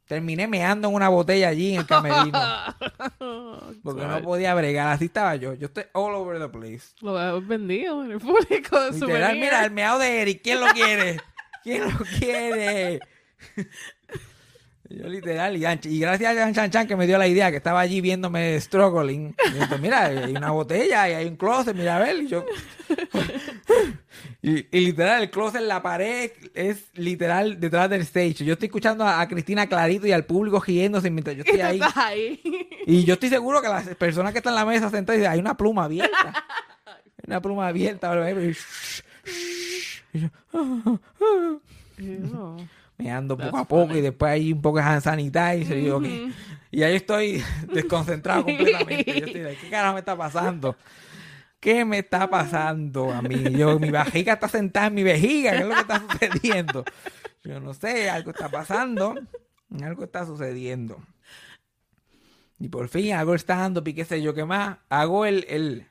Terminé 0.06 0.46
meando 0.46 0.88
en 0.88 0.94
una 0.94 1.08
botella 1.08 1.48
allí 1.48 1.74
en 1.74 1.80
el 1.80 1.86
camerino. 1.86 2.38
Porque 3.82 4.06
no 4.06 4.22
podía 4.22 4.54
bregar, 4.54 4.88
así 4.88 5.06
estaba 5.06 5.34
yo. 5.36 5.54
Yo 5.54 5.66
estoy 5.66 5.84
all 5.92 6.14
over 6.14 6.38
the 6.38 6.48
place. 6.48 6.94
Lo 7.00 7.20
hemos 7.20 7.46
vendido 7.46 8.04
en 8.04 8.12
el 8.12 8.18
público 8.20 8.80
de 8.80 8.92
Literal, 8.92 8.98
souvenir. 8.98 9.40
mira, 9.40 9.64
el 9.64 9.70
meado 9.72 9.98
de 9.98 10.22
Eric, 10.22 10.42
¿quién 10.42 10.60
lo 10.60 10.66
quiere? 10.68 11.20
¿Quién 11.64 11.82
lo 11.84 11.98
quiere? 12.18 13.00
Yo 14.88 15.08
literal, 15.08 15.56
y, 15.56 15.66
y 15.88 15.98
gracias 15.98 16.30
a 16.32 16.36
Chan 16.36 16.54
Chan 16.54 16.70
Chan 16.70 16.86
que 16.86 16.94
me 16.94 17.08
dio 17.08 17.18
la 17.18 17.26
idea, 17.26 17.50
que 17.50 17.56
estaba 17.56 17.80
allí 17.80 18.00
viéndome 18.00 18.60
struggling. 18.60 19.34
Y 19.52 19.68
yo, 19.68 19.78
mira, 19.78 20.04
hay 20.04 20.30
una 20.30 20.52
botella 20.52 21.08
y 21.08 21.12
hay 21.14 21.26
un 21.26 21.34
closet, 21.34 21.74
mira 21.74 21.96
a 21.96 21.98
ver. 21.98 22.22
Y 22.22 22.28
yo. 22.28 22.44
Y, 24.48 24.64
y 24.70 24.80
literal, 24.87 25.22
el 25.22 25.30
closet, 25.30 25.61
la 25.62 25.82
pared 25.82 26.30
es 26.54 26.85
literal 26.94 27.59
detrás 27.59 27.90
del 27.90 28.02
stage. 28.02 28.44
Yo 28.44 28.52
estoy 28.52 28.66
escuchando 28.66 29.02
a, 29.02 29.20
a 29.20 29.26
Cristina 29.26 29.66
clarito 29.66 30.06
y 30.06 30.12
al 30.12 30.24
público 30.24 30.62
riéndose 30.64 31.11
mientras 31.11 31.35
yo 31.37 31.42
estoy 31.44 31.61
ahí. 31.61 32.40
Y 32.87 33.02
yo 33.04 33.14
estoy 33.14 33.28
seguro 33.28 33.61
que 33.61 33.66
las 33.66 33.88
personas 33.96 34.30
que 34.30 34.38
están 34.38 34.52
en 34.52 34.61
la 34.61 34.64
mesa 34.64 34.88
sentadas 34.88 35.18
dicen, 35.18 35.32
hay 35.32 35.40
una 35.40 35.56
pluma 35.56 35.85
abierta. 35.85 36.44
Una 37.26 37.40
pluma 37.40 37.66
abierta. 37.66 38.14
Y 40.12 40.20
yo, 40.20 40.28
Ew. 41.98 42.68
me 42.98 43.11
ando 43.11 43.37
poco 43.37 43.50
That's 43.50 43.62
a 43.62 43.64
poco 43.64 43.87
funny. 43.88 43.98
y 43.98 44.02
después 44.02 44.30
hay 44.30 44.52
un 44.52 44.62
poco 44.62 44.78
de 44.78 44.85
hand 44.85 45.02
sanitizer 45.02 45.76
y 45.76 45.87
yo, 45.87 46.00
y 46.70 46.82
ahí 46.82 46.94
estoy 46.94 47.42
desconcentrado 47.72 48.44
completamente. 48.44 49.20
Yo 49.20 49.26
estoy 49.26 49.56
¿qué 49.56 49.70
carajo 49.70 49.94
me 49.94 50.00
está 50.00 50.16
pasando? 50.16 50.76
¿Qué 51.66 51.85
me 51.85 51.98
está 51.98 52.31
pasando 52.31 53.12
a 53.12 53.20
mí? 53.22 53.42
Yo, 53.59 53.81
mi 53.81 53.90
vejiga 53.90 54.35
está 54.35 54.46
sentada 54.46 54.87
en 54.87 54.94
mi 54.94 55.02
vejiga, 55.02 55.50
¿qué 55.50 55.62
es 55.62 55.66
lo 55.66 55.74
que 55.74 55.81
está 55.81 56.00
sucediendo? 56.00 56.85
Yo 57.42 57.59
no 57.59 57.74
sé, 57.74 58.09
algo 58.09 58.31
está 58.31 58.48
pasando, 58.48 59.16
algo 59.83 60.05
está 60.05 60.24
sucediendo. 60.24 60.96
Y 62.61 62.68
por 62.68 62.87
fin 62.88 63.14
hago 63.14 63.33
el 63.33 63.40
stand-up 63.40 63.88
y 63.88 63.94
qué 63.94 64.05
sé 64.05 64.22
yo 64.22 64.33
qué 64.33 64.44
más. 64.44 64.79
Hago 64.88 65.26
el... 65.26 65.44
el... 65.48 65.88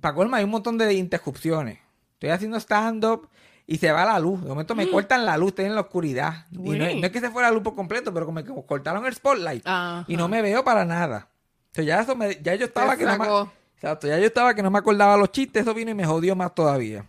Para 0.00 0.14
colma 0.14 0.36
hay 0.36 0.44
un 0.44 0.50
montón 0.50 0.78
de 0.78 0.94
interrupciones. 0.94 1.80
Estoy 2.12 2.30
haciendo 2.30 2.56
stand-up 2.60 3.28
y 3.66 3.78
se 3.78 3.90
va 3.90 4.04
la 4.04 4.20
luz. 4.20 4.40
De 4.44 4.48
momento 4.48 4.76
me 4.76 4.88
cortan 4.88 5.26
la 5.26 5.36
luz, 5.36 5.48
estoy 5.48 5.64
en 5.64 5.74
la 5.74 5.80
oscuridad. 5.80 6.46
Y 6.52 6.56
no, 6.56 6.84
es 6.84 7.10
que 7.10 7.18
se 7.18 7.30
fuera 7.30 7.48
la 7.48 7.54
luz 7.54 7.64
por 7.64 7.74
completo, 7.74 8.14
pero 8.14 8.26
como 8.26 8.44
que 8.44 8.52
cortaron 8.64 9.04
el 9.06 9.12
spotlight. 9.12 9.66
Ajá. 9.66 10.04
Y 10.06 10.16
no 10.16 10.28
me 10.28 10.40
veo 10.40 10.62
para 10.62 10.84
nada. 10.84 11.30
Entonces 11.72 11.86
ya, 11.86 12.00
eso 12.00 12.14
me- 12.14 12.40
ya 12.40 12.54
yo 12.54 12.66
estaba 12.66 12.96
que 12.96 13.04
me, 13.04 13.10
sacó. 13.10 13.50
Exacto, 13.76 14.08
ya 14.08 14.18
yo 14.18 14.26
estaba 14.26 14.54
que 14.54 14.62
no 14.62 14.70
me 14.70 14.78
acordaba 14.78 15.16
los 15.16 15.30
chistes, 15.30 15.62
eso 15.62 15.74
vino 15.74 15.90
y 15.90 15.94
me 15.94 16.06
jodió 16.06 16.34
más 16.34 16.54
todavía. 16.54 17.04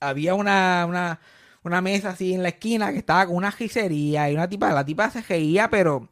Había 0.00 0.34
una, 0.34 0.84
una, 0.86 1.20
una 1.62 1.80
mesa 1.80 2.10
así 2.10 2.34
en 2.34 2.42
la 2.42 2.50
esquina 2.50 2.92
que 2.92 2.98
estaba 2.98 3.26
con 3.26 3.36
una 3.36 3.50
gisería 3.50 4.30
y 4.30 4.34
una 4.34 4.48
tipa, 4.48 4.72
la 4.72 4.84
tipa 4.84 5.10
se 5.10 5.22
reía, 5.22 5.70
pero 5.70 6.08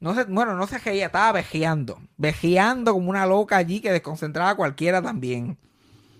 no 0.00 0.14
se, 0.14 0.24
bueno, 0.24 0.54
no 0.56 0.66
se 0.66 0.78
reía, 0.78 1.06
estaba 1.06 1.32
vejeando, 1.32 2.00
vejeando 2.16 2.92
como 2.92 3.08
una 3.08 3.26
loca 3.26 3.56
allí 3.56 3.80
que 3.80 3.92
desconcentraba 3.92 4.50
a 4.50 4.56
cualquiera 4.56 5.00
también. 5.00 5.56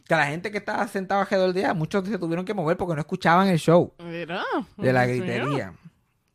Que 0.07 0.15
la 0.15 0.27
gente 0.27 0.53
que 0.53 0.59
estaba 0.59 0.87
sentada 0.87 1.23
alrededor 1.23 1.53
de 1.53 1.61
ella, 1.61 1.75
muchos 1.75 2.09
se 2.09 2.19
tuvieron 2.19 2.45
que 2.45 2.55
mover 2.55 2.77
porque 2.77 2.95
no 2.95 3.01
escuchaban 3.01 3.49
el 3.49 3.59
show 3.59 3.93
Mira. 3.99 4.45
de 4.77 4.93
la 4.93 5.05
¿en 5.09 5.27
serio? 5.27 5.75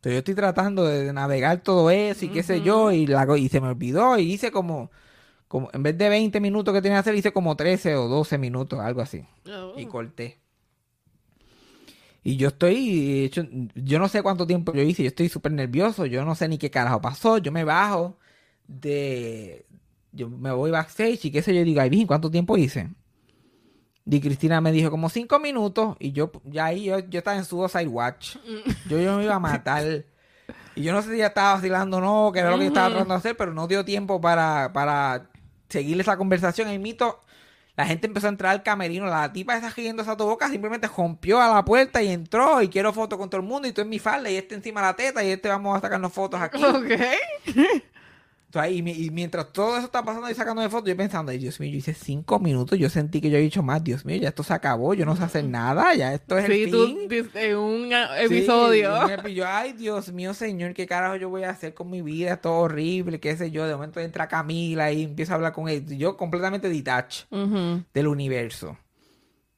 Entonces 0.02 0.14
yo 0.14 0.18
estoy 0.18 0.34
tratando 0.34 0.86
de 0.86 1.14
navegar 1.14 1.62
todo 1.62 1.92
eso 1.92 2.26
y 2.26 2.30
qué 2.30 2.42
sé 2.42 2.64
yo, 2.64 2.92
y, 2.92 3.06
la, 3.06 3.28
y 3.38 3.50
se 3.50 3.62
me 3.62 3.68
olvidó 3.68 4.18
y 4.18 4.34
hice 4.34 4.52
como, 4.52 4.90
como, 5.48 5.70
en 5.74 5.84
vez 5.84 5.96
de 5.96 6.10
20 6.10 6.40
minutos 6.40 6.74
que 6.74 6.82
tenía 6.82 6.96
que 6.96 7.02
hacer, 7.02 7.16
hice 7.16 7.32
como 7.32 7.56
13 7.56 7.96
o 7.98 8.08
12 8.08 8.40
minutos, 8.40 8.80
algo 8.80 9.02
así. 9.02 9.28
Oh. 9.46 9.76
Y 9.78 9.86
corté. 9.86 10.40
Y 12.24 12.38
yo 12.38 12.48
estoy, 12.48 13.26
hecho, 13.26 13.46
yo 13.76 14.00
no 14.00 14.08
sé 14.08 14.24
cuánto 14.24 14.48
tiempo 14.48 14.74
yo 14.74 14.82
hice, 14.82 15.04
yo 15.04 15.10
estoy 15.10 15.30
súper 15.30 15.52
nervioso, 15.52 16.08
yo 16.08 16.26
no 16.26 16.34
sé 16.34 16.48
ni 16.48 16.58
qué 16.58 16.72
carajo 16.72 17.00
pasó, 17.00 17.38
yo 17.38 17.52
me 17.52 17.64
bajo 17.64 18.18
de, 18.68 19.68
yo 20.12 20.30
me 20.30 20.52
voy 20.52 20.72
backstage 20.72 21.26
y 21.26 21.32
qué 21.32 21.44
sé 21.44 21.54
yo, 21.54 21.62
y 21.62 21.66
digo, 21.66 21.82
ay, 21.82 21.92
bien, 21.92 22.08
¿cuánto 22.08 22.32
tiempo 22.32 22.58
hice? 22.58 22.90
Y 24.12 24.20
Cristina 24.20 24.60
me 24.60 24.74
dijo 24.74 24.92
como 24.92 25.08
cinco 25.08 25.40
minutos 25.40 25.96
y 25.98 26.12
yo 26.12 26.34
ya 26.44 26.66
ahí 26.66 26.84
yo, 26.84 27.00
yo 27.00 27.20
estaba 27.20 27.38
en 27.38 27.46
Suicide 27.46 27.88
Watch. 27.88 28.36
Yo, 28.90 29.00
yo 29.00 29.16
me 29.16 29.24
iba 29.24 29.36
a 29.36 29.40
matar. 29.40 30.04
Y 30.76 30.84
yo 30.84 30.92
no 30.92 31.02
sé 31.02 31.12
si 31.14 31.20
ya 31.20 31.28
estaba 31.28 31.54
vacilando 31.54 31.96
o 31.96 32.02
no, 32.02 32.32
que 32.34 32.40
era 32.40 32.52
lo 32.52 32.58
que 32.58 32.64
yo 32.64 32.68
estaba 32.68 32.90
tratando 32.90 33.14
de 33.14 33.18
hacer, 33.20 33.38
pero 33.38 33.54
no 33.54 33.68
dio 33.68 33.86
tiempo 33.86 34.20
para, 34.20 34.74
para 34.74 35.30
seguir 35.70 35.98
esa 36.02 36.18
conversación. 36.18 36.70
Y 36.74 36.78
mito, 36.78 37.22
la 37.78 37.86
gente 37.86 38.06
empezó 38.06 38.28
a 38.28 38.32
entrar 38.32 38.52
al 38.52 38.64
camerino. 38.64 39.06
La 39.06 39.32
tipa 39.32 39.56
esa 39.56 39.70
riendo 39.70 40.04
esa 40.04 40.16
boca 40.16 40.50
simplemente 40.50 40.90
rompió 40.90 41.40
a 41.40 41.48
la 41.48 41.64
puerta 41.64 42.04
y 42.04 42.10
entró. 42.10 42.62
Y 42.62 42.68
quiero 42.68 42.92
fotos 42.92 43.18
con 43.18 43.30
todo 43.30 43.40
el 43.40 43.48
mundo. 43.48 43.70
Y 43.70 43.72
tú 43.72 43.80
en 43.80 43.88
mi 43.88 44.00
falda 44.00 44.30
y 44.30 44.36
este 44.36 44.56
encima 44.56 44.82
de 44.82 44.88
la 44.88 44.94
teta. 44.98 45.24
Y 45.24 45.30
este 45.30 45.48
vamos 45.48 45.78
a 45.78 45.80
sacarnos 45.80 46.12
fotos 46.12 46.42
aquí. 46.42 46.62
Ok. 46.62 47.56
Entonces, 48.54 48.74
y, 48.74 48.82
mi- 48.82 48.92
y 48.92 49.10
mientras 49.12 49.54
todo 49.54 49.78
eso 49.78 49.86
está 49.86 50.04
pasando 50.04 50.30
y 50.30 50.34
sacándome 50.36 50.70
fotos, 50.70 50.90
yo 50.90 50.98
pensando, 50.98 51.32
ay 51.32 51.38
Dios 51.38 51.58
mío, 51.62 51.72
yo 51.72 51.78
hice 51.78 51.94
cinco 51.94 52.38
minutos, 52.38 52.78
yo 52.78 52.90
sentí 52.90 53.22
que 53.22 53.30
yo 53.30 53.38
había 53.38 53.46
dicho 53.46 53.64
más, 53.64 53.82
Dios 53.82 54.04
mío, 54.04 54.18
ya 54.18 54.28
esto 54.28 54.44
se 54.44 54.54
acabó, 54.54 54.94
yo 54.94 55.06
no 55.06 55.16
sé 55.16 55.24
hacer 55.24 55.46
nada, 55.46 55.96
ya 55.96 56.14
esto 56.14 56.38
es 56.38 56.48
Sí, 56.48 56.64
el 56.64 56.72
tú 56.72 56.86
fin. 56.86 56.98
en 57.34 57.56
un 57.58 57.90
Sí, 57.90 58.26
episodio. 58.26 58.94
un 59.06 59.28
yo, 59.34 59.48
ay 59.48 59.72
Dios 59.72 60.12
mío, 60.12 60.34
señor, 60.34 60.74
¿qué 60.74 60.86
carajo 60.86 61.16
yo 61.16 61.30
voy 61.30 61.44
a 61.44 61.52
hacer 61.52 61.74
con 61.74 61.90
mi 61.90 62.02
vida? 62.02 62.34
Es 62.34 62.40
horrible, 62.46 63.22
qué 63.22 63.38
sé 63.38 63.52
yo. 63.52 63.66
De 63.68 63.74
momento 63.74 64.02
entra 64.02 64.28
Camila 64.28 64.92
y 64.92 65.04
empieza 65.04 65.32
a 65.32 65.36
hablar 65.38 65.54
con 65.54 65.70
él. 65.70 65.86
Yo 65.98 66.18
completamente 66.18 66.68
detached 66.68 67.28
del 67.94 68.08
universo. 68.08 68.78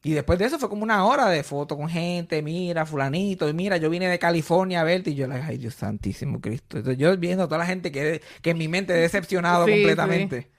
Y 0.03 0.11
después 0.11 0.37
de 0.37 0.45
eso 0.45 0.59
fue 0.59 0.67
como 0.69 0.83
una 0.83 1.05
hora 1.05 1.29
de 1.29 1.43
foto 1.43 1.77
con 1.77 1.87
gente, 1.87 2.41
mira, 2.41 2.85
fulanito, 2.85 3.47
y 3.47 3.53
mira, 3.53 3.77
yo 3.77 3.89
vine 3.89 4.07
de 4.09 4.19
California 4.19 4.81
a 4.81 4.83
verte 4.83 5.11
y 5.11 5.15
yo, 5.15 5.27
ay 5.31 5.57
Dios 5.57 5.75
santísimo 5.75 6.41
Cristo. 6.41 6.77
Entonces 6.77 6.99
yo 6.99 7.15
viendo 7.17 7.45
a 7.45 7.47
toda 7.47 7.59
la 7.59 7.65
gente 7.65 7.89
que, 7.91 8.21
que 8.41 8.49
en 8.49 8.57
mi 8.57 8.67
mente 8.67 8.93
he 8.93 8.97
decepcionado 8.97 9.65
Sí, 9.65 9.71
completamente. 9.71 10.51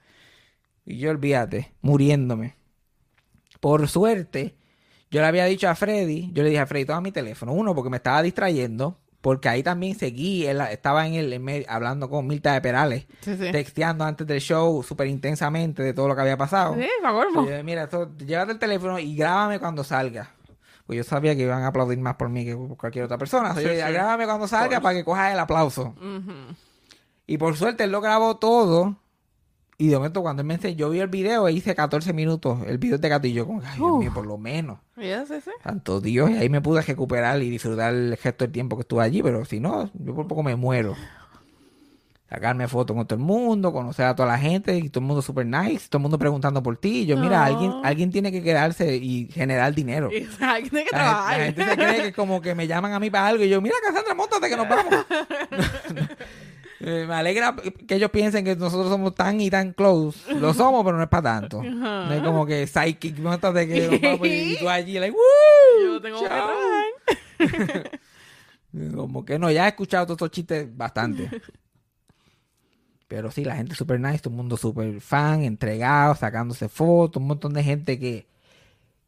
Y 0.83 0.97
yo 0.97 1.11
olvídate, 1.11 1.73
muriéndome. 1.81 2.55
Por 3.59 3.87
suerte, 3.87 4.55
yo 5.11 5.21
le 5.21 5.27
había 5.27 5.45
dicho 5.45 5.69
a 5.69 5.75
Freddy, 5.75 6.31
yo 6.33 6.43
le 6.43 6.49
dije 6.49 6.61
a 6.61 6.65
Freddy, 6.65 6.85
toma 6.85 7.01
mi 7.01 7.11
teléfono. 7.11 7.53
Uno, 7.53 7.75
porque 7.75 7.89
me 7.91 7.97
estaba 7.97 8.23
distrayendo, 8.23 8.99
porque 9.25 9.49
ahí 9.49 9.63
también 9.63 9.97
seguí, 9.97 10.45
él 10.45 10.61
estaba 10.69 11.07
en 11.07 11.15
el 11.15 11.33
en 11.33 11.65
hablando 11.67 12.11
con 12.11 12.27
Mirta 12.27 12.53
de 12.53 12.61
Perales, 12.61 13.07
Sí, 13.21 13.35
sí. 13.35 13.51
texteando 13.51 14.03
antes 14.03 14.27
del 14.27 14.39
show 14.39 14.83
súper 14.83 15.07
intensamente 15.07 15.81
de 15.81 15.95
todo 15.95 16.07
lo 16.07 16.15
que 16.15 16.21
había 16.21 16.37
pasado. 16.37 16.75
Sí. 16.75 16.81
Sí, 16.81 16.87
yo, 17.49 17.63
mira, 17.63 17.85
esto, 17.85 18.11
llévate 18.19 18.51
el 18.51 18.59
teléfono 18.59 18.99
y 18.99 19.15
grábame 19.15 19.57
cuando 19.59 19.83
salga. 19.83 20.29
Pues 20.85 20.97
yo 20.97 21.03
sabía 21.03 21.35
que 21.35 21.41
iban 21.41 21.63
a 21.63 21.67
aplaudir 21.69 21.97
más 21.97 22.17
por 22.17 22.29
mí 22.29 22.45
que 22.45 22.55
por 22.55 22.77
cualquier 22.77 23.05
otra 23.05 23.17
persona. 23.17 23.55
So, 23.55 23.61
Sí, 23.61 23.65
yo 23.65 23.71
grábame 23.91 24.25
cuando 24.25 24.47
salga 24.47 24.79
para 24.79 24.93
que 24.95 25.03
cojas 25.03 25.33
el 25.33 25.39
aplauso. 25.39 25.95
Y 27.25 27.39
por 27.39 27.57
suerte 27.57 27.85
él 27.85 27.91
lo 27.91 28.01
grabó 28.01 28.37
todo. 28.37 28.95
Y 29.77 29.87
de 29.89 29.95
momento 29.97 30.21
cuando 30.21 30.41
él 30.41 30.47
me 30.47 30.53
enseñó, 30.53 30.77
yo 30.77 30.89
vi 30.89 30.99
el 31.01 31.07
video 31.09 31.47
e 31.49 31.51
hice 31.53 31.75
14 31.75 32.13
minutos. 32.13 32.59
El 32.65 32.77
video 32.77 32.97
de 32.97 33.09
gato 33.09 33.27
y 33.27 33.33
yo 33.33 33.45
como, 33.45 33.61
ay 33.65 33.75
Dios 33.77 33.97
mío, 33.97 34.11
por 34.13 34.25
lo 34.25 34.37
menos. 34.37 34.79
Sí, 34.97 35.03
sí. 35.27 35.51
Santo 35.63 35.99
Dios. 35.99 36.29
Y 36.29 36.35
ahí 36.37 36.49
me 36.49 36.61
pude 36.61 36.81
recuperar 36.81 37.41
y 37.43 37.49
disfrutar 37.49 37.93
el 37.93 38.15
gesto 38.17 38.45
del 38.45 38.53
tiempo 38.53 38.77
que 38.77 38.81
estuve 38.83 39.03
allí. 39.03 39.21
Pero 39.21 39.43
si 39.43 39.59
no, 39.59 39.89
yo 39.93 40.15
por 40.15 40.27
poco 40.27 40.43
me 40.43 40.55
muero. 40.55 40.95
Sacarme 42.29 42.67
fotos 42.67 42.95
con 42.95 43.05
todo 43.05 43.19
el 43.19 43.23
mundo, 43.25 43.71
conocer 43.71 44.05
a 44.07 44.15
toda 44.15 44.29
la 44.29 44.37
gente 44.39 44.75
y 44.77 44.89
todo 44.89 45.01
el 45.01 45.05
mundo 45.07 45.21
super 45.21 45.45
nice, 45.45 45.87
todo 45.89 45.99
el 45.99 46.01
mundo 46.03 46.17
preguntando 46.17 46.63
por 46.63 46.75
ti. 46.77 47.01
Y 47.01 47.05
yo, 47.05 47.17
mira, 47.17 47.37
No. 47.37 47.43
alguien, 47.55 47.71
alguien 47.83 48.11
tiene 48.11 48.31
que 48.31 48.41
quedarse 48.41 48.95
y 48.95 49.29
generar 49.31 49.75
dinero. 49.75 50.09
Exacto, 50.11 50.69
tiene 50.69 50.85
que 50.85 50.95
La, 50.95 51.03
trabajar. 51.03 51.41
gente- 51.41 51.61
la 51.61 51.67
gente 51.67 51.83
se 51.83 51.89
cree 51.91 52.03
que 52.07 52.13
como 52.13 52.41
que 52.41 52.55
me 52.55 52.65
llaman 52.65 52.93
a 52.93 52.99
mí 52.99 53.09
para 53.11 53.27
algo 53.27 53.43
y 53.43 53.49
yo, 53.49 53.61
mira 53.61 53.75
Cassandra, 53.85 54.15
montate 54.15 54.49
que 54.49 54.55
nos 54.57 54.67
vamos. 54.69 54.93
Eh, 56.81 57.05
me 57.07 57.13
alegra 57.13 57.55
que 57.87 57.95
ellos 57.95 58.11
piensen 58.11 58.43
que 58.43 58.55
nosotros 58.55 58.89
somos 58.89 59.15
tan 59.15 59.39
y 59.39 59.49
tan 59.49 59.73
close. 59.73 60.33
Lo 60.35 60.53
somos, 60.53 60.83
pero 60.83 60.97
no 60.97 61.03
es 61.03 61.09
para 61.09 61.39
tanto. 61.39 61.63
No 61.63 62.13
es 62.13 62.21
como 62.21 62.45
que 62.45 62.67
psychic, 62.67 63.17
montate 63.19 63.67
que 63.67 63.87
nos 63.87 64.01
vamos 64.01 64.27
y 64.27 64.57
tú 64.59 64.69
allí, 64.69 64.99
like, 64.99 65.15
¡Woo! 65.15 65.93
Yo 65.93 66.01
tengo 66.01 66.19
que. 67.37 67.99
Como 68.93 69.23
que 69.23 69.39
no, 69.39 69.49
ya 69.49 69.65
he 69.65 69.69
escuchado 69.69 70.05
todos 70.05 70.17
estos 70.17 70.31
chistes 70.31 70.75
bastante. 70.75 71.29
Pero 73.07 73.31
sí, 73.31 73.45
la 73.45 73.55
gente 73.55 73.75
super 73.75 73.99
nice, 73.99 74.19
todo 74.19 74.31
el 74.31 74.37
mundo 74.37 74.57
super 74.57 74.99
fan, 74.99 75.43
entregado, 75.43 76.15
sacándose 76.15 76.67
fotos, 76.67 77.21
un 77.21 77.27
montón 77.27 77.53
de 77.53 77.63
gente 77.63 77.99
que, 77.99 78.25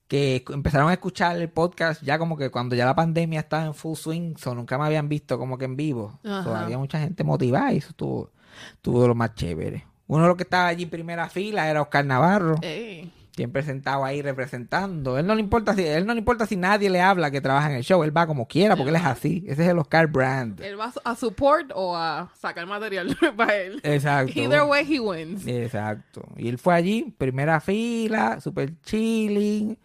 que 0.08 0.44
empezaron 0.50 0.90
a 0.90 0.94
escuchar 0.94 1.38
el 1.38 1.50
podcast 1.50 2.02
ya 2.02 2.18
como 2.18 2.38
que 2.38 2.50
cuando 2.50 2.76
ya 2.76 2.86
la 2.86 2.96
pandemia 2.96 3.42
estaba 3.42 3.66
en 3.66 3.74
full 3.74 3.96
swing, 3.96 4.36
so 4.38 4.56
nunca 4.56 4.78
me 4.78 4.86
habían 4.86 5.10
visto 5.10 5.38
como 5.38 5.58
que 5.58 5.66
en 5.66 5.76
vivo. 5.76 6.20
So, 6.24 6.56
había 6.56 6.78
mucha 6.78 7.00
gente 7.00 7.24
motivada 7.24 7.74
y 7.74 7.78
eso 7.78 7.90
estuvo, 7.90 8.32
estuvo 8.74 9.02
de 9.02 9.08
lo 9.10 9.16
más 9.16 9.36
chévere. 9.36 9.86
Uno 10.08 10.24
de 10.24 10.30
los 10.30 10.38
que 10.38 10.44
estaba 10.44 10.68
allí 10.68 10.84
en 10.84 10.90
primera 10.90 11.28
fila 11.28 11.70
era 11.70 11.82
Oscar 11.82 12.06
Navarro 12.06 12.56
Ey. 12.62 13.12
siempre 13.36 13.62
sentado 13.64 14.06
ahí 14.06 14.22
representando. 14.22 15.18
Él 15.18 15.28
no 15.28 15.36
le 15.36 15.42
importa 15.42 15.76
si, 15.76 15.84
él 15.86 16.06
no 16.06 16.14
le 16.14 16.20
importa 16.20 16.46
si 16.46 16.56
nadie 16.56 16.90
le 16.90 17.02
habla 17.02 17.30
que 17.30 17.42
trabaja 17.42 17.70
en 17.70 17.76
el 17.76 17.84
show, 17.84 18.02
él 18.06 18.16
va 18.16 18.26
como 18.26 18.48
quiera 18.48 18.78
porque 18.78 18.92
él 18.92 18.96
es 18.96 19.06
así. 19.06 19.44
Ese 19.46 19.64
es 19.64 19.70
el 19.70 19.78
Oscar 19.78 20.08
Brand. 20.08 20.62
¿Él 20.62 20.80
va 20.80 20.94
a 21.04 21.16
support 21.18 21.72
o 21.76 21.98
a 21.98 22.32
sacar 22.40 22.66
material 22.66 23.18
para 23.36 23.58
él? 23.58 23.82
Exacto. 23.84 24.40
Either 24.40 24.64
way, 24.64 24.86
he 24.90 25.02
wins. 25.02 25.46
Exacto. 25.46 26.24
Y 26.38 26.48
él 26.48 26.58
fue 26.58 26.74
allí, 26.76 27.14
primera 27.18 27.60
fila, 27.60 28.40
super 28.40 28.72
chilling. 28.84 29.78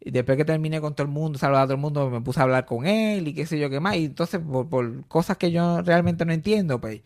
Y 0.00 0.10
después 0.12 0.36
que 0.38 0.44
terminé 0.44 0.80
con 0.80 0.94
todo 0.94 1.06
el 1.06 1.12
mundo, 1.12 1.38
saludar 1.38 1.62
a 1.62 1.66
todo 1.66 1.74
el 1.74 1.80
mundo, 1.80 2.08
me 2.10 2.20
puse 2.20 2.38
a 2.40 2.44
hablar 2.44 2.64
con 2.66 2.86
él 2.86 3.26
y 3.28 3.34
qué 3.34 3.46
sé 3.46 3.58
yo 3.58 3.68
qué 3.68 3.80
más. 3.80 3.96
Y 3.96 4.04
entonces, 4.06 4.40
por, 4.40 4.68
por 4.68 5.04
cosas 5.06 5.36
que 5.36 5.50
yo 5.50 5.82
realmente 5.82 6.24
no 6.24 6.32
entiendo, 6.32 6.80
pues 6.80 7.00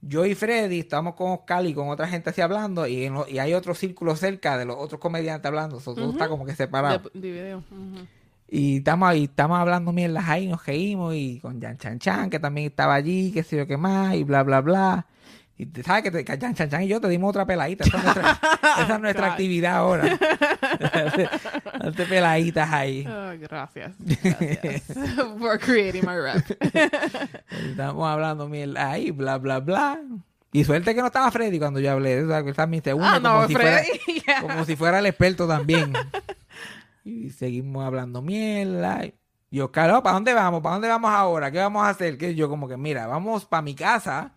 yo 0.00 0.24
y 0.24 0.34
Freddy 0.34 0.78
estamos 0.78 1.14
con 1.14 1.32
Oscar 1.32 1.66
y 1.66 1.74
con 1.74 1.88
otra 1.88 2.06
gente 2.08 2.30
así 2.30 2.40
hablando 2.40 2.86
y, 2.86 3.04
en 3.04 3.14
lo- 3.14 3.28
y 3.28 3.38
hay 3.38 3.52
otro 3.52 3.74
círculo 3.74 4.14
cerca 4.16 4.56
de 4.56 4.64
los 4.64 4.76
otros 4.78 5.00
comediantes 5.00 5.46
hablando. 5.46 5.78
So, 5.80 5.94
todo 5.94 6.12
está 6.12 6.28
como 6.28 6.46
que 6.46 6.54
separado. 6.54 7.10
De, 7.14 7.32
de. 7.32 7.60
Y 8.50 8.78
estamos 8.78 9.08
ahí, 9.10 9.24
estamos 9.24 9.58
hablando 9.58 9.92
mierdas 9.92 10.26
ahí, 10.26 10.46
nos 10.46 10.64
reímos 10.64 11.14
y 11.14 11.38
con 11.40 11.60
Jan 11.60 11.76
Chan 11.76 11.98
Chan, 11.98 12.30
que 12.30 12.38
también 12.38 12.68
estaba 12.68 12.94
allí, 12.94 13.30
qué 13.30 13.42
sé 13.42 13.58
yo 13.58 13.66
qué 13.66 13.76
más, 13.76 14.14
y 14.14 14.24
bla, 14.24 14.42
bla, 14.42 14.62
bla. 14.62 15.06
Y 15.58 15.68
sabes 15.82 16.04
que, 16.04 16.10
te, 16.12 16.24
que 16.24 16.38
Chan 16.38 16.54
Chan 16.54 16.82
y 16.82 16.88
yo 16.88 17.00
te 17.00 17.08
dimos 17.08 17.30
otra 17.30 17.44
peladita. 17.44 17.84
Esa 17.84 17.98
es 17.98 18.04
nuestra, 18.04 18.40
esa 18.82 18.94
es 18.94 19.00
nuestra 19.00 19.26
God. 19.26 19.32
actividad 19.32 19.74
ahora. 19.74 20.18
Darte 21.80 22.04
peladitas 22.06 22.72
ahí. 22.72 23.04
Ah, 23.08 23.34
gracias. 23.36 23.92
Gracias. 23.98 24.84
For 25.36 25.58
creating 25.58 26.06
my 26.06 26.16
rep. 26.16 26.44
Y 27.50 27.70
Estamos 27.70 28.08
hablando 28.08 28.48
mierda 28.48 28.92
ahí, 28.92 29.10
bla, 29.10 29.38
bla, 29.38 29.58
bla. 29.58 30.00
Y 30.52 30.62
suerte 30.62 30.94
que 30.94 31.00
no 31.00 31.08
estaba 31.08 31.30
Freddy 31.32 31.58
cuando 31.58 31.80
yo 31.80 31.90
hablé. 31.90 32.22
O 32.22 32.28
sea, 32.28 32.44
que 32.44 32.52
ah, 32.56 32.92
como, 32.92 33.20
no, 33.20 33.48
si 33.48 33.54
fuera, 33.54 33.78
Freddy. 33.78 34.20
yeah. 34.24 34.40
como 34.40 34.64
si 34.64 34.76
fuera 34.76 34.98
el 35.00 35.06
experto 35.06 35.48
también. 35.48 35.92
Y 37.04 37.30
seguimos 37.30 37.84
hablando 37.84 38.22
mierda. 38.22 39.02
Y 39.50 39.60
Oscar, 39.60 39.90
"Oh, 39.92 40.02
¿para 40.02 40.14
dónde 40.14 40.34
vamos? 40.34 40.60
¿Para 40.60 40.74
dónde 40.74 40.88
vamos 40.88 41.10
ahora? 41.10 41.50
¿Qué 41.50 41.58
vamos 41.58 41.82
a 41.82 41.88
hacer? 41.88 42.18
Que 42.18 42.34
yo 42.34 42.50
como 42.50 42.68
que, 42.68 42.76
mira, 42.76 43.06
vamos 43.06 43.46
para 43.46 43.62
mi 43.62 43.74
casa. 43.74 44.32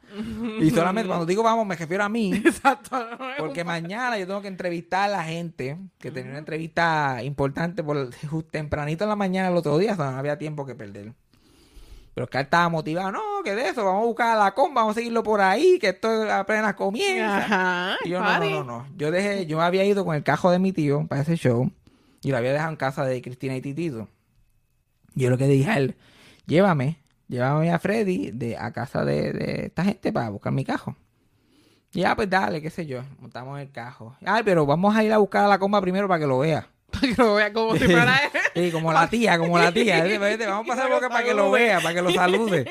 Y 0.62 0.70
solamente 0.70 1.08
cuando 1.08 1.26
digo 1.26 1.44
vamos 1.44 1.66
me 1.66 1.76
refiero 1.76 2.04
a 2.04 2.10
mí. 2.10 2.34
Exacto. 2.46 2.98
no 2.98 3.18
Porque 3.38 3.64
mañana 3.66 4.18
yo 4.18 4.26
tengo 4.26 4.42
que 4.42 4.48
entrevistar 4.48 5.10
a 5.10 5.12
la 5.18 5.24
gente, 5.24 5.78
que 6.00 6.12
tenía 6.12 6.32
una 6.32 6.40
entrevista 6.40 7.22
importante 7.24 7.84
por 7.84 8.10
tempranito 8.52 9.04
en 9.04 9.10
la 9.10 9.16
mañana 9.18 9.50
el 9.50 9.58
otro 9.58 9.78
día, 9.78 9.94
o 9.94 9.96
sea, 9.98 10.12
no 10.12 10.18
había 10.18 10.38
tiempo 10.38 10.66
que 10.66 10.76
perder. 10.76 11.14
Pero 12.14 12.26
Oscar 12.26 12.44
estaba 12.44 12.68
motivado, 12.70 13.12
no, 13.12 13.22
que 13.44 13.56
de 13.56 13.70
eso, 13.70 13.86
vamos 13.86 14.04
a 14.04 14.06
buscar 14.06 14.38
a 14.38 14.44
la 14.44 14.54
comba, 14.54 14.82
vamos 14.82 14.96
a 14.96 15.00
seguirlo 15.00 15.24
por 15.24 15.40
ahí, 15.40 15.78
que 15.80 15.90
esto 15.90 16.10
apenas 16.32 16.74
comienza. 16.76 17.38
Ajá. 17.38 17.98
Y 18.04 18.10
yo, 18.10 18.20
no, 18.22 18.40
no, 18.40 18.50
no, 18.50 18.64
no. 18.64 18.88
Yo 18.98 19.12
dejé, 19.12 19.46
yo 19.46 19.62
había 19.62 19.86
ido 19.86 20.04
con 20.04 20.16
el 20.16 20.24
cajo 20.24 20.52
de 20.52 20.60
mi 20.60 20.74
tío 20.74 21.06
para 21.08 21.22
ese 21.22 21.36
show 21.38 21.72
y 22.22 22.32
lo 22.32 22.38
había 22.38 22.52
dejado 22.52 22.72
en 22.72 22.76
casa 22.78 23.06
de 23.06 23.22
Cristina 23.22 23.56
y 23.56 23.62
Titito. 23.62 24.10
Yo 25.14 25.30
lo 25.30 25.38
que 25.38 25.48
dije 25.48 25.70
a 25.70 25.78
él, 25.78 25.96
llévame, 26.46 27.00
llévame 27.28 27.72
a 27.72 27.80
Freddy 27.80 28.32
de, 28.32 28.58
a 28.58 28.72
casa 28.72 29.04
de, 29.04 29.34
de 29.34 29.66
esta 29.66 29.84
gente 29.84 30.14
para 30.14 30.30
buscar 30.30 30.54
mi 30.54 30.64
cajo. 30.64 30.96
Y 31.94 32.02
ya, 32.02 32.16
pues 32.16 32.30
dale, 32.30 32.62
qué 32.62 32.70
sé 32.70 32.86
yo, 32.86 33.04
montamos 33.20 33.60
el 33.60 33.70
cajo. 33.72 34.16
Ay, 34.26 34.44
pero 34.46 34.66
vamos 34.66 34.96
a 34.96 35.04
ir 35.04 35.12
a 35.12 35.18
buscar 35.18 35.46
a 35.46 35.48
la 35.48 35.60
comba 35.60 35.82
primero 35.82 36.08
para 36.08 36.20
que 36.20 36.28
lo 36.28 36.40
vea. 36.40 36.68
Para 36.92 37.08
que 37.08 37.22
lo 37.22 37.36
vea 37.36 37.54
como 37.54 37.74
si 37.78 37.86
fuera 37.86 38.18
él. 38.54 38.66
Sí, 38.66 38.72
como 38.72 38.92
la 38.92 39.10
tía, 39.10 39.38
como 39.38 39.58
la 39.58 39.72
tía. 39.72 40.04
Vamos 40.48 40.70
a 40.70 40.76
pasar 40.76 40.92
boca 40.92 41.08
para 41.08 41.24
que 41.24 41.34
lo 41.34 41.50
vea, 41.50 41.80
para 41.80 41.96
que 41.96 42.02
lo 42.02 42.12
salude. 42.12 42.66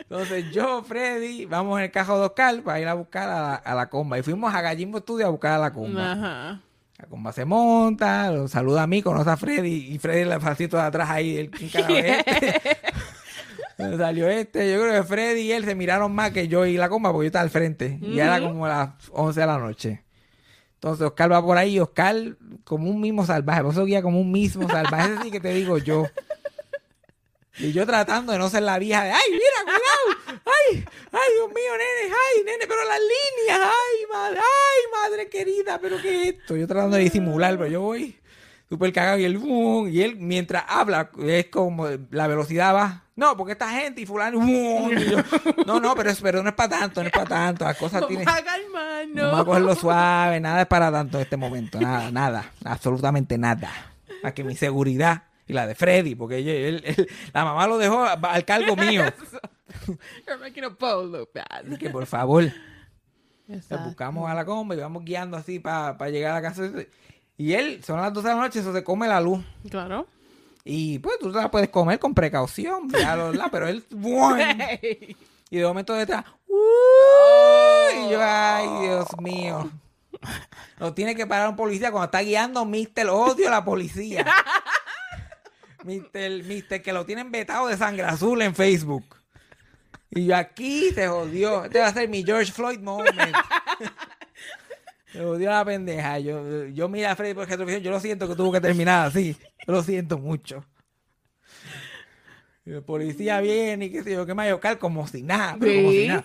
Entonces 0.00 0.50
yo, 0.52 0.82
Freddy, 0.82 1.46
vamos 1.46 1.78
en 1.78 1.84
el 1.84 1.90
cajo 1.90 2.18
de 2.18 2.26
Oscar 2.26 2.62
para 2.62 2.78
ir 2.78 2.88
a 2.88 2.94
buscar 2.94 3.28
a 3.30 3.40
la, 3.40 3.54
a 3.54 3.74
la 3.74 3.88
comba. 3.88 4.18
Y 4.18 4.22
fuimos 4.22 4.52
a 4.54 4.60
Gallimbo 4.60 4.98
Studio 4.98 5.26
a 5.26 5.30
buscar 5.30 5.52
a 5.52 5.58
la 5.58 5.72
comba. 5.72 6.12
Ajá. 6.12 6.60
La 7.00 7.08
comba 7.08 7.32
se 7.32 7.46
monta, 7.46 8.30
lo 8.30 8.46
saluda 8.46 8.82
a 8.82 8.86
mí, 8.86 9.00
conoce 9.00 9.30
a 9.30 9.36
Freddy 9.38 9.94
y 9.94 9.98
Freddy 9.98 10.28
le 10.28 10.38
pasito 10.38 10.76
de 10.76 10.82
atrás 10.82 11.08
ahí, 11.08 11.38
el 11.38 11.50
¿quién 11.50 11.70
carajo 11.70 11.94
es 11.94 12.18
este? 12.26 12.76
Salió 13.96 14.28
este, 14.28 14.70
yo 14.70 14.82
creo 14.82 15.00
que 15.00 15.08
Freddy 15.08 15.40
y 15.40 15.52
él 15.52 15.64
se 15.64 15.74
miraron 15.74 16.14
más 16.14 16.32
que 16.32 16.46
yo 16.46 16.66
y 16.66 16.76
la 16.76 16.90
comba 16.90 17.10
porque 17.10 17.24
yo 17.24 17.28
estaba 17.28 17.44
al 17.44 17.48
frente. 17.48 17.98
Y 18.02 18.18
era 18.18 18.38
como 18.38 18.68
las 18.68 18.90
11 19.10 19.40
de 19.40 19.46
la 19.46 19.58
noche. 19.58 20.04
Entonces 20.74 21.06
Oscar 21.06 21.32
va 21.32 21.42
por 21.42 21.56
ahí, 21.56 21.80
Oscar 21.80 22.36
como 22.64 22.90
un 22.90 23.00
mismo 23.00 23.24
salvaje, 23.24 23.62
por 23.62 23.72
eso 23.72 23.86
guía 23.86 24.02
como 24.02 24.20
un 24.20 24.30
mismo 24.30 24.68
salvaje, 24.68 25.14
ese 25.14 25.22
sí 25.22 25.30
que 25.30 25.40
te 25.40 25.54
digo 25.54 25.78
yo. 25.78 26.06
Y 27.58 27.72
yo 27.72 27.84
tratando 27.84 28.32
de 28.32 28.38
no 28.38 28.48
ser 28.48 28.62
la 28.62 28.78
vieja 28.78 29.04
de, 29.04 29.10
ay, 29.10 29.30
mira, 29.30 29.42
cuidado, 29.64 30.40
ay, 30.46 30.84
ay, 31.12 31.28
Dios 31.34 31.48
mío, 31.48 31.72
nene, 31.72 32.14
ay, 32.14 32.44
nene, 32.44 32.64
pero 32.66 32.84
las 32.84 32.98
líneas, 33.00 33.60
ay, 33.68 34.06
madre, 34.12 34.38
ay, 34.38 35.02
madre 35.02 35.28
querida, 35.28 35.78
pero 35.80 36.00
qué 36.00 36.22
es 36.22 36.34
esto. 36.36 36.56
Yo 36.56 36.66
tratando 36.66 36.96
de 36.96 37.02
disimular, 37.02 37.58
pero 37.58 37.66
yo 37.68 37.80
voy 37.82 38.16
súper 38.68 38.92
cagado 38.92 39.18
y 39.18 39.24
él, 39.24 39.36
"Bum", 39.36 39.88
y 39.88 40.00
él 40.00 40.16
mientras 40.16 40.64
habla 40.68 41.10
es 41.26 41.46
como 41.46 41.88
la 42.10 42.28
velocidad 42.28 42.72
va. 42.74 43.02
No, 43.16 43.36
porque 43.36 43.52
esta 43.52 43.68
gente 43.68 44.00
y 44.00 44.06
fulano, 44.06 44.38
"Bum", 44.38 44.96
y 44.96 45.10
yo, 45.10 45.18
no, 45.66 45.80
no, 45.80 45.94
pero, 45.96 46.10
es, 46.10 46.20
pero 46.20 46.42
no 46.42 46.50
es 46.50 46.54
para 46.54 46.78
tanto, 46.78 47.02
no 47.02 47.08
es 47.08 47.12
para 47.12 47.26
tanto, 47.26 47.64
las 47.64 47.76
cosas 47.76 48.06
tienen... 48.06 48.24
Calmarnos. 48.24 49.24
Vamos 49.24 49.40
a 49.40 49.44
cogerlo 49.44 49.74
suave, 49.74 50.40
nada 50.40 50.62
es 50.62 50.66
para 50.68 50.90
tanto 50.92 51.18
en 51.18 51.22
este 51.24 51.36
momento, 51.36 51.80
nada, 51.80 52.10
nada, 52.12 52.52
absolutamente 52.64 53.36
nada. 53.36 53.70
Más 54.22 54.32
que 54.34 54.44
mi 54.44 54.54
seguridad 54.54 55.24
y 55.50 55.52
la 55.52 55.66
de 55.66 55.74
Freddy, 55.74 56.14
porque 56.14 56.38
él- 56.38 56.82
él- 56.84 57.08
la 57.32 57.44
mamá 57.44 57.66
lo 57.66 57.76
dejó 57.78 58.04
al 58.04 58.44
cargo 58.44 58.76
mío. 58.76 59.04
You're 60.26 60.38
making 60.40 60.64
a 60.64 60.70
Paul 60.70 61.10
look 61.12 61.30
bad. 61.34 61.66
Así 61.66 61.76
que 61.76 61.90
por 61.90 62.06
favor, 62.06 62.44
le 62.44 62.52
Exacto. 63.56 63.86
buscamos 63.86 64.30
a 64.30 64.34
la 64.34 64.44
comba 64.44 64.74
y 64.74 64.78
vamos 64.78 65.04
guiando 65.04 65.36
así 65.36 65.58
para 65.58 65.96
llegar 66.10 66.32
a 66.32 66.34
la 66.40 66.42
casa. 66.42 66.62
Y 67.36 67.52
él, 67.54 67.82
son 67.84 68.00
las 68.00 68.12
12 68.12 68.28
de 68.28 68.34
la 68.34 68.40
noche, 68.40 68.60
eso 68.60 68.72
se 68.72 68.84
come 68.84 69.08
la 69.08 69.20
luz. 69.20 69.44
Claro. 69.70 70.06
Y 70.64 70.98
pues 70.98 71.18
tú 71.18 71.32
te 71.32 71.38
la 71.38 71.50
puedes 71.50 71.70
comer 71.70 71.98
con 71.98 72.14
precaución, 72.14 72.88
ya 72.90 73.16
lo- 73.16 73.32
la- 73.32 73.48
pero 73.50 73.66
él, 73.66 73.82
¡buam! 73.90 74.38
y 75.50 75.56
de 75.56 75.64
momento 75.64 75.94
detrás, 75.94 76.24
¡uy! 76.46 78.06
y 78.06 78.10
yo, 78.10 78.18
ay, 78.22 78.68
Dios 78.86 79.06
mío. 79.20 79.70
Lo 80.78 80.92
tiene 80.92 81.14
que 81.14 81.26
parar 81.26 81.48
un 81.48 81.56
policía 81.56 81.90
cuando 81.90 82.04
está 82.06 82.20
guiando 82.20 82.64
Mister 82.66 83.08
Odio 83.08 83.48
a 83.48 83.52
la 83.52 83.64
policía. 83.64 84.26
Mister, 85.84 86.44
Mister 86.44 86.82
que 86.82 86.92
lo 86.92 87.04
tienen 87.04 87.30
vetado 87.30 87.68
de 87.68 87.76
sangre 87.76 88.04
azul 88.04 88.40
en 88.42 88.54
Facebook. 88.54 89.16
Y 90.10 90.26
yo 90.26 90.36
aquí 90.36 90.90
se 90.90 91.06
jodió. 91.06 91.64
Este 91.64 91.78
va 91.78 91.86
a 91.86 91.94
ser 91.94 92.08
mi 92.08 92.24
George 92.24 92.52
Floyd 92.52 92.80
moment. 92.80 93.14
Se 95.12 95.18
jodió 95.24 95.50
la 95.50 95.64
pendeja. 95.64 96.18
Yo, 96.20 96.66
yo 96.66 96.88
mira 96.88 97.12
a 97.12 97.16
Freddy 97.16 97.34
por 97.34 97.48
retrovisor. 97.48 97.82
Yo 97.82 97.90
lo 97.90 98.00
siento 98.00 98.28
que 98.28 98.36
tuvo 98.36 98.52
que 98.52 98.60
terminar 98.60 99.08
así. 99.08 99.36
Yo 99.66 99.72
lo 99.72 99.82
siento 99.82 100.18
mucho. 100.18 100.64
Y 102.64 102.72
el 102.72 102.82
policía 102.82 103.40
viene 103.40 103.86
y 103.86 103.90
qué 103.90 104.02
sé 104.02 104.12
yo, 104.12 104.26
qué 104.26 104.32
Oscar 104.52 104.78
como 104.78 105.06
si 105.08 105.22
nada, 105.22 105.56
pero 105.58 105.82
como 105.82 105.90
si 105.90 106.08
nada. 106.08 106.24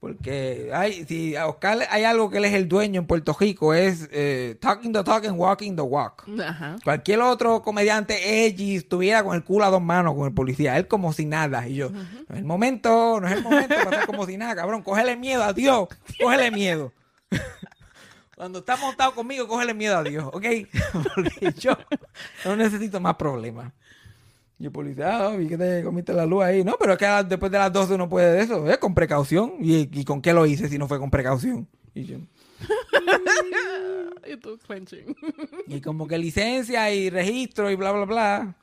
Porque 0.00 0.70
hay, 0.74 1.04
si 1.06 1.36
a 1.36 1.46
Oscar 1.46 1.78
hay 1.90 2.04
algo 2.04 2.30
que 2.30 2.36
él 2.36 2.44
es 2.44 2.52
el 2.52 2.68
dueño 2.68 3.00
en 3.00 3.06
Puerto 3.06 3.34
Rico, 3.38 3.72
es 3.72 4.08
eh, 4.12 4.56
talking 4.60 4.92
the 4.92 5.02
talk 5.02 5.24
and 5.24 5.38
walking 5.38 5.74
the 5.74 5.82
walk. 5.82 6.24
Ajá. 6.38 6.76
Cualquier 6.84 7.20
otro 7.22 7.62
comediante 7.62 8.46
edgy 8.46 8.76
estuviera 8.76 9.24
con 9.24 9.34
el 9.34 9.42
culo 9.42 9.64
a 9.64 9.70
dos 9.70 9.82
manos 9.82 10.14
con 10.14 10.26
el 10.26 10.34
policía, 10.34 10.76
él 10.76 10.86
como 10.86 11.12
si 11.12 11.24
nada. 11.24 11.66
Y 11.66 11.76
yo, 11.76 11.90
no 11.90 12.02
es 12.28 12.38
el 12.38 12.44
momento, 12.44 13.20
no 13.20 13.26
es 13.26 13.34
el 13.34 13.42
momento 13.42 13.74
para 13.74 13.90
estar 13.90 14.06
como 14.06 14.26
si 14.26 14.36
nada, 14.36 14.54
cabrón, 14.54 14.82
cógele 14.82 15.16
miedo 15.16 15.42
a 15.42 15.52
Dios, 15.52 15.88
cógele 16.20 16.50
miedo. 16.50 16.92
Cuando 18.36 18.58
está 18.58 18.76
montado 18.76 19.14
conmigo, 19.14 19.48
cógele 19.48 19.72
miedo 19.72 19.96
a 19.96 20.02
Dios, 20.02 20.24
¿ok? 20.26 20.44
Porque 21.14 21.52
yo 21.58 21.76
no 22.44 22.54
necesito 22.54 23.00
más 23.00 23.16
problemas. 23.16 23.72
Y 24.58 24.66
el 24.66 24.72
policía, 24.72 25.26
ah, 25.26 25.36
vi 25.36 25.48
que 25.48 25.58
te 25.58 25.84
comiste 25.84 26.14
la 26.14 26.24
luz 26.24 26.44
ahí. 26.44 26.64
No, 26.64 26.76
pero 26.78 26.92
es 26.92 26.98
que 26.98 27.06
después 27.28 27.52
de 27.52 27.58
las 27.58 27.72
12 27.72 27.94
uno 27.94 28.08
puede 28.08 28.32
de 28.32 28.42
eso, 28.42 28.70
¿eh? 28.70 28.78
Con 28.78 28.94
precaución. 28.94 29.54
¿Y, 29.60 30.00
¿Y 30.00 30.04
con 30.04 30.22
qué 30.22 30.32
lo 30.32 30.46
hice 30.46 30.68
si 30.68 30.78
no 30.78 30.88
fue 30.88 30.98
con 30.98 31.10
precaución? 31.10 31.68
Y 31.94 32.04
yo, 32.04 32.18
Y 34.26 34.36
tú 34.36 34.58
clenching. 34.58 35.14
Y 35.66 35.80
como 35.80 36.06
que 36.06 36.18
licencia 36.18 36.90
y 36.92 37.10
registro 37.10 37.70
y 37.70 37.76
bla, 37.76 37.92
bla, 37.92 38.04
bla. 38.04 38.54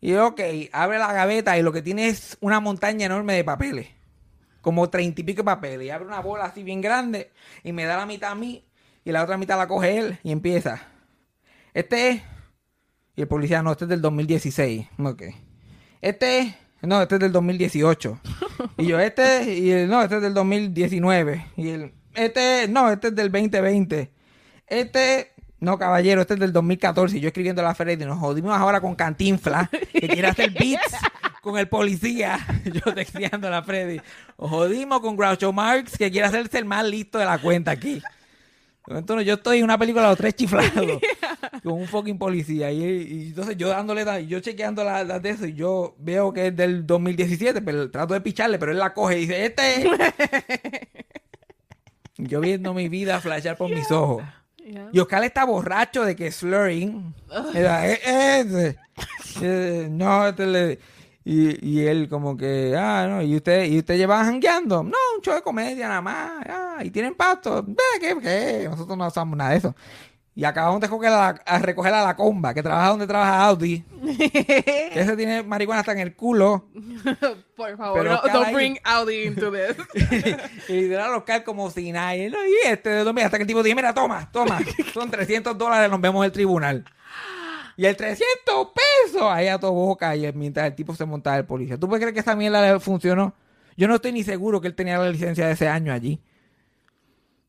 Y 0.00 0.14
ok, 0.14 0.40
abre 0.72 0.98
la 0.98 1.12
gaveta 1.12 1.58
y 1.58 1.62
lo 1.62 1.72
que 1.72 1.82
tiene 1.82 2.08
es 2.08 2.36
una 2.40 2.60
montaña 2.60 3.06
enorme 3.06 3.34
de 3.34 3.44
papeles. 3.44 3.88
Como 4.60 4.88
treinta 4.90 5.20
y 5.20 5.24
pico 5.24 5.42
de 5.42 5.46
papeles. 5.46 5.86
Y 5.86 5.90
abre 5.90 6.06
una 6.06 6.20
bola 6.20 6.44
así 6.44 6.62
bien 6.62 6.80
grande 6.80 7.32
y 7.62 7.72
me 7.72 7.84
da 7.84 7.96
la 7.96 8.06
mitad 8.06 8.32
a 8.32 8.34
mí 8.34 8.64
y 9.04 9.12
la 9.12 9.22
otra 9.22 9.36
mitad 9.36 9.58
la 9.58 9.68
coge 9.68 9.98
él 9.98 10.18
y 10.22 10.32
empieza. 10.32 10.82
Este 11.72 12.08
es... 12.08 12.22
Y 13.16 13.22
el 13.22 13.28
policía, 13.28 13.62
no, 13.62 13.72
este 13.72 13.84
es 13.84 13.88
del 13.88 14.02
2016. 14.02 14.86
Ok. 14.98 15.22
Este 16.00 16.38
es... 16.38 16.54
No, 16.82 17.00
este 17.00 17.14
es 17.14 17.20
del 17.20 17.32
2018. 17.32 18.20
Y 18.76 18.86
yo, 18.86 19.00
este, 19.00 19.52
y 19.52 19.70
el, 19.70 19.88
no, 19.88 20.02
este 20.02 20.16
es 20.16 20.22
del 20.22 20.32
2019. 20.32 21.46
Y 21.56 21.70
el, 21.70 21.92
este, 22.14 22.68
no, 22.68 22.90
este 22.90 23.08
es 23.08 23.14
del 23.14 23.30
2020. 23.30 24.10
Este, 24.66 25.32
no, 25.58 25.78
caballero, 25.78 26.20
este 26.20 26.34
es 26.34 26.40
del 26.40 26.52
2014. 26.52 27.16
Y 27.16 27.20
yo 27.20 27.28
escribiendo 27.28 27.62
la 27.62 27.74
Freddy, 27.74 28.04
nos 28.04 28.18
jodimos 28.18 28.56
ahora 28.56 28.80
con 28.80 28.94
Cantinfla, 28.94 29.70
que 29.92 30.08
quiere 30.08 30.28
hacer 30.28 30.50
beats 30.58 30.96
con 31.42 31.58
el 31.58 31.68
policía. 31.68 32.38
Yo 32.64 32.94
texteando 32.94 33.48
a 33.48 33.50
la 33.50 33.62
Freddy. 33.62 34.00
Nos 34.38 34.50
jodimos 34.50 35.00
con 35.00 35.16
Groucho 35.16 35.52
Marx, 35.52 35.98
que 35.98 36.10
quiere 36.10 36.26
hacerse 36.26 36.58
el 36.58 36.64
más 36.64 36.84
listo 36.84 37.18
de 37.18 37.24
la 37.24 37.38
cuenta 37.38 37.70
aquí. 37.70 38.02
Entonces 38.86 39.26
yo 39.26 39.34
estoy 39.34 39.58
en 39.58 39.64
una 39.64 39.78
película 39.78 40.02
de 40.02 40.08
los 40.10 40.18
tres 40.18 40.34
chiflados 40.34 41.00
con 41.64 41.72
un 41.72 41.88
fucking 41.88 42.18
policía 42.18 42.70
y, 42.70 42.84
y 42.84 43.26
entonces 43.28 43.56
yo 43.56 43.68
dándole 43.70 44.04
y 44.22 44.26
yo 44.26 44.38
chequeando 44.40 44.84
las 44.84 45.06
las 45.06 45.20
de 45.22 45.30
eso 45.30 45.46
y 45.46 45.54
yo 45.54 45.96
veo 45.98 46.32
que 46.32 46.48
es 46.48 46.56
del 46.56 46.86
2017 46.86 47.62
pero 47.62 47.90
trato 47.90 48.14
de 48.14 48.20
picharle 48.20 48.58
pero 48.58 48.70
él 48.70 48.78
la 48.78 48.92
coge 48.94 49.16
y 49.16 49.20
dice 49.22 49.46
este 49.46 49.80
es". 49.80 49.86
yo 52.18 52.40
viendo 52.40 52.74
mi 52.74 52.88
vida 52.88 53.20
flashear 53.20 53.56
por 53.56 53.70
mis 53.70 53.90
ojos 53.90 54.22
Yeah. 54.66 54.88
y 54.94 54.98
Oscar 54.98 55.22
está 55.24 55.44
borracho 55.44 56.06
de 56.06 56.16
que 56.16 56.32
slurring 56.32 57.12
Era, 57.54 57.86
"Eh, 57.86 58.00
eh, 58.06 58.74
eh, 59.42 59.88
no 59.90 60.26
este 60.26 60.46
le-". 60.46 60.78
y, 61.22 61.68
y 61.68 61.86
él 61.86 62.08
como 62.08 62.34
que 62.34 62.74
ah 62.74 63.06
no 63.06 63.20
y 63.20 63.36
usted 63.36 63.66
y 63.66 63.76
usted 63.80 63.98
lleva 63.98 64.24
jangueando 64.24 64.82
no 64.82 64.96
un 65.16 65.20
show 65.22 65.34
de 65.34 65.42
comedia 65.42 65.86
nada 65.88 66.00
más 66.00 66.46
ah, 66.48 66.78
y 66.82 66.90
tienen 66.90 67.14
pasto 67.14 67.62
"Ve, 67.62 67.74
¿qué, 68.00 68.16
qué? 68.22 68.66
nosotros 68.70 68.96
no 68.96 69.06
usamos 69.06 69.36
nada 69.36 69.50
de 69.50 69.56
eso 69.58 69.76
y 70.36 70.44
acabamos 70.44 70.80
de 70.80 70.86
recoger 70.88 71.10
a, 71.12 71.16
la, 71.16 71.28
a 71.46 71.58
recoger 71.60 71.94
a 71.94 72.02
la 72.04 72.16
comba 72.16 72.52
que 72.54 72.62
trabaja 72.62 72.88
donde 72.90 73.06
trabaja 73.06 73.44
Audi 73.46 73.84
que 74.18 74.90
ese 74.94 75.16
tiene 75.16 75.42
marihuana 75.44 75.80
hasta 75.80 75.92
en 75.92 76.00
el 76.00 76.14
culo 76.16 76.66
Por 77.56 77.76
favor, 77.76 78.00
Pero 78.02 78.14
no, 78.14 78.20
don't 78.32 78.46
ahí- 78.48 78.54
bring 78.54 78.78
Audi 78.82 79.22
into 79.26 79.52
this. 79.52 79.76
y 80.68 80.72
literal 80.72 81.14
Oscar 81.14 81.44
como 81.44 81.70
si 81.70 81.92
nada. 81.92 82.16
Y, 82.16 82.22
él, 82.22 82.34
"Ay, 82.36 82.52
este 82.72 82.90
de 82.90 83.04
dónde?" 83.04 83.22
hasta 83.22 83.36
que 83.38 83.42
el 83.42 83.46
tipo 83.46 83.62
dice, 83.62 83.76
mira, 83.76 83.94
toma, 83.94 84.28
toma. 84.32 84.58
Son 84.92 85.08
300 85.08 85.56
dólares, 85.56 85.88
nos 85.88 86.00
vemos 86.00 86.22
en 86.22 86.26
el 86.26 86.32
tribunal. 86.32 86.84
Y 87.76 87.86
el 87.86 87.96
300 87.96 88.24
pesos 88.74 89.22
ahí 89.22 89.46
a 89.46 89.58
tu 89.58 89.68
boca. 89.70 90.16
Y 90.16 90.32
mientras 90.32 90.66
el 90.66 90.74
tipo 90.74 90.94
se 90.96 91.04
montaba 91.04 91.36
el 91.36 91.44
policía. 91.44 91.78
¿Tú 91.78 91.86
puedes 91.88 92.00
creer 92.02 92.12
que 92.14 92.20
esa 92.20 92.34
mierda 92.34 92.60
le 92.72 92.80
funcionó? 92.80 93.34
Yo 93.76 93.86
no 93.86 93.94
estoy 93.96 94.10
ni 94.12 94.24
seguro 94.24 94.60
que 94.60 94.66
él 94.66 94.74
tenía 94.74 94.98
la 94.98 95.08
licencia 95.10 95.46
de 95.46 95.52
ese 95.52 95.68
año 95.68 95.92
allí. 95.92 96.20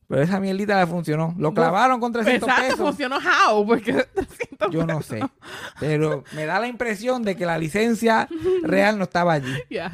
Pero 0.07 0.21
esa 0.21 0.39
mierdita 0.39 0.79
le 0.79 0.87
funcionó. 0.87 1.33
Lo 1.37 1.53
clavaron 1.53 1.99
con 1.99 2.11
300 2.11 2.47
Exacto, 2.47 2.63
pesos. 2.71 2.87
funcionó 2.87 3.17
how, 3.17 3.65
porque 3.65 3.93
300 4.13 4.71
Yo 4.71 4.85
no 4.85 5.01
sé. 5.01 5.19
Pero 5.79 6.23
me 6.35 6.45
da 6.45 6.59
la 6.59 6.67
impresión 6.67 7.23
de 7.23 7.35
que 7.35 7.45
la 7.45 7.57
licencia 7.57 8.27
real 8.63 8.97
no 8.97 9.05
estaba 9.05 9.33
allí. 9.33 9.53
Yeah. 9.69 9.91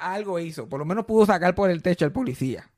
Algo 0.00 0.38
hizo. 0.38 0.68
Por 0.68 0.78
lo 0.78 0.84
menos 0.84 1.04
pudo 1.06 1.24
sacar 1.24 1.54
por 1.54 1.70
el 1.70 1.82
techo 1.82 2.04
al 2.04 2.12
policía. 2.12 2.70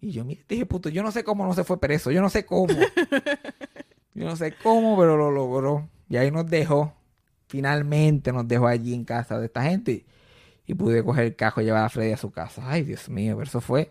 Y 0.00 0.10
yo, 0.10 0.24
mire, 0.24 0.44
dije, 0.48 0.66
puto, 0.66 0.88
yo 0.88 1.02
no 1.02 1.12
sé 1.12 1.22
cómo 1.22 1.46
no 1.46 1.54
se 1.54 1.64
fue 1.64 1.78
preso. 1.78 2.10
Yo 2.10 2.20
no 2.20 2.28
sé 2.30 2.44
cómo. 2.44 2.74
yo 4.14 4.24
no 4.24 4.36
sé 4.36 4.54
cómo, 4.62 4.98
pero 4.98 5.16
lo 5.16 5.30
logró. 5.30 5.88
Y 6.08 6.16
ahí 6.16 6.30
nos 6.30 6.48
dejó. 6.48 6.94
Finalmente 7.46 8.32
nos 8.32 8.48
dejó 8.48 8.66
allí 8.66 8.94
en 8.94 9.04
casa 9.04 9.38
de 9.38 9.46
esta 9.46 9.62
gente. 9.62 10.06
Y 10.66 10.74
pude 10.74 11.04
coger 11.04 11.24
el 11.26 11.36
cajo 11.36 11.60
y 11.60 11.64
llevar 11.64 11.84
a 11.84 11.88
Freddy 11.88 12.12
a 12.12 12.16
su 12.16 12.30
casa. 12.30 12.62
Ay, 12.66 12.82
Dios 12.82 13.08
mío, 13.08 13.34
pero 13.36 13.48
eso 13.48 13.60
fue. 13.60 13.90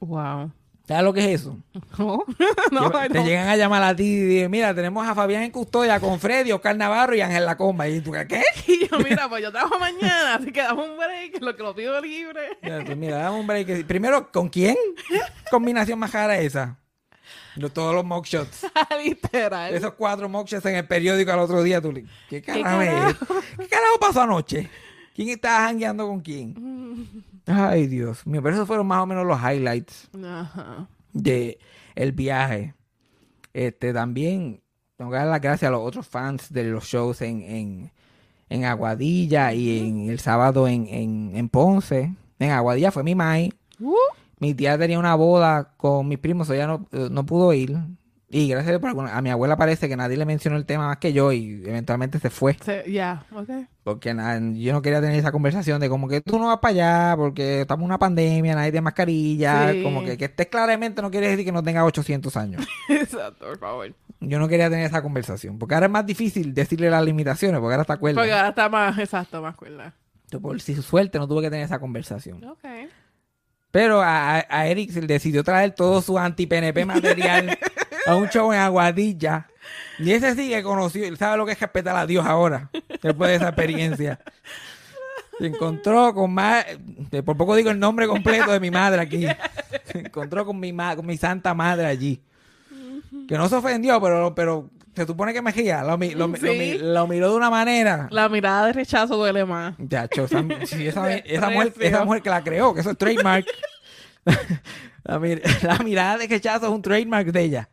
Wow. 0.00 0.50
¿Sabes 0.86 1.02
lo 1.02 1.12
que 1.12 1.32
es 1.32 1.40
eso? 1.40 1.58
No, 1.98 2.22
no, 2.70 2.90
te 2.90 3.08
don't. 3.08 3.26
llegan 3.26 3.48
a 3.48 3.56
llamar 3.56 3.82
a 3.82 3.96
ti 3.96 4.04
y 4.04 4.20
dicen, 4.20 4.50
mira, 4.50 4.72
tenemos 4.74 5.06
a 5.06 5.14
Fabián 5.14 5.42
en 5.42 5.50
custodia 5.50 5.98
con 5.98 6.20
Freddy, 6.20 6.52
Oscar 6.52 6.76
Navarro 6.76 7.14
y 7.16 7.20
Ángel 7.20 7.44
Lacomba. 7.44 7.88
Y 7.88 8.00
tú, 8.00 8.12
¿qué? 8.28 8.42
Y 8.68 8.86
yo, 8.88 8.98
mira, 8.98 9.28
pues 9.28 9.42
yo 9.42 9.50
trabajo 9.50 9.78
mañana, 9.80 10.36
así 10.36 10.52
que 10.52 10.60
dame 10.62 10.82
un 10.84 10.96
break, 10.96 11.40
lo 11.42 11.56
que 11.56 11.62
lo 11.62 11.74
pido 11.74 12.00
libre. 12.00 12.58
Ya, 12.62 12.84
tú, 12.84 12.94
Mira, 12.94 13.18
dame 13.18 13.40
un 13.40 13.46
break. 13.46 13.84
Primero, 13.86 14.30
¿con 14.30 14.48
quién? 14.48 14.76
Combinación 15.50 15.98
más 15.98 16.10
cara 16.12 16.38
esa. 16.38 16.78
Todos 17.72 17.94
los 17.94 18.04
mockshots. 18.04 18.66
Literal. 19.02 19.74
Esos 19.74 19.94
cuatro 19.94 20.28
mockshots 20.28 20.66
en 20.66 20.76
el 20.76 20.86
periódico 20.86 21.32
al 21.32 21.38
otro 21.40 21.62
día. 21.62 21.80
Tú, 21.80 21.90
le- 21.90 22.04
¿Qué 22.28 22.42
carajo 22.42 22.82
es 22.82 22.88
carajo? 22.90 23.08
esto? 23.10 23.34
¿Qué 23.58 23.68
carajo 23.68 23.98
pasó 23.98 24.20
anoche? 24.22 24.68
¿Quién 25.14 25.30
estaba 25.30 25.66
jangueando 25.66 26.06
con 26.06 26.20
quién? 26.20 27.24
Ay, 27.46 27.86
Dios 27.86 28.26
mío. 28.26 28.42
Pero 28.42 28.54
esos 28.56 28.66
fueron 28.66 28.86
más 28.86 29.02
o 29.02 29.06
menos 29.06 29.26
los 29.26 29.38
highlights 29.40 30.08
Ajá. 30.24 30.88
de 31.12 31.58
el 31.94 32.12
viaje. 32.12 32.74
Este, 33.54 33.92
también 33.92 34.60
tengo 34.96 35.10
que 35.10 35.16
dar 35.16 35.26
las 35.28 35.40
gracias 35.40 35.68
a 35.68 35.72
los 35.72 35.80
otros 35.82 36.06
fans 36.06 36.52
de 36.52 36.64
los 36.64 36.84
shows 36.84 37.22
en, 37.22 37.42
en, 37.42 37.92
en 38.48 38.64
Aguadilla 38.64 39.52
y 39.52 39.78
en 39.88 40.10
el 40.10 40.18
sábado 40.18 40.66
en, 40.68 40.86
en, 40.88 41.32
en 41.34 41.48
Ponce. 41.48 42.14
En 42.38 42.50
Aguadilla 42.50 42.90
fue 42.90 43.02
mi 43.02 43.14
mai. 43.14 43.52
Uh, 43.80 43.94
Mi 44.40 44.54
tía 44.54 44.76
tenía 44.76 44.98
una 44.98 45.14
boda 45.14 45.72
con 45.76 46.08
mis 46.08 46.18
primos, 46.18 46.50
ella 46.50 46.66
no, 46.66 46.86
eh, 46.92 47.08
no 47.10 47.24
pudo 47.24 47.52
ir. 47.52 47.76
Y 48.38 48.48
gracias 48.48 48.68
a, 48.68 48.70
Dios 48.72 48.80
por 48.80 48.88
alguna- 48.90 49.16
a 49.16 49.22
mi 49.22 49.30
abuela 49.30 49.56
parece 49.56 49.88
que 49.88 49.96
nadie 49.96 50.18
le 50.18 50.26
mencionó 50.26 50.56
el 50.58 50.66
tema 50.66 50.86
más 50.88 50.98
que 50.98 51.12
yo 51.14 51.32
y 51.32 51.62
eventualmente 51.64 52.18
se 52.18 52.28
fue. 52.28 52.54
se- 52.62 52.82
yeah, 52.82 53.24
okay. 53.34 53.66
Porque 53.82 54.12
na- 54.12 54.38
yo 54.54 54.74
no 54.74 54.82
quería 54.82 55.00
tener 55.00 55.16
esa 55.18 55.32
conversación 55.32 55.80
de 55.80 55.88
como 55.88 56.06
que 56.06 56.20
tú 56.20 56.38
no 56.38 56.48
vas 56.48 56.58
para 56.58 56.72
allá 56.72 57.16
porque 57.16 57.62
estamos 57.62 57.82
en 57.84 57.86
una 57.86 57.98
pandemia, 57.98 58.54
nadie 58.54 58.72
tiene 58.72 58.82
mascarilla. 58.82 59.72
Sí. 59.72 59.82
Como 59.82 60.04
que, 60.04 60.18
que 60.18 60.26
estés 60.26 60.48
claramente 60.48 61.00
no 61.00 61.10
quiere 61.10 61.28
decir 61.30 61.46
que 61.46 61.52
no 61.52 61.62
tenga 61.62 61.84
800 61.86 62.36
años. 62.36 62.66
Exacto, 62.90 63.46
por 63.46 63.58
favor. 63.58 63.94
Yo 64.20 64.38
no 64.38 64.48
quería 64.48 64.68
tener 64.68 64.84
esa 64.84 65.00
conversación. 65.02 65.58
Porque 65.58 65.74
ahora 65.74 65.86
es 65.86 65.92
más 65.92 66.04
difícil 66.04 66.52
decirle 66.52 66.90
las 66.90 67.04
limitaciones, 67.04 67.58
porque 67.60 67.72
ahora 67.74 67.82
está 67.82 67.96
cuerda. 67.96 68.20
Porque 68.20 68.32
ahora 68.32 68.48
está 68.50 68.68
más, 68.68 68.98
exacto, 68.98 69.40
más 69.40 69.56
cuerda. 69.56 69.94
Yo, 70.30 70.40
Por 70.40 70.60
si 70.60 70.74
suerte 70.74 71.18
no 71.18 71.26
tuve 71.26 71.40
que 71.42 71.50
tener 71.50 71.64
esa 71.64 71.78
conversación. 71.78 72.44
Ok. 72.44 72.64
Pero 73.70 74.00
a, 74.00 74.44
a- 74.48 74.66
Eric 74.66 74.90
se 74.90 75.00
le 75.00 75.06
decidió 75.06 75.44
traer 75.44 75.72
todo 75.72 76.00
su 76.02 76.18
anti-PNP 76.18 76.84
material 76.86 77.58
a 78.06 78.14
un 78.16 78.28
show 78.28 78.52
en 78.52 78.58
Aguadilla. 78.60 79.46
Y 79.98 80.12
ese 80.12 80.34
sí 80.34 80.48
que 80.50 80.62
conoció, 80.62 81.04
él 81.06 81.16
sabe 81.16 81.36
lo 81.36 81.46
que 81.46 81.52
es 81.52 81.60
respetar 81.60 81.96
a 81.96 82.06
Dios 82.06 82.24
ahora, 82.26 82.70
después 83.02 83.30
de 83.30 83.36
esa 83.36 83.48
experiencia. 83.48 84.20
Se 85.38 85.46
encontró 85.46 86.14
con 86.14 86.32
más, 86.32 86.64
por 87.24 87.36
poco 87.36 87.54
digo 87.56 87.70
el 87.70 87.78
nombre 87.78 88.06
completo 88.06 88.52
de 88.52 88.60
mi 88.60 88.70
madre 88.70 89.00
aquí. 89.02 89.26
Se 89.84 89.98
encontró 90.00 90.46
con 90.46 90.58
mi, 90.58 90.72
ma- 90.72 90.96
con 90.96 91.04
mi 91.06 91.16
santa 91.16 91.52
madre 91.52 91.86
allí. 91.86 92.22
Que 93.28 93.36
no 93.36 93.48
se 93.48 93.56
ofendió, 93.56 94.00
pero, 94.00 94.34
pero 94.34 94.70
se 94.94 95.04
supone 95.04 95.34
que 95.34 95.42
me 95.42 95.50
ría. 95.52 95.82
Lo, 95.82 95.98
mi- 95.98 96.14
lo 96.14 97.06
miró 97.06 97.30
de 97.30 97.36
una 97.36 97.50
manera. 97.50 98.08
La 98.10 98.28
mirada 98.30 98.66
de 98.66 98.72
rechazo 98.72 99.16
duele 99.16 99.44
más. 99.44 99.74
Chacho, 99.90 100.24
esa, 100.24 100.42
sí, 100.64 100.86
esa, 100.86 101.12
esa 101.16 101.50
mujer, 101.50 101.72
esa 101.80 102.04
mujer 102.04 102.22
que 102.22 102.30
la 102.30 102.42
creó, 102.44 102.72
que 102.72 102.80
eso 102.80 102.90
es 102.92 102.98
trademark. 102.98 103.46
La 105.04 105.78
mirada 105.84 106.18
de 106.18 106.26
rechazo 106.26 106.66
es 106.66 106.72
un 106.72 106.82
trademark 106.82 107.28
de 107.28 107.42
ella. 107.42 107.68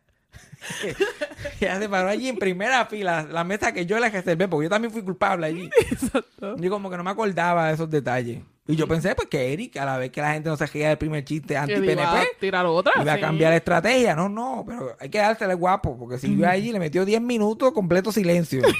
Ella 1.60 1.78
se 1.78 1.88
paró 1.88 2.08
allí 2.08 2.28
en 2.28 2.36
primera 2.36 2.86
fila, 2.86 3.26
la 3.30 3.44
mesa 3.44 3.72
que 3.72 3.86
yo 3.86 3.98
la 3.98 4.08
reservé, 4.08 4.48
porque 4.48 4.64
yo 4.64 4.70
también 4.70 4.92
fui 4.92 5.02
culpable 5.02 5.46
allí. 5.46 5.70
Exacto. 5.90 6.56
Yo 6.56 6.70
como 6.70 6.90
que 6.90 6.96
no 6.96 7.04
me 7.04 7.10
acordaba 7.10 7.68
de 7.68 7.74
esos 7.74 7.90
detalles. 7.90 8.42
Y 8.66 8.76
yo 8.76 8.88
pensé, 8.88 9.14
pues 9.14 9.28
que 9.28 9.52
Eric, 9.52 9.76
a 9.76 9.84
la 9.84 9.98
vez 9.98 10.10
que 10.10 10.22
la 10.22 10.32
gente 10.32 10.48
no 10.48 10.56
se 10.56 10.66
reía 10.66 10.88
del 10.88 10.96
primer 10.96 11.22
chiste 11.22 11.48
Que 11.48 11.52
iba 11.52 11.60
a 11.60 11.64
anti-PNP, 11.64 12.36
tirar 12.40 12.64
otra. 12.64 12.92
iba 13.02 13.12
a 13.12 13.20
cambiar 13.20 13.50
la 13.50 13.56
estrategia. 13.56 14.16
No, 14.16 14.30
no, 14.30 14.64
pero 14.66 14.96
hay 14.98 15.10
que 15.10 15.18
dársele 15.18 15.52
guapo, 15.52 15.98
porque 15.98 16.16
si 16.16 16.34
yo 16.34 16.48
allí 16.48 16.72
le 16.72 16.78
metió 16.78 17.04
10 17.04 17.20
minutos, 17.20 17.72
completo 17.72 18.10
silencio. 18.10 18.62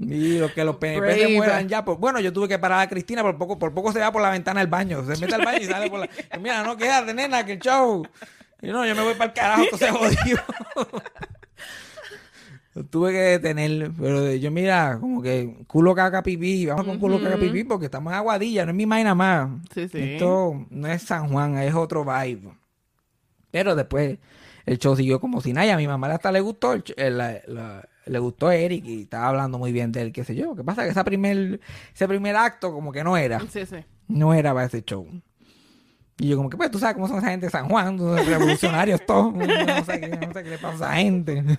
Y 0.00 0.38
lo 0.38 0.52
que 0.54 0.62
los 0.64 0.76
PNP 0.76 1.18
se 1.18 1.28
mueran 1.36 1.68
ya. 1.68 1.84
Pues, 1.84 1.98
bueno, 1.98 2.20
yo 2.20 2.32
tuve 2.32 2.46
que 2.46 2.58
parar 2.58 2.80
a 2.80 2.88
Cristina, 2.88 3.22
por 3.22 3.36
poco, 3.36 3.58
por 3.58 3.74
poco 3.74 3.92
se 3.92 3.98
va 3.98 4.12
por 4.12 4.22
la 4.22 4.30
ventana 4.30 4.60
del 4.60 4.68
baño. 4.68 5.04
Se 5.04 5.20
mete 5.20 5.34
al 5.34 5.44
baño 5.44 5.58
y 5.60 5.64
sale 5.64 5.90
por 5.90 6.00
la. 6.00 6.08
Mira, 6.40 6.62
no 6.62 6.76
quédate, 6.76 7.12
nena, 7.14 7.44
que 7.44 7.54
el 7.54 7.58
show. 7.58 8.06
Y 8.60 8.68
no, 8.68 8.84
yo 8.86 8.94
me 8.94 9.02
voy 9.02 9.14
para 9.14 9.26
el 9.26 9.32
carajo, 9.34 9.64
todo 9.70 9.78
se 9.78 9.90
jodió. 9.90 10.38
Lo 12.74 12.84
tuve 12.84 13.10
que 13.12 13.18
detener, 13.18 13.90
pero 13.98 14.32
yo 14.34 14.50
mira, 14.52 14.98
como 15.00 15.20
que 15.20 15.64
culo 15.66 15.94
caca 15.96 16.22
pipí, 16.22 16.66
vamos 16.66 16.84
con 16.86 16.98
culo 16.98 17.20
caca 17.20 17.36
pipí 17.36 17.64
porque 17.64 17.86
estamos 17.86 18.12
en 18.12 18.18
Aguadilla, 18.18 18.64
no 18.64 18.70
es 18.70 18.76
mi 18.76 18.84
vaina 18.84 19.14
más. 19.16 19.48
Sí, 19.74 19.88
sí. 19.88 19.98
Esto 19.98 20.64
no 20.70 20.86
es 20.86 21.02
San 21.02 21.28
Juan, 21.30 21.58
es 21.58 21.74
otro 21.74 22.04
vibe. 22.04 22.52
Pero 23.50 23.74
después 23.74 24.18
el 24.64 24.78
show 24.78 24.94
siguió 24.94 25.18
como 25.20 25.40
si 25.40 25.52
nada. 25.52 25.74
A 25.74 25.76
mi 25.76 25.88
mamá 25.88 26.12
hasta 26.12 26.30
le 26.30 26.40
gustó, 26.40 26.74
el 26.74 26.84
eh, 26.96 27.10
la- 27.10 27.40
la- 27.46 27.88
le 28.06 28.18
gustó 28.20 28.50
Eric 28.52 28.84
y 28.86 29.02
estaba 29.02 29.28
hablando 29.28 29.58
muy 29.58 29.72
bien 29.72 29.90
de 29.92 30.00
él, 30.02 30.12
qué 30.12 30.22
sé 30.24 30.34
yo. 30.36 30.54
¿Qué 30.54 30.62
pasa? 30.62 30.84
Que 30.84 30.90
esa 30.90 31.04
primer, 31.04 31.60
ese 31.94 32.06
primer 32.06 32.36
acto 32.36 32.72
como 32.72 32.92
que 32.92 33.02
no 33.02 33.16
era, 33.16 33.40
Sí, 33.50 33.66
sí. 33.66 33.76
no 34.06 34.32
era 34.34 34.54
para 34.54 34.66
ese 34.66 34.82
show. 34.82 35.06
Y 36.20 36.28
yo 36.28 36.36
como 36.36 36.50
que, 36.50 36.56
pues, 36.56 36.70
tú 36.70 36.78
sabes 36.78 36.94
cómo 36.94 37.06
son 37.08 37.18
esa 37.18 37.30
gente 37.30 37.46
de 37.46 37.50
San 37.50 37.68
Juan, 37.68 37.96
son 37.98 38.16
revolucionarios 38.26 39.04
todos. 39.06 39.32
No 39.34 39.44
sé, 39.84 40.00
qué, 40.00 40.08
no 40.26 40.32
sé 40.32 40.42
qué 40.44 40.50
le 40.50 40.58
pasa 40.58 40.90
a 40.90 41.00
esa 41.00 41.02
gente. 41.04 41.42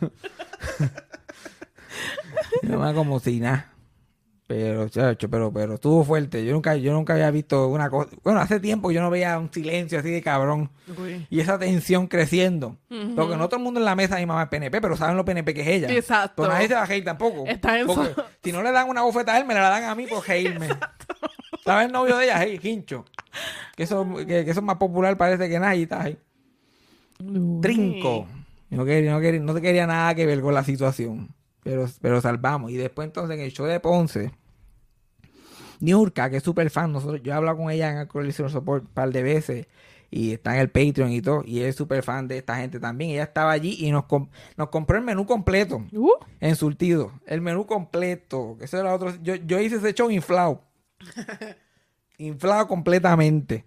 Mamá 2.63 2.93
como 2.93 3.19
si 3.19 3.39
nada. 3.39 3.73
Pero, 4.47 4.89
chacho, 4.89 5.29
pero, 5.29 5.53
pero 5.53 5.75
estuvo 5.75 6.03
fuerte. 6.03 6.43
Yo 6.43 6.53
nunca, 6.53 6.75
yo 6.75 6.91
nunca 6.91 7.13
había 7.13 7.29
visto 7.29 7.67
una 7.67 7.87
cosa. 7.91 8.09
Bueno, 8.23 8.39
hace 8.39 8.59
tiempo 8.59 8.89
yo 8.89 8.99
no 8.99 9.11
veía 9.11 9.37
un 9.37 9.53
silencio 9.53 9.99
así 9.99 10.09
de 10.09 10.23
cabrón. 10.23 10.71
Uy. 10.97 11.27
Y 11.29 11.39
esa 11.39 11.59
tensión 11.59 12.07
creciendo. 12.07 12.75
Porque 13.15 13.37
no 13.37 13.47
todo 13.47 13.57
el 13.57 13.63
mundo 13.63 13.79
en 13.79 13.85
la 13.85 13.93
mesa 13.95 14.15
mi 14.17 14.25
mamá 14.25 14.43
es 14.43 14.49
PNP, 14.49 14.81
pero 14.81 14.97
saben 14.97 15.17
lo 15.17 15.23
PNP 15.23 15.53
que 15.53 15.61
es 15.61 15.67
ella. 15.67 15.87
Exacto. 15.95 16.37
Pues 16.37 16.49
nadie 16.49 16.67
se 16.67 16.73
va 16.73 16.81
a 16.81 16.85
reír 16.85 17.05
tampoco. 17.05 17.45
Está 17.45 17.79
en 17.79 17.85
Porque 17.85 18.11
su- 18.15 18.21
si 18.43 18.51
no 18.51 18.63
le 18.63 18.71
dan 18.71 18.89
una 18.89 19.03
bofeta 19.03 19.35
a 19.35 19.37
él, 19.37 19.45
me 19.45 19.53
la 19.53 19.69
dan 19.69 19.83
a 19.83 19.93
mí 19.93 20.07
por 20.07 20.27
reírme. 20.27 20.67
¿Sabes 21.63 21.87
el 21.87 21.91
novio 21.91 22.17
de 22.17 22.25
ella? 22.25 22.39
Hey, 22.41 22.59
Hincho. 22.61 23.05
Que 23.75 23.83
eso, 23.83 24.07
que, 24.17 24.25
que 24.25 24.41
eso 24.51 24.59
es 24.59 24.63
más 24.65 24.77
popular 24.77 25.17
parece 25.17 25.49
que 25.49 25.59
nada 25.59 25.75
y 25.75 25.83
está 25.83 26.03
ahí. 26.03 26.17
Trinco. 27.61 28.27
No 28.69 28.85
quería, 28.85 29.11
no, 29.11 29.19
quería, 29.19 29.39
no 29.39 29.53
te 29.53 29.61
quería 29.61 29.87
nada 29.87 30.13
que 30.15 30.25
ver 30.25 30.41
con 30.41 30.53
la 30.53 30.63
situación. 30.63 31.29
Pero, 31.63 31.87
pero 32.01 32.21
salvamos. 32.21 32.71
Y 32.71 32.77
después 32.77 33.07
entonces 33.07 33.37
en 33.37 33.43
el 33.43 33.51
show 33.51 33.65
de 33.65 33.79
Ponce, 33.79 34.31
Niurka, 35.79 36.29
que 36.29 36.37
es 36.37 36.43
súper 36.43 36.69
fan, 36.69 36.91
nosotros, 36.91 37.21
yo 37.23 37.31
he 37.31 37.35
hablado 37.35 37.57
con 37.57 37.71
ella 37.71 37.89
en 37.91 38.07
el 38.13 38.25
Listener 38.25 38.51
Support 38.51 38.83
un 38.83 38.89
par 38.89 39.11
de 39.11 39.23
veces 39.23 39.67
y 40.11 40.31
está 40.31 40.55
en 40.55 40.61
el 40.61 40.69
Patreon 40.69 41.11
y 41.11 41.21
todo, 41.21 41.43
y 41.45 41.61
es 41.61 41.75
súper 41.75 42.01
fan 42.03 42.27
de 42.27 42.37
esta 42.39 42.55
gente 42.55 42.79
también. 42.79 43.11
Ella 43.11 43.23
estaba 43.23 43.51
allí 43.51 43.77
y 43.79 43.91
nos, 43.91 44.05
com- 44.05 44.27
nos 44.57 44.69
compró 44.69 44.97
el 44.97 45.03
menú 45.03 45.25
completo 45.25 45.85
Uh, 45.91 46.11
en 46.39 46.55
surtido. 46.55 47.11
El 47.25 47.41
menú 47.41 47.65
completo. 47.65 48.57
Eso 48.59 48.79
era 48.79 48.93
otro. 48.93 49.13
Yo, 49.21 49.35
yo 49.35 49.59
hice 49.59 49.75
ese 49.75 49.93
show 49.93 50.09
inflado. 50.09 50.63
inflado 52.17 52.67
completamente. 52.67 53.65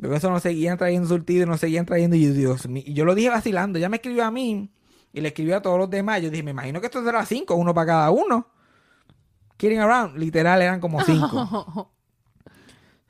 Pero 0.00 0.14
eso 0.14 0.30
nos 0.30 0.42
seguían 0.42 0.78
trayendo 0.78 1.08
surtido 1.08 1.42
y 1.42 1.46
nos 1.46 1.60
seguían 1.60 1.86
trayendo. 1.86 2.16
Y 2.16 2.26
Dios 2.26 2.68
mío. 2.68 2.84
Y 2.86 2.94
yo 2.94 3.04
lo 3.04 3.14
dije 3.14 3.30
vacilando. 3.30 3.78
Ya 3.78 3.88
me 3.88 3.96
escribió 3.96 4.24
a 4.24 4.30
mí 4.30 4.70
y 5.12 5.20
le 5.20 5.28
escribió 5.28 5.56
a 5.56 5.62
todos 5.62 5.78
los 5.78 5.90
demás. 5.90 6.22
Yo 6.22 6.30
dije, 6.30 6.42
me 6.42 6.52
imagino 6.52 6.80
que 6.80 6.86
esto 6.86 7.04
será 7.04 7.24
cinco, 7.26 7.54
uno 7.56 7.74
para 7.74 7.86
cada 7.86 8.10
uno. 8.10 8.46
Kidding 9.56 9.80
around. 9.80 10.16
Literal, 10.16 10.62
eran 10.62 10.80
como 10.80 11.02
cinco. 11.02 11.90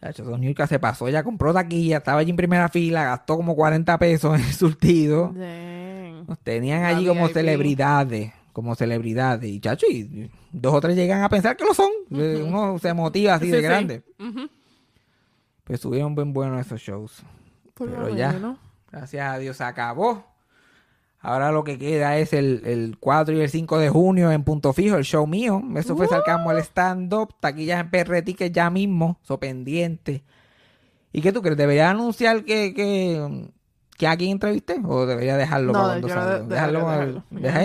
Chacho, 0.01 0.25
se 0.69 0.79
pasó. 0.79 1.09
Ella 1.09 1.25
compró 1.25 1.53
taquilla, 1.53 1.99
estaba 1.99 2.21
allí 2.21 2.31
en 2.31 2.37
primera 2.37 2.69
fila, 2.69 3.05
gastó 3.05 3.37
como 3.37 3.57
40 3.57 3.99
pesos 3.99 4.39
en 4.39 4.45
el 4.47 4.53
surtido. 4.53 5.33
Dang. 5.35 6.27
Nos 6.27 6.39
tenían 6.39 6.85
allí 6.85 7.07
como 7.07 7.25
VIP. 7.25 7.35
celebridades, 7.35 8.33
como 8.59 8.75
celebridades. 8.75 9.49
Y 9.49 9.61
chacho, 9.61 9.87
y 9.89 10.29
dos 10.51 10.75
o 10.75 10.81
tres 10.81 10.97
llegan 10.97 11.23
a 11.23 11.29
pensar 11.29 11.57
que 11.57 11.65
lo 11.65 11.75
son. 11.75 11.91
Eh, 12.11 12.43
Uno 12.45 12.77
se 12.81 12.93
motiva 12.93 13.35
así 13.35 13.45
Sí, 13.45 13.51
de 13.53 13.59
sí. 13.59 13.63
grande. 13.63 14.03
Ujú. 14.19 14.49
Pues 15.63 15.77
estuvieron 15.79 16.17
bien 16.17 16.33
buenos 16.33 16.67
esos 16.67 16.81
shows. 16.81 17.23
Por 17.75 17.89
Pero 17.89 18.09
ya, 18.17 18.33
menos. 18.33 18.59
gracias 18.91 19.33
a 19.33 19.39
Dios 19.39 19.57
se 19.59 19.63
acabó. 19.63 20.25
Ahora 21.21 21.53
lo 21.53 21.63
que 21.63 21.79
queda 21.79 22.19
es 22.19 22.33
el, 22.33 22.63
el 22.65 22.97
4 22.99 23.37
y 23.37 23.41
el 23.43 23.49
5 23.49 23.79
de 23.79 23.91
junio 23.91 24.33
en 24.33 24.43
Punto 24.43 24.73
Fijo, 24.73 24.97
el 24.97 25.05
show 25.05 25.25
mío. 25.29 25.63
Eso 25.77 25.97
fue 25.97 26.09
Sarcasmo 26.09 26.51
al 26.51 26.59
stand-up. 26.59 27.35
Taquillas 27.39 27.81
en 27.81 27.91
PR 27.91 28.23
Tickets 28.23 28.53
ya 28.53 28.71
mismo, 28.71 29.21
so 29.23 29.39
pendiente. 29.39 30.25
¿Y 31.13 31.21
qué 31.23 31.31
tú 31.33 31.43
crees? 31.43 31.57
¿Debería 31.57 31.91
anunciar 31.91 32.45
que, 32.45 32.75
que, 32.75 33.51
que 33.99 34.07
a 34.07 34.17
quién 34.17 34.31
entrevisté? 34.31 34.81
¿O 34.85 35.05
debería 35.05 35.37
dejarlo 35.37 35.73
No, 35.75 35.81
para 35.81 35.89
cuando 35.89 36.09
salga? 36.09 36.39
de- 36.39 36.47
Dejarlo, 36.55 36.79
dejarlo, 36.81 37.23
para- 37.31 37.41
dejar- 37.43 37.65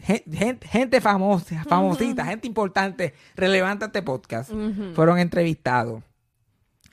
gen- 0.00 0.22
gente, 0.32 0.68
gente 0.68 1.00
famosa, 1.02 1.64
famosita, 1.68 2.24
gente 2.24 2.46
importante, 2.48 3.12
relevante 3.36 3.84
a 3.84 3.88
este 3.88 4.00
podcast. 4.02 4.50
Fueron 4.94 5.18
entrevistados. 5.18 6.02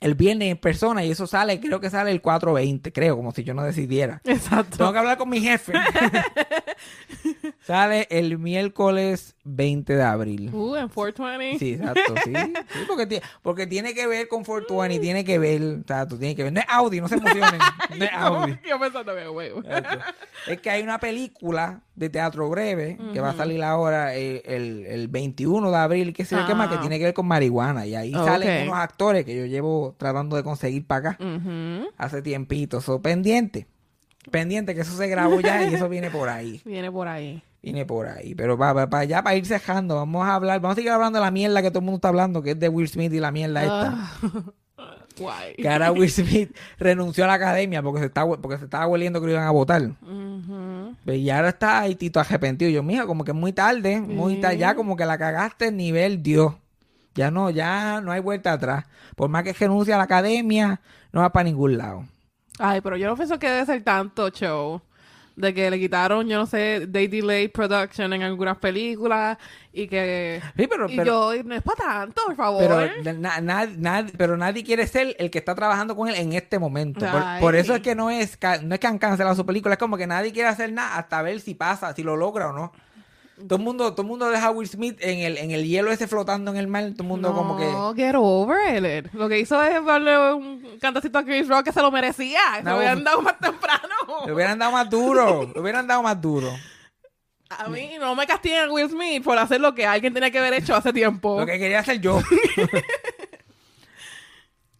El 0.00 0.14
viernes 0.14 0.50
en 0.50 0.56
persona 0.56 1.04
y 1.04 1.10
eso 1.10 1.26
sale, 1.26 1.60
creo 1.60 1.78
que 1.80 1.90
sale 1.90 2.10
el 2.10 2.22
4.20, 2.22 2.90
creo, 2.92 3.16
como 3.16 3.32
si 3.32 3.44
yo 3.44 3.52
no 3.52 3.62
decidiera. 3.62 4.22
Exacto. 4.24 4.78
Tengo 4.78 4.92
que 4.92 4.98
hablar 4.98 5.18
con 5.18 5.28
mi 5.28 5.40
jefe. 5.40 5.72
Sale 7.66 8.06
el 8.10 8.38
miércoles 8.38 9.36
20 9.44 9.94
de 9.94 10.02
abril. 10.02 10.50
Uh, 10.52 10.76
en 10.76 10.88
420. 10.88 11.58
Sí, 11.58 11.74
exacto, 11.74 12.14
sí. 12.24 12.32
Sí, 12.34 12.78
porque, 12.88 13.06
ti- 13.06 13.20
porque 13.42 13.66
tiene 13.66 13.94
que 13.94 14.06
ver 14.06 14.28
con 14.28 14.42
420, 14.44 14.98
tiene 15.00 15.24
que 15.24 15.38
ver, 15.38 15.62
exacto, 15.80 16.18
tiene 16.18 16.34
que 16.34 16.44
ver. 16.44 16.52
No 16.52 16.60
es 16.60 16.66
Audi, 16.68 17.00
no 17.00 17.08
se 17.08 17.16
emocionen. 17.16 17.60
No 17.96 18.04
es 18.04 18.10
Audi. 18.14 18.58
Yo 18.68 18.80
pensando 18.80 19.14
que, 19.14 19.26
güey. 19.28 19.52
Es 20.46 20.60
que 20.60 20.70
hay 20.70 20.82
una 20.82 20.98
película 20.98 21.80
de 22.00 22.08
teatro 22.08 22.48
breve 22.48 22.98
que 23.12 23.20
va 23.20 23.30
a 23.30 23.34
salir 23.36 23.62
ahora 23.62 24.16
eh, 24.16 24.42
el, 24.46 24.86
el 24.86 25.08
21 25.08 25.70
de 25.70 25.76
abril, 25.76 26.12
que 26.14 26.24
yo 26.24 26.46
qué 26.46 26.54
más, 26.54 26.68
que 26.68 26.76
Ah. 26.76 26.80
tiene 26.80 26.98
que 26.98 27.04
ver 27.04 27.14
con 27.14 27.26
marihuana. 27.26 27.86
Y 27.86 27.94
ahí 27.94 28.12
salen 28.12 28.68
unos 28.68 28.78
actores 28.78 29.24
que 29.26 29.36
yo 29.36 29.44
llevo 29.44 29.94
tratando 29.98 30.34
de 30.36 30.42
conseguir 30.42 30.86
para 30.86 31.10
acá 31.10 31.18
hace 31.98 32.22
tiempito. 32.22 32.80
So, 32.80 33.00
pendiente. 33.02 33.66
Pendiente 34.30 34.74
que 34.74 34.80
eso 34.80 34.96
se 34.96 35.06
grabó 35.08 35.40
ya 35.40 35.62
y 35.68 35.74
eso 35.74 35.88
viene 35.88 36.10
por 36.10 36.28
ahí. 36.28 36.60
Viene 36.64 36.90
por 36.90 37.06
ahí. 37.06 37.42
Viene 37.62 37.84
por 37.84 38.06
ahí. 38.06 38.34
Pero 38.34 38.56
para 38.58 38.88
allá, 38.98 39.22
para 39.22 39.36
ir 39.36 39.44
cejando, 39.44 39.96
vamos 39.96 40.26
a 40.26 40.34
hablar, 40.34 40.58
vamos 40.60 40.74
a 40.74 40.76
seguir 40.76 40.90
hablando 40.92 41.18
de 41.18 41.24
la 41.26 41.30
mierda 41.30 41.60
que 41.60 41.70
todo 41.70 41.80
el 41.80 41.84
mundo 41.84 41.96
está 41.96 42.08
hablando, 42.08 42.42
que 42.42 42.52
es 42.52 42.58
de 42.58 42.68
Will 42.70 42.88
Smith 42.88 43.12
y 43.12 43.20
la 43.20 43.30
mierda 43.30 43.62
esta. 43.62 43.92
Ah. 43.94 44.12
Guay. 45.18 45.54
Que 45.56 45.68
ahora 45.68 45.92
Will 45.92 46.08
Smith 46.10 46.56
renunció 46.78 47.24
a 47.24 47.26
la 47.26 47.34
academia 47.34 47.82
porque 47.82 48.00
se, 48.00 48.06
está, 48.06 48.26
porque 48.26 48.56
se 48.56 48.64
estaba 48.64 48.86
hueliendo 48.86 49.20
que 49.20 49.26
lo 49.26 49.32
iban 49.32 49.44
a 49.44 49.50
votar. 49.50 49.82
Pues, 51.04 51.18
Y 51.18 51.30
ahora 51.30 51.50
está 51.50 51.80
ahí 51.80 51.94
Tito 51.94 52.20
arrepentido. 52.20 52.70
Yo, 52.70 52.82
mija, 52.82 53.06
como 53.06 53.24
que 53.24 53.32
es 53.32 53.36
muy 53.36 53.52
tarde, 53.52 54.00
muy 54.00 54.40
tarde, 54.40 54.58
ya 54.58 54.74
como 54.74 54.96
que 54.96 55.04
la 55.04 55.18
cagaste 55.18 55.72
nivel 55.72 56.22
Dios. 56.22 56.54
Ya 57.14 57.30
no, 57.30 57.50
ya 57.50 58.00
no 58.00 58.12
hay 58.12 58.20
vuelta 58.20 58.52
atrás. 58.52 58.86
Por 59.16 59.28
más 59.28 59.42
que 59.42 59.52
renuncie 59.52 59.92
a 59.92 59.98
la 59.98 60.04
academia, 60.04 60.80
no 61.12 61.20
va 61.20 61.32
para 61.32 61.44
ningún 61.44 61.76
lado. 61.76 62.04
Ay, 62.58 62.80
pero 62.80 62.96
yo 62.96 63.08
no 63.08 63.16
pienso 63.16 63.38
que 63.38 63.48
debe 63.48 63.66
ser 63.66 63.82
tanto 63.82 64.28
show. 64.30 64.80
De 65.40 65.54
que 65.54 65.70
le 65.70 65.78
quitaron, 65.78 66.28
yo 66.28 66.38
no 66.38 66.46
sé, 66.46 66.86
they 66.92 67.08
delayed 67.08 67.50
production 67.52 68.12
en 68.12 68.22
algunas 68.22 68.58
películas 68.58 69.38
y 69.72 69.86
que... 69.88 70.40
Sí, 70.56 70.66
pero, 70.66 70.88
y 70.90 70.96
pero, 70.96 71.34
yo, 71.34 71.42
no 71.44 71.54
es 71.54 71.62
para 71.62 71.76
tanto, 71.84 72.22
por 72.26 72.36
favor. 72.36 72.90
pero, 73.02 73.18
na- 73.18 73.40
na- 73.40 74.06
pero 74.16 74.36
nadie 74.36 74.62
quiere 74.64 74.86
ser 74.86 75.16
el 75.18 75.30
que 75.30 75.38
está 75.38 75.54
trabajando 75.54 75.96
con 75.96 76.08
él 76.08 76.14
en 76.16 76.32
este 76.32 76.58
momento. 76.58 77.00
Por, 77.10 77.40
por 77.40 77.54
eso 77.56 77.74
es 77.74 77.80
que 77.82 77.94
no 77.94 78.10
es, 78.10 78.38
no 78.62 78.74
es 78.74 78.80
que 78.80 78.86
han 78.86 78.98
cancelado 78.98 79.34
su 79.36 79.46
película, 79.46 79.74
es 79.74 79.78
como 79.78 79.96
que 79.96 80.06
nadie 80.06 80.32
quiere 80.32 80.48
hacer 80.48 80.72
nada 80.72 80.96
hasta 80.98 81.22
ver 81.22 81.40
si 81.40 81.54
pasa, 81.54 81.94
si 81.94 82.02
lo 82.02 82.16
logra 82.16 82.48
o 82.48 82.52
no. 82.52 82.72
Todo 83.48 83.58
el 83.58 83.64
mundo, 83.64 83.92
todo 83.92 84.02
el 84.02 84.08
mundo 84.08 84.28
deja 84.30 84.46
a 84.46 84.50
Will 84.50 84.68
Smith 84.68 84.96
en 85.00 85.18
el, 85.20 85.38
en 85.38 85.50
el 85.50 85.66
hielo 85.66 85.90
ese 85.90 86.06
flotando 86.06 86.50
en 86.50 86.56
el 86.56 86.66
mar, 86.68 86.84
todo 86.92 87.02
el 87.02 87.08
mundo 87.08 87.34
como 87.34 87.56
que... 87.56 87.64
No, 87.64 87.94
get 87.94 88.14
over 88.16 88.58
it. 88.98 89.12
Lo 89.12 89.28
que 89.28 89.38
hizo 89.40 89.62
es 89.62 89.84
darle 89.84 90.34
un 90.34 90.78
cantacito 90.80 91.18
a 91.18 91.24
Chris 91.24 91.48
Rock 91.48 91.64
que 91.64 91.72
se 91.72 91.80
lo 91.82 91.90
merecía. 91.90 92.40
Se 92.56 92.62
No, 92.62 92.72
lo 92.72 92.76
hubieran 92.78 93.04
dado 93.04 93.22
más 93.22 93.38
temprano. 93.38 93.94
Le 94.26 94.32
hubieran 94.32 94.58
dado 94.58 94.72
más 94.72 94.90
duro, 94.90 95.50
le 95.54 95.60
hubieran 95.60 95.86
dado 95.86 96.02
más 96.02 96.20
duro. 96.20 96.50
A 97.50 97.68
mí 97.68 97.90
no 97.98 98.14
me 98.14 98.26
castiguen 98.28 98.68
a 98.68 98.72
Will 98.72 98.88
Smith 98.88 99.24
por 99.24 99.36
hacer 99.36 99.60
lo 99.60 99.74
que 99.74 99.84
alguien 99.84 100.14
tenía 100.14 100.30
que 100.30 100.38
haber 100.38 100.54
hecho 100.54 100.74
hace 100.74 100.92
tiempo. 100.92 101.40
Lo 101.40 101.46
que 101.46 101.58
quería 101.58 101.80
hacer 101.80 102.00
yo. 102.00 102.20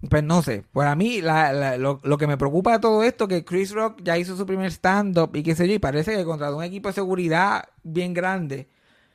pues 0.09 0.23
no 0.23 0.43
sé. 0.43 0.65
Para 0.73 0.95
mí, 0.95 1.21
la- 1.21 1.53
la- 1.53 1.77
lo, 1.77 2.01
lo 2.03 2.17
que 2.19 2.27
me 2.27 2.37
preocupa 2.39 2.73
de 2.73 2.79
todo 2.79 3.03
esto 3.03 3.29
que 3.29 3.45
Chris 3.45 3.73
Rock 3.73 4.01
ya 4.03 4.17
hizo 4.17 4.37
su 4.37 4.47
primer 4.47 4.71
stand-up 4.73 5.31
y 5.35 5.43
qué 5.43 5.55
sé 5.55 5.69
yo, 5.69 5.75
y 5.75 5.79
parece 5.79 6.17
que 6.17 6.25
contrató 6.25 6.57
un 6.57 6.65
equipo 6.65 6.89
de 6.89 6.95
seguridad 6.95 7.69
bien 7.83 8.15
grande. 8.15 8.69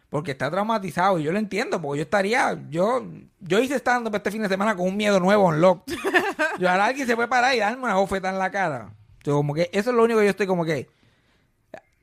Porque 0.09 0.31
está 0.31 0.49
traumatizado 0.51 1.19
y 1.19 1.23
yo 1.23 1.31
lo 1.31 1.39
entiendo, 1.39 1.81
porque 1.81 1.97
yo 1.97 2.03
estaría, 2.03 2.57
yo, 2.69 3.03
yo 3.41 3.59
hice 3.59 3.75
stand-up 3.75 4.15
este 4.15 4.31
fin 4.31 4.43
de 4.43 4.47
semana 4.47 4.75
con 4.75 4.87
un 4.87 4.95
miedo 4.95 5.19
nuevo 5.19 5.51
en 5.53 5.59
lock. 5.61 5.83
Yo 6.59 6.69
ahora 6.69 6.85
alguien 6.85 7.05
se 7.07 7.15
puede 7.15 7.27
parar 7.27 7.53
y 7.55 7.59
darme 7.59 7.83
una 7.83 7.95
bofeta 7.95 8.29
en 8.29 8.37
la 8.39 8.49
cara. 8.49 8.93
Yo 9.23 9.35
como 9.35 9.53
que 9.53 9.69
eso 9.73 9.89
es 9.89 9.95
lo 9.95 10.03
único 10.03 10.19
que 10.19 10.25
yo 10.25 10.29
estoy 10.29 10.47
como 10.47 10.63
que 10.63 10.87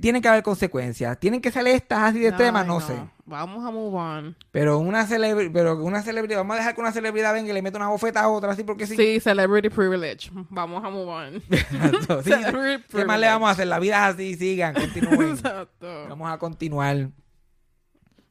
tienen 0.00 0.20
que 0.20 0.28
haber 0.28 0.42
consecuencias, 0.42 1.18
tienen 1.18 1.40
que 1.40 1.50
ser 1.50 1.66
estas 1.68 2.00
así 2.10 2.18
de 2.18 2.28
Ay, 2.30 2.36
temas, 2.36 2.66
no, 2.66 2.80
sé. 2.80 2.94
Vamos 3.32 3.64
a 3.64 3.70
move 3.70 3.96
on. 3.96 4.36
Pero 4.50 4.78
una 4.78 5.06
celebridad, 5.06 5.50
pero 5.54 5.82
una 5.82 6.02
celebridad, 6.02 6.40
vamos 6.40 6.56
a 6.56 6.58
dejar 6.58 6.74
que 6.74 6.82
una 6.82 6.92
celebridad 6.92 7.32
venga 7.32 7.48
y 7.50 7.54
le 7.54 7.62
meta 7.62 7.78
una 7.78 7.88
bofeta 7.88 8.20
a 8.20 8.28
otra 8.28 8.52
así 8.52 8.62
porque 8.62 8.86
sí. 8.86 8.94
Sí, 8.94 9.20
celebrity 9.20 9.70
privilege. 9.70 10.30
Vamos 10.50 10.84
a 10.84 10.90
move 10.90 11.10
on. 11.10 11.36
Exacto, 11.50 12.22
sí. 12.22 12.30
Celebrity 12.30 12.84
¿Qué 12.94 13.04
más 13.06 13.18
le 13.18 13.28
vamos 13.28 13.48
a 13.48 13.52
hacer? 13.52 13.68
La 13.68 13.78
vida 13.78 14.06
es 14.06 14.14
así, 14.14 14.34
sigan, 14.34 14.74
continúen. 14.74 15.30
Exacto. 15.30 16.08
vamos 16.10 16.30
a 16.30 16.36
continuar. 16.36 17.08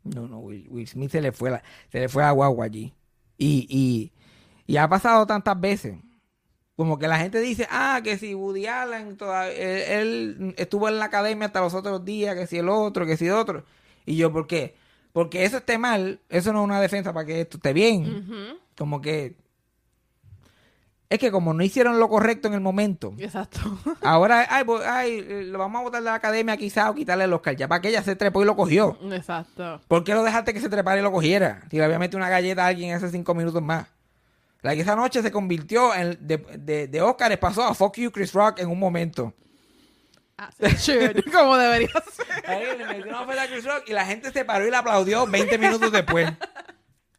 No, 0.04 0.28
no, 0.28 0.38
Will, 0.38 0.68
Will 0.70 0.88
Smith 0.88 1.10
se 1.12 1.20
le 1.22 1.32
fue 1.32 1.50
la, 1.50 1.64
se 1.92 2.00
le 2.00 2.08
fue 2.08 2.24
a 2.24 2.30
guagua 2.30 2.66
allí. 2.66 2.94
Y, 3.40 3.66
y, 3.70 4.12
y 4.72 4.78
ha 4.78 4.88
pasado 4.88 5.26
tantas 5.26 5.60
veces. 5.60 5.98
Como 6.76 7.00
que 7.00 7.08
la 7.08 7.18
gente 7.18 7.40
dice, 7.42 7.68
ah, 7.72 8.02
que 8.04 8.18
si 8.20 8.36
Woody 8.36 8.68
Allen 8.68 9.18
toda- 9.18 9.50
él, 9.50 10.38
él 10.38 10.56
estuvo 10.58 10.88
en 10.90 11.00
la 11.00 11.06
academia 11.06 11.48
hasta 11.48 11.60
los 11.62 11.74
otros 11.74 12.06
días, 12.06 12.36
que 12.36 12.46
si 12.46 12.58
el 12.60 12.70
otro, 12.70 13.06
que 13.08 13.18
si 13.18 13.26
el 13.26 13.34
otro. 13.34 13.66
Y 14.06 14.16
yo, 14.16 14.32
¿por 14.32 14.46
qué? 14.48 14.76
Porque 15.14 15.44
eso 15.44 15.58
esté 15.58 15.78
mal, 15.78 16.20
eso 16.30 16.54
no 16.54 16.60
es 16.60 16.66
una 16.66 16.82
defensa 16.82 17.14
para 17.14 17.26
que 17.26 17.42
esto 17.42 17.58
esté 17.58 17.74
bien. 17.74 18.60
Como 18.78 19.02
que. 19.02 19.36
Es 21.10 21.20
que 21.20 21.30
como 21.30 21.54
no 21.54 21.62
hicieron 21.62 22.00
lo 22.00 22.08
correcto 22.08 22.48
en 22.48 22.54
el 22.54 22.62
momento, 22.62 23.14
Exacto. 23.18 23.60
ahora, 24.02 24.48
ay, 24.50 24.64
pues, 24.64 24.82
ay, 24.88 25.26
eh, 25.28 25.44
lo 25.46 25.60
vamos 25.60 25.82
a 25.82 25.84
botar 25.84 26.00
de 26.00 26.06
la 26.06 26.14
academia 26.14 26.56
quizá 26.56 26.90
o 26.90 26.96
quitarle 26.96 27.26
el 27.26 27.34
Oscar. 27.34 27.54
Ya 27.58 27.68
para 27.68 27.82
que 27.82 27.90
ella 27.90 28.02
se 28.02 28.16
trepó 28.16 28.42
y 28.42 28.46
lo 28.46 28.56
cogió. 28.56 28.98
Exacto. 29.12 29.82
¿Por 29.90 30.06
qué 30.06 30.14
lo 30.14 30.24
dejaste 30.24 30.54
que 30.54 30.62
se 30.62 30.70
trepara 30.70 31.02
y 31.02 31.04
lo 31.04 31.12
cogiera? 31.12 31.64
Si 31.70 31.76
le 31.76 31.84
había 31.84 32.00
metido 32.00 32.18
una 32.18 32.30
galleta 32.30 32.64
a 32.64 32.68
alguien 32.68 32.96
hace 32.96 33.10
cinco 33.10 33.34
minutos 33.34 33.62
más. 33.62 33.88
La 34.62 34.74
que 34.74 34.82
esa 34.82 34.96
noche 34.96 35.22
se 35.22 35.32
convirtió 35.32 35.94
en, 35.94 36.18
de, 36.22 36.38
de, 36.38 36.88
de 36.88 37.02
Oscar 37.02 37.38
pasó 37.40 37.64
a 37.64 37.74
Fuck 37.74 37.98
You 37.98 38.12
Chris 38.12 38.32
Rock 38.32 38.60
en 38.60 38.70
un 38.70 38.80
momento. 38.80 39.34
As 40.38 40.56
it 40.60 40.78
should, 40.78 41.32
como 41.32 41.58
debería 41.58 41.90
ser. 41.90 42.50
Ahí 42.50 42.78
le 42.78 42.86
metió 42.86 43.10
una 43.10 43.22
oferta 43.22 43.44
a 43.44 43.48
Chris 43.48 43.66
Rock 43.66 43.84
y 43.88 43.94
la 43.94 44.06
gente 44.06 44.32
se 44.32 44.46
paró 44.46 44.66
y 44.66 44.72
le 44.72 44.78
aplaudió 44.78 45.28
20 45.28 45.58
minutos 45.58 45.92
después. 45.92 46.32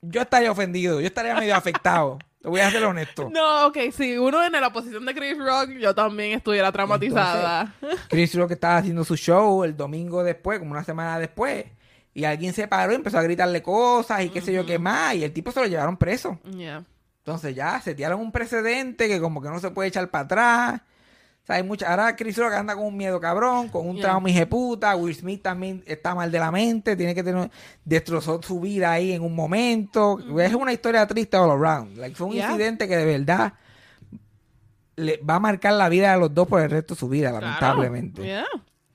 Yo 0.01 0.23
estaría 0.23 0.51
ofendido, 0.51 1.01
yo 1.01 1.07
estaría 1.07 1.35
medio 1.35 1.55
afectado. 1.55 2.19
Te 2.43 2.49
voy 2.49 2.59
a 2.59 2.71
ser 2.73 2.83
honesto. 2.83 3.31
No, 3.31 3.69
ok, 3.69 3.79
si 3.93 4.19
uno 4.19 4.45
en 4.45 4.53
la 4.53 4.73
posición 4.73 5.07
de 5.07 5.15
Chris 5.15 5.39
Rock, 5.39 5.71
yo 5.79 5.95
también 5.95 6.33
estuviera 6.33 6.73
traumatizada. 6.73 7.73
Chris 8.09 8.35
Rock 8.35 8.53
estaba 8.53 8.79
haciendo 8.79 9.05
su 9.05 9.17
show 9.17 9.63
el 9.63 9.77
domingo 9.77 10.25
después, 10.25 10.59
como 10.59 10.73
una 10.73 10.83
semana 10.83 11.21
después. 11.21 11.67
Y 12.15 12.25
alguien 12.25 12.53
se 12.53 12.67
paró 12.67 12.93
y 12.93 12.97
empezó 12.97 13.19
a 13.19 13.23
gritarle 13.23 13.63
cosas 13.63 14.25
y 14.25 14.29
qué 14.31 14.41
sé 14.41 14.53
yo 14.53 14.67
qué 14.67 14.81
más. 14.81 15.15
Y 15.15 15.23
el 15.23 15.33
tipo 15.33 15.53
se 15.53 15.61
lo 15.61 15.67
llevaron 15.67 15.97
preso. 15.97 16.41
Yeah. 16.45 16.85
Entonces 17.19 17.55
ya 17.55 17.81
se 17.81 17.95
tiraron 17.95 18.21
un 18.21 18.33
precedente 18.33 19.07
que 19.07 19.21
como 19.21 19.41
que 19.41 19.49
no 19.49 19.61
se 19.61 19.71
puede 19.71 19.89
echar 19.89 20.11
para 20.11 20.25
atrás. 20.25 20.81
O 21.43 21.47
sea, 21.47 21.57
hay 21.57 21.62
mucha... 21.64 21.90
Ahora 21.90 22.14
Chris 22.14 22.36
Rock 22.36 22.53
anda 22.53 22.74
con 22.76 22.84
un 22.84 22.97
miedo 22.97 23.20
cabrón, 23.20 23.68
con 23.68 23.88
un 23.88 23.97
Yeah. 23.97 24.03
trauma 24.05 24.28
puta. 24.49 24.95
Will 24.95 25.14
Smith 25.14 25.43
también 25.43 25.82
está 25.86 26.14
mal 26.14 26.30
de 26.30 26.38
la 26.38 26.53
mente, 26.53 26.95
tiene 26.97 27.14
que 27.14 27.22
tener... 27.24 27.51
Destrozó 27.84 28.40
su 28.43 28.61
vida 28.61 28.93
ahí 28.93 29.12
en 29.12 29.22
un 29.22 29.34
momento. 29.34 30.18
Es 30.40 30.55
una 30.55 30.72
historia 30.72 31.07
triste 31.07 31.36
all 31.36 31.51
around. 31.51 31.99
Like, 31.99 32.14
fue 32.14 32.28
un 32.28 32.34
Yeah. 32.34 32.47
incidente 32.53 32.86
que 32.86 32.97
de 32.97 33.05
verdad 33.05 33.55
le 34.97 35.16
va 35.18 35.36
a 35.36 35.40
marcar 35.40 35.72
la 35.74 35.88
vida 35.88 36.12
de 36.12 36.20
los 36.20 36.32
dos 36.34 36.47
por 36.47 36.61
el 36.61 36.70
resto 36.70 36.95
de 36.95 37.01
su 37.01 37.09
vida, 37.09 37.30
Claro. 37.30 37.47
lamentablemente. 37.47 38.22
Yeah. 38.22 38.47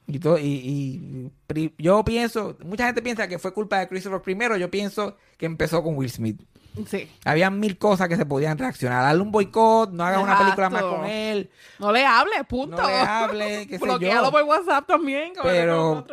Y, 0.09 0.19
todo, 0.19 0.37
y, 0.39 1.31
y 1.53 1.73
yo 1.77 2.05
pienso, 2.05 2.55
mucha 2.63 2.85
gente 2.85 3.01
piensa 3.01 3.27
que 3.27 3.39
fue 3.39 3.53
culpa 3.53 3.79
de 3.79 3.89
Chris 3.89 4.05
Rock 4.05 4.23
primero, 4.23 4.55
yo 4.55 4.71
pienso 4.71 5.17
que 5.37 5.45
empezó 5.45 5.83
con 5.83 5.97
Will 5.97 6.09
Smith. 6.09 6.41
Sí. 6.85 7.09
Habían 7.25 7.59
mil 7.59 7.77
cosas 7.77 8.07
que 8.07 8.15
se 8.17 8.25
podían 8.25 8.57
reaccionar. 8.57 9.03
Darle 9.03 9.21
un 9.21 9.31
boicot, 9.31 9.91
no 9.91 10.03
haga 10.03 10.19
una 10.19 10.37
película 10.37 10.69
más 10.69 10.83
con 10.83 11.05
él, 11.05 11.49
No 11.79 11.91
le 11.91 12.05
hable, 12.05 12.43
punto. 12.47 12.77
no 12.81 13.33
le 13.33 13.67
qué 13.67 13.79
sé 13.79 13.85
yo. 13.99 14.31
por 14.31 14.43
WhatsApp 14.43 14.85
también, 14.87 15.33
Pero-. 15.41 16.05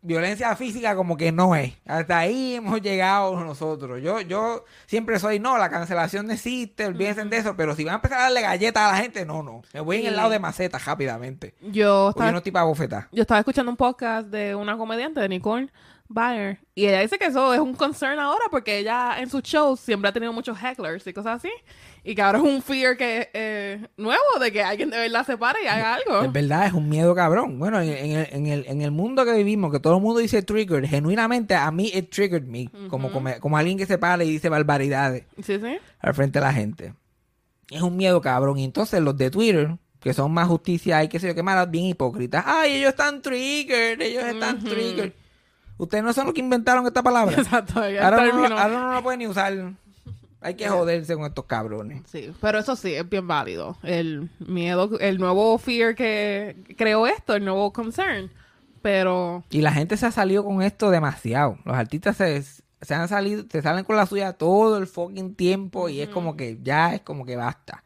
Violencia 0.00 0.54
física 0.54 0.94
como 0.94 1.16
que 1.16 1.32
no 1.32 1.56
es. 1.56 1.74
Hasta 1.84 2.18
ahí 2.18 2.54
hemos 2.54 2.80
llegado 2.80 3.34
nosotros. 3.44 4.00
Yo 4.00 4.20
yo 4.20 4.64
siempre 4.86 5.18
soy, 5.18 5.40
no, 5.40 5.58
la 5.58 5.68
cancelación 5.70 6.28
no 6.28 6.32
existe, 6.34 6.86
olvídense 6.86 7.24
de 7.24 7.36
eso, 7.36 7.56
pero 7.56 7.74
si 7.74 7.84
van 7.84 7.94
a 7.94 7.96
empezar 7.96 8.18
a 8.20 8.22
darle 8.22 8.40
galletas 8.40 8.84
a 8.84 8.92
la 8.92 8.98
gente, 9.02 9.26
no, 9.26 9.42
no. 9.42 9.62
Me 9.74 9.80
voy 9.80 9.96
en 9.98 10.06
el 10.06 10.16
lado 10.16 10.30
de 10.30 10.38
maceta 10.38 10.78
rápidamente. 10.78 11.54
Yo 11.62 12.10
estaba, 12.10 12.30
no 12.30 12.38
estoy 12.38 12.52
para 12.52 12.64
bofetar. 12.66 13.08
yo 13.10 13.22
estaba 13.22 13.40
escuchando 13.40 13.70
un 13.72 13.76
podcast 13.76 14.28
de 14.28 14.54
una 14.54 14.76
comediante, 14.78 15.18
de 15.20 15.28
Nicole 15.28 15.68
Y 16.74 16.86
ella 16.86 17.00
dice 17.00 17.18
que 17.18 17.26
eso 17.26 17.52
es 17.52 17.60
un 17.60 17.74
concern 17.74 18.18
ahora 18.18 18.44
porque 18.50 18.78
ella 18.78 19.20
en 19.20 19.28
sus 19.28 19.42
shows 19.42 19.78
siempre 19.80 20.08
ha 20.08 20.12
tenido 20.12 20.32
muchos 20.32 20.56
hecklers 20.58 21.06
y 21.06 21.12
cosas 21.12 21.36
así. 21.36 21.50
Y 22.02 22.14
que 22.14 22.22
ahora 22.22 22.38
es 22.38 22.44
un 22.44 22.62
fear 22.62 22.96
que 22.96 23.28
eh, 23.34 23.86
nuevo 23.98 24.22
de 24.40 24.50
que 24.50 24.62
alguien 24.62 24.88
de 24.88 24.96
verdad 24.96 25.26
se 25.26 25.36
pare 25.36 25.58
y 25.62 25.66
haga 25.66 25.96
algo. 25.96 26.22
Es 26.22 26.32
verdad, 26.32 26.66
es 26.66 26.72
un 26.72 26.88
miedo 26.88 27.14
cabrón. 27.14 27.58
Bueno, 27.58 27.80
en, 27.80 27.88
en 27.90 28.12
el, 28.16 28.28
en, 28.32 28.46
el, 28.46 28.64
en 28.66 28.80
el 28.80 28.90
mundo 28.90 29.24
que 29.26 29.32
vivimos, 29.34 29.70
que 29.70 29.80
todo 29.80 29.96
el 29.96 30.02
mundo 30.02 30.20
dice 30.20 30.40
trigger, 30.42 30.86
genuinamente 30.88 31.54
a 31.54 31.70
mí 31.70 31.90
it 31.94 32.10
triggered 32.10 32.44
me. 32.44 32.70
como, 32.88 33.12
como, 33.12 33.30
como 33.40 33.58
alguien 33.58 33.76
que 33.76 33.84
se 33.84 33.98
para 33.98 34.24
y 34.24 34.30
dice 34.30 34.48
barbaridades 34.48 35.24
Sí, 35.42 35.58
sí. 35.60 35.78
al 36.00 36.14
frente 36.14 36.38
de 36.38 36.44
la 36.46 36.52
gente. 36.54 36.94
Es 37.70 37.82
un 37.82 37.96
miedo 37.98 38.22
cabrón. 38.22 38.58
Y 38.58 38.64
entonces 38.64 39.02
los 39.02 39.14
de 39.18 39.30
Twitter, 39.30 39.76
que 40.00 40.14
son 40.14 40.32
más 40.32 40.48
justicia 40.48 41.04
y 41.04 41.08
qué 41.08 41.18
sé 41.20 41.26
yo 41.28 41.34
qué 41.34 41.42
malas, 41.42 41.70
bien 41.70 41.84
hipócritas. 41.84 42.44
Ay, 42.46 42.76
ellos 42.76 42.90
están 42.90 43.20
triggered, 43.20 44.00
ellos 44.00 44.24
están 44.24 44.58
triggered. 44.64 45.12
Ustedes 45.78 46.04
no 46.04 46.12
son 46.12 46.26
los 46.26 46.34
que 46.34 46.40
inventaron 46.40 46.86
esta 46.86 47.02
palabra. 47.02 47.36
Exacto. 47.38 47.80
ahora, 47.80 48.26
no, 48.26 48.44
ahora 48.44 48.68
no 48.68 48.92
la 48.92 49.02
pueden 49.02 49.20
ni 49.20 49.26
usar. 49.26 49.72
Hay 50.40 50.54
que 50.54 50.68
joderse 50.68 51.14
con 51.14 51.24
estos 51.24 51.46
cabrones. 51.46 52.02
Sí, 52.06 52.32
pero 52.40 52.58
eso 52.58 52.76
sí, 52.76 52.94
es 52.94 53.08
bien 53.08 53.26
válido. 53.26 53.76
El 53.82 54.30
miedo, 54.38 54.98
el 55.00 55.18
nuevo 55.18 55.56
fear 55.58 55.94
que 55.94 56.56
creó 56.76 57.06
esto, 57.06 57.34
el 57.34 57.44
nuevo 57.44 57.72
concern. 57.72 58.30
Pero 58.82 59.44
Y 59.50 59.62
la 59.62 59.72
gente 59.72 59.96
se 59.96 60.06
ha 60.06 60.12
salido 60.12 60.44
con 60.44 60.62
esto 60.62 60.90
demasiado. 60.90 61.58
Los 61.64 61.76
artistas 61.76 62.16
se, 62.16 62.40
se 62.42 62.94
han 62.94 63.08
salido, 63.08 63.44
se 63.50 63.62
salen 63.62 63.84
con 63.84 63.96
la 63.96 64.06
suya 64.06 64.32
todo 64.32 64.78
el 64.78 64.86
fucking 64.86 65.34
tiempo 65.34 65.88
y 65.88 66.00
es 66.00 66.08
como 66.08 66.36
que 66.36 66.58
ya 66.62 66.94
es 66.94 67.00
como 67.00 67.24
que 67.24 67.34
basta. 67.36 67.82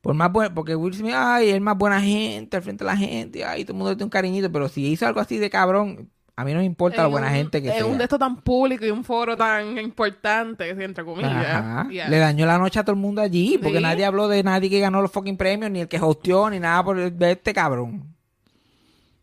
Por 0.00 0.14
más 0.14 0.32
bueno, 0.32 0.54
porque 0.54 0.76
Will 0.76 0.94
Smith, 0.94 1.14
ay, 1.14 1.50
es 1.50 1.60
más 1.60 1.76
buena 1.76 2.00
gente 2.00 2.56
al 2.56 2.62
frente 2.62 2.84
de 2.84 2.90
la 2.90 2.96
gente, 2.96 3.44
ay, 3.44 3.64
todo 3.64 3.72
el 3.72 3.78
mundo 3.78 3.90
le 3.90 3.96
tiene 3.96 4.04
un 4.04 4.10
cariñito, 4.10 4.50
pero 4.50 4.68
si 4.68 4.86
hizo 4.86 5.06
algo 5.06 5.20
así 5.20 5.36
de 5.36 5.50
cabrón, 5.50 6.08
a 6.38 6.44
mí 6.44 6.52
no 6.52 6.58
me 6.58 6.64
importa 6.66 6.98
la 6.98 7.04
en 7.06 7.10
buena 7.12 7.26
un- 7.28 7.32
gente 7.34 7.62
que 7.62 7.68
en 7.68 7.74
sea. 7.74 7.86
un 7.86 7.96
de 7.96 8.06
tan 8.06 8.36
público 8.42 8.84
y 8.84 8.90
un 8.90 9.02
foro 9.04 9.36
tan 9.36 9.78
importante, 9.78 10.68
entre 10.68 11.02
comillas. 11.04 11.32
Ajá. 11.34 11.88
Yeah. 11.88 12.08
Le 12.08 12.18
dañó 12.18 12.44
la 12.46 12.58
noche 12.58 12.78
a 12.78 12.84
todo 12.84 12.92
el 12.92 13.00
mundo 13.00 13.22
allí, 13.22 13.58
porque 13.58 13.78
Sí. 13.78 13.82
nadie 13.82 14.04
habló 14.04 14.28
de 14.28 14.42
nadie 14.42 14.68
que 14.68 14.78
ganó 14.80 15.00
los 15.00 15.10
fucking 15.10 15.36
premios, 15.38 15.70
ni 15.70 15.80
el 15.80 15.88
que 15.88 15.98
hosteó, 15.98 16.50
ni 16.50 16.60
nada 16.60 16.84
por 16.84 17.10
de 17.10 17.32
este 17.32 17.54
cabrón. 17.54 18.14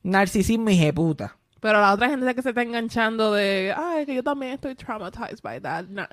Narcisismo 0.02 0.70
y 0.70 0.92
puta. 0.92 1.38
Pero 1.62 1.80
la 1.80 1.94
otra 1.94 2.10
gente 2.10 2.34
que 2.36 2.42
se 2.42 2.50
está 2.50 2.62
enganchando 2.62 3.32
de, 3.32 3.74
ay, 3.78 4.06
que 4.06 4.16
yo 4.16 4.24
también 4.24 4.54
estoy 4.54 4.76
traumatized 4.76 5.42
by 5.42 5.62
that. 5.62 5.86
No, 5.86 6.06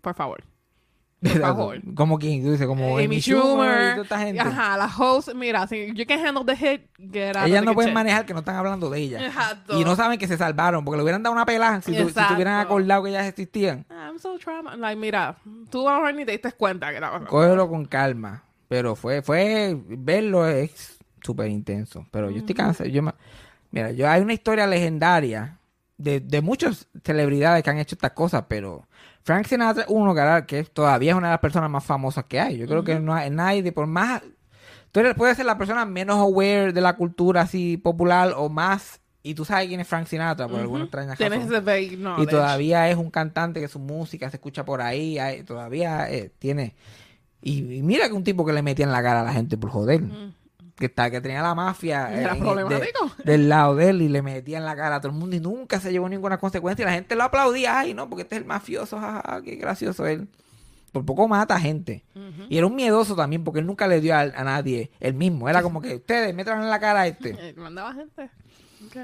por 0.00 0.14
favor. 0.14 0.42
Por 1.32 1.40
favor. 1.40 1.80
Como 1.94 2.18
quien, 2.18 2.42
tú 2.42 2.52
dices, 2.52 2.66
como 2.66 2.98
Amy 2.98 3.20
Schumer. 3.20 3.90
y 3.90 3.90
toda 3.92 4.02
esta 4.02 4.18
gente. 4.18 4.40
Ajá, 4.40 4.76
la 4.76 4.86
host, 4.86 5.32
mira, 5.34 5.66
si 5.66 5.92
you 5.94 6.04
can 6.06 6.24
handle 6.24 6.44
the 6.44 6.56
hit, 6.56 6.82
get 7.12 7.36
out 7.36 7.46
Ellas 7.46 7.64
no 7.64 7.74
pueden 7.74 7.92
manejar 7.94 8.26
que 8.26 8.32
no 8.32 8.40
están 8.40 8.56
hablando 8.56 8.90
de 8.90 9.00
ellas. 9.00 9.22
Exacto. 9.22 9.78
Y 9.80 9.84
no 9.84 9.96
saben 9.96 10.18
que 10.18 10.26
se 10.28 10.36
salvaron, 10.36 10.84
porque 10.84 10.96
le 10.98 11.02
hubieran 11.02 11.22
dado 11.22 11.34
una 11.34 11.46
pelada 11.46 11.80
si, 11.82 11.92
tu- 11.92 11.98
si 11.98 12.08
Exacto. 12.08 12.34
tuvieran 12.34 12.60
acordado 12.60 13.02
que 13.04 13.10
ellas 13.10 13.26
existían. 13.26 13.84
I'm 13.90 14.18
so 14.18 14.38
traumatized. 14.38 14.80
Like, 14.80 15.00
mira, 15.00 15.36
tú 15.70 15.88
a 15.88 15.92
lo 15.94 15.98
mejor 16.00 16.14
ni 16.14 16.24
te 16.24 16.32
diste 16.32 16.52
cuenta 16.52 16.88
que 16.90 16.96
estaba 16.96 17.24
Cógelo 17.24 17.68
con 17.68 17.84
calma. 17.86 18.42
Pero 18.68 18.96
fue, 18.96 19.22
fue, 19.22 19.76
verlo 19.88 20.46
es 20.48 20.98
súper 21.22 21.48
intenso. 21.50 22.04
Pero 22.10 22.30
yo 22.30 22.38
estoy 22.38 22.54
cansado. 22.54 22.88
Yo 22.88 23.02
me- 23.02 23.14
Mira, 23.70 23.90
yo 23.92 24.08
hay 24.08 24.22
una 24.22 24.32
historia 24.32 24.66
legendaria 24.66 25.58
de, 25.98 26.20
de 26.20 26.40
muchas 26.40 26.88
celebridades 27.04 27.62
que 27.62 27.70
han 27.70 27.78
hecho 27.78 27.94
estas 27.94 28.12
cosas, 28.12 28.44
pero 28.48 28.86
Frank 29.26 29.44
Sinatra, 29.48 29.84
uno 29.88 30.14
que, 30.46 30.62
todavía 30.62 31.10
es 31.10 31.16
una 31.18 31.26
de 31.26 31.32
las 31.32 31.40
personas 31.40 31.68
más 31.68 31.82
famosas 31.84 32.24
que 32.26 32.38
hay. 32.38 32.58
Yo 32.58 32.68
creo 32.68 32.84
que 32.84 33.00
no 33.00 33.12
hay 33.12 33.28
nadie, 33.28 33.72
por 33.72 33.88
más... 33.88 34.22
Tú 34.92 35.00
eres, 35.00 35.16
puedes 35.16 35.36
ser 35.36 35.46
la 35.46 35.58
persona 35.58 35.84
menos 35.84 36.16
aware 36.18 36.72
de 36.72 36.80
la 36.80 36.94
cultura 36.94 37.40
así 37.40 37.76
popular 37.76 38.34
o 38.36 38.48
más... 38.48 39.00
Y 39.24 39.34
tú 39.34 39.44
sabes 39.44 39.66
quién 39.66 39.80
es 39.80 39.88
Frank 39.88 40.06
Sinatra 40.06 40.46
por 40.46 40.60
alguna 40.60 40.84
extraña 40.84 41.16
Tienes 41.16 41.40
razón. 41.40 41.64
Y 42.22 42.26
todavía 42.28 42.88
es 42.88 42.96
un 42.96 43.10
cantante 43.10 43.58
que 43.58 43.66
su 43.66 43.80
música 43.80 44.30
se 44.30 44.36
escucha 44.36 44.64
por 44.64 44.80
ahí, 44.80 45.18
hay- 45.18 45.42
todavía 45.42 46.08
eh, 46.08 46.30
tiene... 46.38 46.76
Y, 47.42 47.78
y 47.78 47.82
mira 47.82 48.06
que 48.06 48.14
un 48.14 48.22
tipo 48.22 48.46
que 48.46 48.52
le 48.52 48.62
metía 48.62 48.84
en 48.86 48.92
la 48.92 49.02
cara 49.02 49.22
a 49.22 49.24
la 49.24 49.32
gente 49.32 49.56
por 49.58 49.70
joder. 49.70 50.02
Que, 50.76 50.86
está, 50.86 51.10
que 51.10 51.20
tenía 51.22 51.40
la 51.42 51.54
mafia 51.54 52.12
Era 52.12 52.32
en 52.32 52.36
el- 52.36 52.42
problemático. 52.42 53.10
del 53.24 53.48
lado 53.48 53.74
de 53.76 53.88
él 53.90 54.02
y 54.02 54.08
le 54.08 54.20
metía 54.22 54.58
en 54.58 54.64
la 54.66 54.76
cara 54.76 54.96
a 54.96 55.00
todo 55.00 55.10
el 55.12 55.18
mundo 55.18 55.34
y 55.34 55.40
nunca 55.40 55.80
se 55.80 55.90
llevó 55.90 56.08
ninguna 56.08 56.38
consecuencia. 56.38 56.82
Y 56.82 56.86
la 56.86 56.92
gente 56.92 57.16
lo 57.16 57.22
aplaudía, 57.24 57.78
ay, 57.80 57.94
no, 57.94 58.08
porque 58.10 58.22
este 58.22 58.36
es 58.36 58.42
el 58.42 58.46
mafioso, 58.46 58.98
jajaja, 59.00 59.42
qué 59.42 59.56
gracioso 59.56 60.06
él. 60.06 60.28
Por 60.92 61.04
poco 61.04 61.28
mata 61.28 61.58
gente. 61.60 62.04
Y 62.48 62.56
era 62.58 62.66
un 62.66 62.74
miedoso 62.74 63.14
también 63.16 63.42
porque 63.44 63.60
él 63.60 63.66
nunca 63.66 63.86
le 63.86 64.00
dio 64.00 64.14
a, 64.14 64.20
a 64.20 64.44
nadie 64.44 64.90
el 65.00 65.14
mismo. 65.14 65.48
Era 65.48 65.62
como 65.62 65.80
que 65.82 65.96
ustedes 65.96 66.34
metan 66.34 66.62
en 66.62 66.70
la 66.70 66.78
cara 66.80 67.00
a 67.02 67.06
este. 67.06 67.30
Eh, 67.40 67.54
mandaba 67.56 67.92
gente. 67.94 68.30
Ok. 68.86 68.96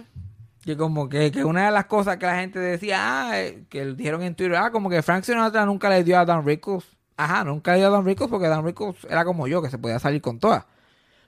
Que 0.65 0.77
como 0.77 1.09
que, 1.09 1.33
que 1.33 1.45
una 1.45 1.67
de 1.67 1.73
las 1.73 1.87
cosas 1.87 2.19
que 2.19 2.27
la 2.27 2.37
gente 2.39 2.59
decía, 2.59 2.99
ah, 3.31 3.41
eh, 3.41 3.65
que 3.69 3.85
le 3.85 3.95
dijeron 3.95 4.23
en 4.23 4.35
Twitter, 4.35 4.57
ah, 4.57 4.71
como 4.71 4.89
que 4.89 5.03
Frank 5.03 5.25
Sinatra 5.25 5.67
nunca 5.67 5.91
le 5.91 6.05
dio 6.05 6.19
a 6.19 6.25
Don 6.25 6.47
Rickles. 6.47 6.85
Ajá, 7.17 7.45
nunca 7.45 7.73
le 7.73 7.79
dio 7.79 7.89
a 7.89 7.91
Don 7.91 8.05
Rickles 8.07 8.31
porque 8.31 8.47
Don 8.47 8.65
Rickles 8.65 8.97
era 9.11 9.25
como 9.25 9.47
yo, 9.49 9.61
que 9.61 9.69
se 9.71 9.77
podía 9.79 9.99
salir 9.99 10.23
con 10.23 10.39
todas. 10.39 10.65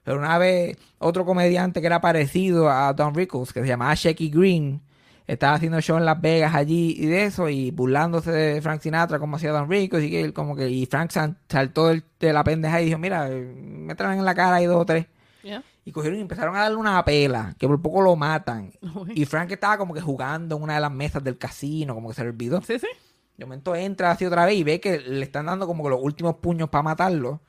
Pero 0.05 0.19
una 0.19 0.39
vez 0.39 0.77
otro 0.99 1.25
comediante 1.25 1.81
que 1.81 1.87
era 1.87 2.01
parecido 2.01 2.71
a 2.71 2.93
Don 2.93 3.15
Rickles, 3.15 3.53
que 3.53 3.63
se 3.63 3.67
llamaba 3.67 3.95
Shecky 3.95 4.29
Green, 4.31 4.83
estaba 5.27 5.55
haciendo 5.55 5.81
show 5.81 5.97
en 5.97 6.05
Las 6.05 6.21
Vegas 6.21 6.55
allí 6.55 6.95
y 6.99 7.07
de 7.07 7.25
eso, 7.25 7.49
y 7.49 7.71
burlándose 7.71 8.31
de 8.31 8.63
Frank 8.63 8.83
Sinatra 8.83 9.19
como 9.19 9.37
hacía 9.37 9.53
Don 9.53 9.69
Rickles, 9.69 10.05
y 10.05 10.11
que 10.11 10.21
él 10.21 10.33
como 10.35 10.55
que, 10.55 10.69
y 10.69 10.85
Frank 10.87 11.11
saltó 11.49 11.89
de 11.89 12.33
la 12.33 12.45
pendeja 12.45 12.83
y 12.83 12.87
dijo, 12.87 12.99
mira, 12.99 13.29
me 13.29 13.95
traen 13.95 14.19
en 14.19 14.25
la 14.25 14.35
cara 14.35 14.57
ahí 14.57 14.67
dos 14.67 14.83
o 14.83 14.87
tres. 14.87 15.07
Yeah. 15.43 15.63
Y 15.87 15.93
cogieron 15.93 16.19
y 16.19 16.23
empezaron 16.23 16.57
a 16.57 16.61
darle 16.61 16.77
una 16.77 17.03
pela, 17.05 17.55
que 17.59 17.67
por 17.67 17.81
poco 17.81 18.03
lo 18.03 18.15
matan. 18.17 18.73
Uy. 18.95 19.13
Y 19.15 19.25
Frank 19.25 19.51
estaba 19.51 19.79
como 19.79 19.95
que 19.95 20.01
jugando 20.01 20.57
en 20.57 20.63
una 20.63 20.75
de 20.75 20.81
las 20.81 20.93
mesas 20.93 21.25
del 21.25 21.39
casino, 21.39 21.95
como 21.95 22.09
que 22.09 22.15
se 22.15 22.23
le 22.23 22.31
olvidó. 22.31 22.61
Sí, 22.63 22.79
sí. 22.79 22.89
De 23.37 23.47
momento 23.47 23.75
entra 23.75 24.11
así 24.11 24.25
otra 24.25 24.45
vez 24.45 24.57
y 24.57 24.65
ve 24.65 24.81
que 24.81 25.01
le 25.01 25.25
están 25.25 25.47
dando 25.47 25.67
como 25.67 25.83
que 25.83 25.91
los 25.91 26.01
últimos 26.01 26.37
puños 26.37 26.69
para 26.69 26.83
matarlo. 26.83 27.41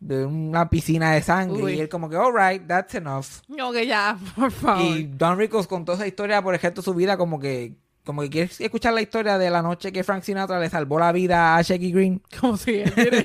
De 0.00 0.24
una 0.24 0.70
piscina 0.70 1.12
de 1.12 1.22
sangre. 1.22 1.62
Uy. 1.62 1.72
Y 1.74 1.80
él 1.80 1.88
como 1.88 2.08
que, 2.08 2.16
alright, 2.16 2.66
that's 2.66 2.94
enough. 2.94 3.26
Ok, 3.50 3.78
ya, 3.86 4.16
por 4.36 4.50
favor. 4.52 4.82
Y 4.96 5.04
Don 5.04 5.36
Rickles 5.38 5.66
contó 5.66 5.94
esa 5.94 6.06
historia 6.06 6.40
por 6.42 6.54
ejemplo 6.54 6.82
su 6.82 6.94
vida 6.94 7.16
como 7.16 7.38
que... 7.40 7.74
Como 8.04 8.22
que 8.22 8.30
quieres 8.30 8.58
escuchar 8.62 8.94
la 8.94 9.02
historia 9.02 9.36
de 9.36 9.50
la 9.50 9.60
noche 9.60 9.92
que 9.92 10.02
Frank 10.02 10.22
Sinatra 10.22 10.58
le 10.58 10.70
salvó 10.70 10.98
la 10.98 11.12
vida 11.12 11.56
a 11.56 11.60
Shecky 11.60 11.92
Green. 11.92 12.22
Como 12.40 12.56
si 12.56 12.76
él 12.76 12.90
ese, 12.96 13.18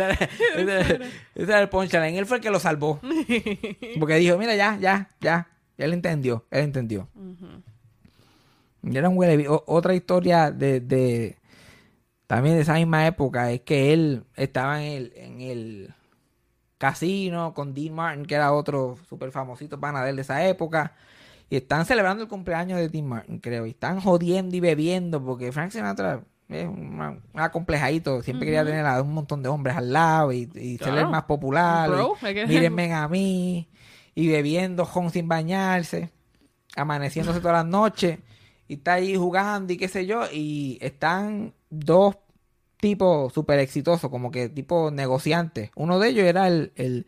era, 0.00 0.12
ese 0.14 0.62
era- 0.62 1.06
ese 1.34 1.42
era 1.42 1.60
el 1.60 1.68
punchline. 1.68 2.14
Él 2.14 2.26
fue 2.26 2.36
el 2.36 2.42
que 2.44 2.50
lo 2.50 2.60
salvó. 2.60 3.00
Porque 3.98 4.14
dijo, 4.16 4.38
mira, 4.38 4.54
ya, 4.54 4.78
ya, 4.80 5.08
ya. 5.20 5.48
Él 5.76 5.92
entendió, 5.92 6.44
él 6.52 6.64
entendió. 6.66 7.08
Era 8.84 9.08
un 9.08 9.18
huele 9.18 9.44
Otra 9.48 9.94
historia 9.96 10.52
de, 10.52 10.78
de- 10.78 11.36
también 12.26 12.56
de 12.56 12.62
esa 12.62 12.74
misma 12.74 13.06
época 13.06 13.50
es 13.52 13.60
que 13.62 13.92
él 13.92 14.24
estaba 14.36 14.82
en 14.82 14.92
el, 14.92 15.12
en 15.16 15.40
el 15.40 15.94
casino 16.78 17.54
con 17.54 17.74
Dean 17.74 17.94
Martin, 17.94 18.26
que 18.26 18.34
era 18.34 18.52
otro 18.52 18.96
súper 19.08 19.30
famosito 19.32 19.78
pana 19.80 20.04
de 20.04 20.20
esa 20.20 20.46
época. 20.46 20.92
Y 21.48 21.56
están 21.56 21.86
celebrando 21.86 22.24
el 22.24 22.28
cumpleaños 22.28 22.78
de 22.78 22.88
Dean 22.88 23.06
Martin, 23.06 23.38
creo. 23.38 23.66
Y 23.66 23.70
están 23.70 24.00
jodiendo 24.00 24.56
y 24.56 24.60
bebiendo 24.60 25.24
porque 25.24 25.52
Frank 25.52 25.70
Sinatra 25.70 26.22
es 26.48 26.66
un 26.66 27.20
acomplejadito. 27.34 28.20
Siempre 28.22 28.46
quería 28.46 28.64
tener 28.64 28.84
a 28.84 29.00
un 29.00 29.14
montón 29.14 29.42
de 29.42 29.48
hombres 29.48 29.76
al 29.76 29.92
lado 29.92 30.32
y, 30.32 30.50
y 30.54 30.78
ser 30.78 30.94
el 30.98 31.06
más 31.08 31.22
popular. 31.24 31.88
Bro, 31.88 32.14
y 32.20 32.26
hay 32.26 32.34
que- 32.34 32.46
mírenme 32.46 32.92
a 32.92 33.06
mí. 33.08 33.68
Y 34.16 34.28
bebiendo 34.28 34.84
con 34.86 35.10
sin 35.10 35.28
bañarse. 35.28 36.10
Amaneciéndose 36.74 37.40
todas 37.40 37.58
las 37.64 37.66
noches. 37.66 38.18
Y 38.68 38.74
está 38.74 38.94
ahí 38.94 39.16
jugando 39.16 39.72
y 39.72 39.76
qué 39.76 39.88
sé 39.88 40.06
yo. 40.06 40.22
Y 40.32 40.78
están 40.80 41.52
dos 41.70 42.16
tipos 42.80 43.32
súper 43.32 43.58
exitosos, 43.60 44.10
como 44.10 44.30
que 44.30 44.48
tipo 44.48 44.90
negociantes. 44.90 45.70
Uno 45.76 45.98
de 45.98 46.08
ellos 46.08 46.24
era 46.24 46.48
el, 46.48 46.72
el, 46.76 47.06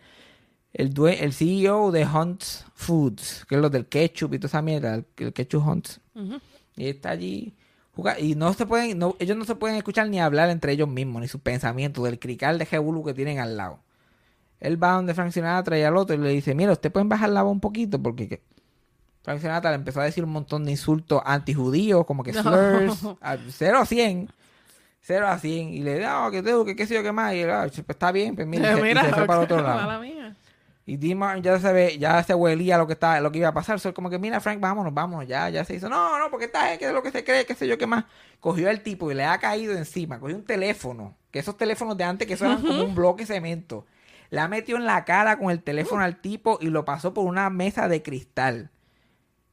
el, 0.72 0.94
due- 0.94 1.22
el 1.22 1.32
CEO 1.32 1.90
de 1.90 2.06
Hunt's 2.06 2.64
Foods, 2.74 3.44
que 3.48 3.56
es 3.56 3.60
lo 3.60 3.70
del 3.70 3.86
ketchup 3.86 4.34
y 4.34 4.38
toda 4.38 4.48
esa 4.48 4.62
mierda, 4.62 4.94
el, 4.94 5.04
el 5.18 5.32
ketchup 5.32 5.66
Hunt's. 5.66 6.00
Y 6.76 6.86
está 6.88 7.10
allí 7.10 7.54
jugando. 7.94 8.22
Y 8.24 8.34
no 8.34 8.52
se 8.54 8.64
pueden, 8.66 8.98
no, 8.98 9.16
ellos 9.18 9.36
no 9.36 9.44
se 9.44 9.56
pueden 9.56 9.76
escuchar 9.76 10.08
ni 10.08 10.20
hablar 10.20 10.48
entre 10.50 10.72
ellos 10.72 10.88
mismos, 10.88 11.20
ni 11.22 11.28
sus 11.28 11.40
pensamientos, 11.40 12.04
del 12.04 12.18
crical 12.18 12.58
de 12.58 12.66
Jebulu 12.66 13.04
que 13.04 13.14
tienen 13.14 13.40
al 13.40 13.56
lado. 13.56 13.80
Él 14.60 14.82
va 14.82 14.92
donde 14.92 15.14
Frank 15.14 15.32
Sinatra 15.32 15.78
y 15.78 15.82
al 15.82 15.96
otro 15.96 16.14
y 16.16 16.18
le 16.18 16.30
dice, 16.30 16.54
mira, 16.54 16.72
usted 16.72 16.90
pueden 16.90 17.08
bajar 17.08 17.30
la 17.30 17.42
voz 17.42 17.52
un 17.52 17.60
poquito 17.60 18.00
porque 18.02 18.28
que-". 18.28 18.42
Frank 19.28 19.40
Sinatra 19.42 19.70
le 19.70 19.76
empezó 19.76 20.00
a 20.00 20.04
decir 20.04 20.24
un 20.24 20.30
montón 20.30 20.64
de 20.64 20.70
insultos 20.70 21.20
antijudíos, 21.24 22.06
como 22.06 22.22
que 22.24 22.32
No. 22.32 22.40
slurs, 22.42 22.98
a 23.20 23.36
0 23.48 23.78
a 23.78 23.84
100. 23.84 24.30
0 25.02 25.28
a 25.28 25.38
100. 25.38 25.68
Y 25.68 25.80
le 25.82 25.94
dice, 25.96 26.06
ah, 26.06 26.28
que 26.32 26.42
tengo, 26.42 26.64
que 26.64 26.74
qué 26.74 26.86
sé 26.86 26.94
yo, 26.94 27.02
qué 27.02 27.12
más. 27.12 27.34
Y 27.34 27.40
él, 27.40 27.50
"Ah, 27.50 27.66
pues 27.68 27.84
está 27.86 28.10
bien, 28.10 28.34
pues 28.34 28.46
mira, 28.46 28.72
y 28.72 28.80
se, 28.80 28.90
y 28.90 28.94
se 28.94 29.12
fue 29.12 29.26
para 29.26 29.40
otro 29.40 29.60
lado. 29.62 30.00
mía. 30.00 30.34
Y 30.86 30.96
Dean 30.96 31.18
Martin 31.18 31.42
ya 31.42 31.58
se 31.60 31.70
ve, 31.70 31.98
ya 31.98 32.22
se 32.22 32.34
huelía 32.34 32.78
lo 32.78 32.86
que 32.86 32.94
estaba, 32.94 33.20
lo 33.20 33.30
que 33.30 33.36
iba 33.40 33.48
a 33.48 33.52
pasar. 33.52 33.78
So, 33.78 33.92
como 33.92 34.08
que, 34.08 34.18
mira, 34.18 34.40
Frank, 34.40 34.58
vámonos, 34.60 34.94
vámonos, 34.94 35.28
ya, 35.28 35.50
ya 35.50 35.62
se 35.62 35.74
hizo. 35.74 35.90
No, 35.90 36.18
no, 36.18 36.30
porque 36.30 36.46
está, 36.46 36.78
que 36.78 36.86
es 36.86 36.92
lo 36.94 37.02
que 37.02 37.10
se 37.10 37.22
cree, 37.24 37.44
qué 37.44 37.54
sé 37.54 37.66
yo, 37.68 37.76
qué 37.76 37.86
más. 37.86 38.04
Cogió 38.40 38.70
al 38.70 38.80
tipo 38.80 39.10
y 39.10 39.14
le 39.14 39.26
ha 39.26 39.36
caído 39.36 39.74
encima. 39.76 40.18
Cogió 40.18 40.36
un 40.36 40.44
teléfono, 40.44 41.14
que 41.30 41.40
esos 41.40 41.58
teléfonos 41.58 41.98
de 41.98 42.04
antes 42.04 42.26
que 42.26 42.32
eso 42.32 42.46
eran 42.46 42.62
como 42.62 42.82
un 42.84 42.94
bloque 42.94 43.24
de 43.24 43.34
cemento. 43.34 43.84
Le 44.30 44.40
ha 44.40 44.48
metido 44.48 44.78
en 44.78 44.86
la 44.86 45.04
cara 45.04 45.38
con 45.38 45.50
el 45.50 45.62
teléfono 45.62 46.02
al 46.02 46.16
tipo 46.22 46.58
y 46.62 46.68
lo 46.68 46.86
pasó 46.86 47.12
por 47.12 47.26
una 47.26 47.50
mesa 47.50 47.88
de 47.88 48.02
cristal. 48.02 48.70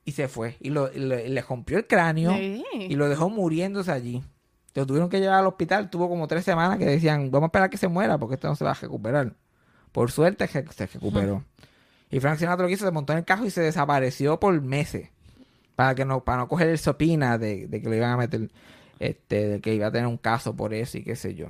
Y 0.05 0.11
se 0.11 0.27
fue. 0.27 0.55
Y, 0.59 0.69
lo, 0.69 0.91
y 0.93 0.99
lo- 0.99 1.15
le 1.15 1.41
rompió 1.41 1.77
el 1.77 1.87
cráneo 1.87 2.31
Sí. 2.33 2.63
y 2.73 2.95
lo 2.95 3.09
dejó 3.09 3.29
muriéndose 3.29 3.91
allí. 3.91 4.23
Lo 4.75 4.85
tuvieron 4.85 5.09
que 5.09 5.19
llevar 5.19 5.39
al 5.39 5.47
hospital. 5.47 5.89
Tuvo 5.89 6.07
como 6.09 6.27
tres 6.27 6.43
semanas 6.45 6.77
que 6.77 6.85
decían, 6.85 7.31
vamos 7.31 7.47
a 7.47 7.49
esperar 7.49 7.69
que 7.69 7.77
se 7.77 7.87
muera 7.87 8.17
porque 8.17 8.35
esto 8.35 8.47
no 8.47 8.55
se 8.55 8.63
va 8.65 8.71
a 8.71 8.75
recuperar. 8.75 9.33
Por 9.91 10.11
suerte 10.11 10.47
se 10.47 10.61
recuperó. 10.87 11.43
Y 12.11 12.19
Frank 12.19 12.37
Sinatra 12.37 12.63
lo 12.63 12.67
que 12.67 12.73
hizo, 12.75 12.85
se 12.85 12.91
montó 12.91 13.13
en 13.13 13.19
el 13.19 13.25
carro 13.25 13.45
y 13.45 13.49
se 13.49 13.61
desapareció 13.61 14.39
por 14.39 14.61
meses. 14.61 15.09
Para 15.75 15.95
que 15.95 16.05
no, 16.05 16.23
para 16.23 16.37
no 16.39 16.47
coger 16.47 16.67
el 16.69 16.77
sopina 16.77 17.37
de, 17.37 17.67
de 17.67 17.81
que 17.81 17.89
le 17.89 17.97
iban 17.97 18.11
a 18.11 18.17
meter, 18.17 18.49
este, 18.99 19.47
de 19.47 19.59
que 19.61 19.73
iba 19.73 19.87
a 19.87 19.91
tener 19.91 20.07
un 20.07 20.17
caso 20.17 20.55
por 20.55 20.73
eso 20.73 20.97
y 20.97 21.03
qué 21.03 21.15
sé 21.15 21.33
yo. 21.35 21.47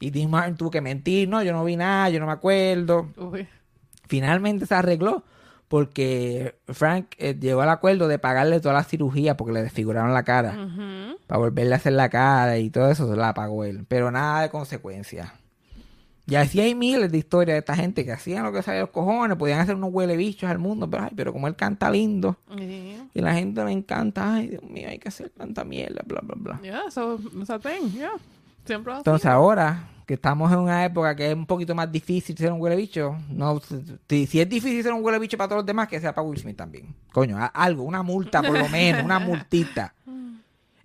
Y 0.00 0.10
Dean 0.10 0.30
Martin 0.30 0.56
tuvo 0.56 0.70
que 0.70 0.80
mentir, 0.80 1.28
no, 1.28 1.42
yo 1.42 1.52
no 1.52 1.64
vi 1.64 1.76
nada, 1.76 2.08
yo 2.10 2.18
no 2.20 2.26
me 2.26 2.32
acuerdo. 2.32 3.08
Uy. 3.16 3.46
Finalmente 4.08 4.66
se 4.66 4.74
arregló 4.74 5.24
porque 5.68 6.54
Frank 6.68 7.14
eh, 7.18 7.36
llegó 7.38 7.62
al 7.62 7.70
acuerdo 7.70 8.08
de 8.08 8.18
pagarle 8.18 8.60
toda 8.60 8.74
la 8.74 8.84
cirugía 8.84 9.36
porque 9.36 9.52
le 9.52 9.62
desfiguraron 9.62 10.14
la 10.14 10.22
cara. 10.22 10.68
Para 11.26 11.38
volverle 11.38 11.74
a 11.74 11.76
hacer 11.76 11.94
la 11.94 12.08
cara 12.08 12.58
y 12.58 12.70
todo 12.70 12.90
eso 12.90 13.08
se 13.10 13.16
la 13.16 13.34
pagó 13.34 13.64
él. 13.64 13.84
Pero 13.88 14.10
nada 14.10 14.42
de 14.42 14.50
consecuencias. 14.50 15.32
Y 16.28 16.34
así 16.34 16.60
hay 16.60 16.74
miles 16.74 17.12
de 17.12 17.18
historias 17.18 17.54
de 17.54 17.58
esta 17.60 17.76
gente 17.76 18.04
que 18.04 18.10
hacían 18.10 18.42
lo 18.42 18.52
que 18.52 18.60
sabía 18.60 18.80
los 18.80 18.90
cojones, 18.90 19.36
podían 19.36 19.60
hacer 19.60 19.76
unos 19.76 19.90
huele 19.92 20.16
bichos 20.16 20.50
al 20.50 20.58
mundo, 20.58 20.90
pero, 20.90 21.04
ay, 21.04 21.10
pero 21.14 21.32
como 21.32 21.46
él 21.46 21.54
canta 21.54 21.88
lindo 21.88 22.36
y 23.14 23.20
la 23.20 23.32
gente 23.34 23.64
le 23.64 23.70
encanta, 23.70 24.34
ay 24.34 24.48
Dios 24.48 24.62
mío, 24.64 24.88
hay 24.88 24.98
que 24.98 25.06
hacer 25.08 25.30
tanta 25.30 25.64
mierda, 25.64 26.02
bla, 26.04 26.20
bla, 26.24 26.34
bla. 26.36 26.60
Yeah, 26.62 26.90
so, 26.90 27.20
a 27.48 27.58
thing, 27.60 27.92
yeah. 27.92 28.10
Siempre. 28.66 28.94
Entonces 28.96 29.26
ahora 29.26 29.88
que 30.06 30.14
estamos 30.14 30.52
en 30.52 30.58
una 30.58 30.84
época 30.84 31.16
que 31.16 31.30
es 31.30 31.34
un 31.34 31.46
poquito 31.46 31.74
más 31.74 31.90
difícil 31.90 32.36
ser 32.36 32.52
un 32.52 32.60
huele 32.60 32.76
bicho, 32.76 33.16
no, 33.28 33.60
si, 34.08 34.26
si 34.26 34.40
es 34.40 34.48
difícil 34.48 34.82
ser 34.82 34.92
un 34.92 35.04
huele 35.04 35.18
bicho 35.18 35.36
para 35.36 35.48
todos 35.48 35.60
los 35.60 35.66
demás, 35.66 35.88
que 35.88 36.00
sea 36.00 36.14
para 36.14 36.26
Will 36.26 36.38
Smith 36.38 36.56
también. 36.56 36.94
Coño, 37.12 37.38
algo, 37.52 37.82
una 37.82 38.02
multa 38.02 38.40
por 38.42 38.56
lo 38.56 38.68
menos, 38.68 39.02
una 39.04 39.18
multita. 39.18 39.94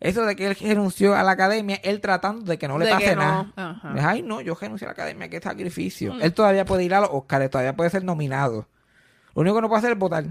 Eso 0.01 0.25
de 0.25 0.35
que 0.35 0.47
él 0.47 0.55
renunció 0.55 1.15
a 1.15 1.21
la 1.21 1.31
academia, 1.31 1.79
él 1.83 2.01
tratando 2.01 2.43
de 2.43 2.57
que 2.57 2.67
no 2.67 2.79
le 2.79 2.85
De 2.85 2.91
pase 2.91 3.15
no, 3.15 3.21
nada. 3.21 3.53
ajá. 3.55 4.09
Ay, 4.09 4.23
no, 4.23 4.41
yo 4.41 4.55
renuncié 4.59 4.87
a 4.87 4.89
la 4.89 4.93
academia, 4.93 5.29
qué 5.29 5.39
sacrificio. 5.39 6.19
Él 6.19 6.33
todavía 6.33 6.65
puede 6.65 6.83
ir 6.83 6.95
a 6.95 7.01
los 7.01 7.09
Oscars, 7.11 7.51
todavía 7.51 7.75
puede 7.75 7.91
ser 7.91 8.03
nominado. 8.03 8.67
Lo 9.35 9.41
único 9.43 9.57
que 9.57 9.61
no 9.61 9.67
puede 9.67 9.77
hacer 9.77 9.91
es 9.91 9.99
votar 9.99 10.25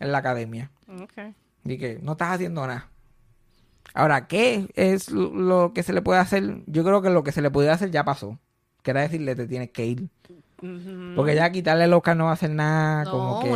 en 0.00 0.12
la 0.12 0.16
academia. 0.18 0.70
Okay. 1.02 1.34
Y 1.64 1.76
que 1.76 1.98
no 2.02 2.12
estás 2.12 2.30
haciendo 2.30 2.66
nada. 2.66 2.88
Ahora, 3.94 4.26
¿qué 4.26 4.68
es 4.74 5.10
lo- 5.10 5.72
que 5.74 5.82
se 5.82 5.92
le 5.92 6.02
puede 6.02 6.20
hacer? 6.20 6.62
Yo 6.66 6.82
creo 6.84 7.02
que 7.02 7.10
lo 7.10 7.22
que 7.24 7.32
se 7.32 7.42
le 7.42 7.50
podía 7.50 7.72
hacer 7.74 7.90
ya 7.90 8.04
pasó. 8.04 8.38
Que 8.82 8.90
era 8.92 9.02
decirle, 9.02 9.34
te 9.36 9.46
tienes 9.46 9.70
que 9.70 9.86
ir. 9.86 10.08
Porque 11.16 11.34
ya 11.34 11.50
quitarle 11.50 11.84
el 11.84 11.92
Oscar 11.92 12.16
no 12.16 12.24
va 12.24 12.30
a 12.30 12.34
hacer 12.34 12.50
nada. 12.50 13.04
como 13.10 13.34
No, 13.36 13.40
que... 13.42 13.50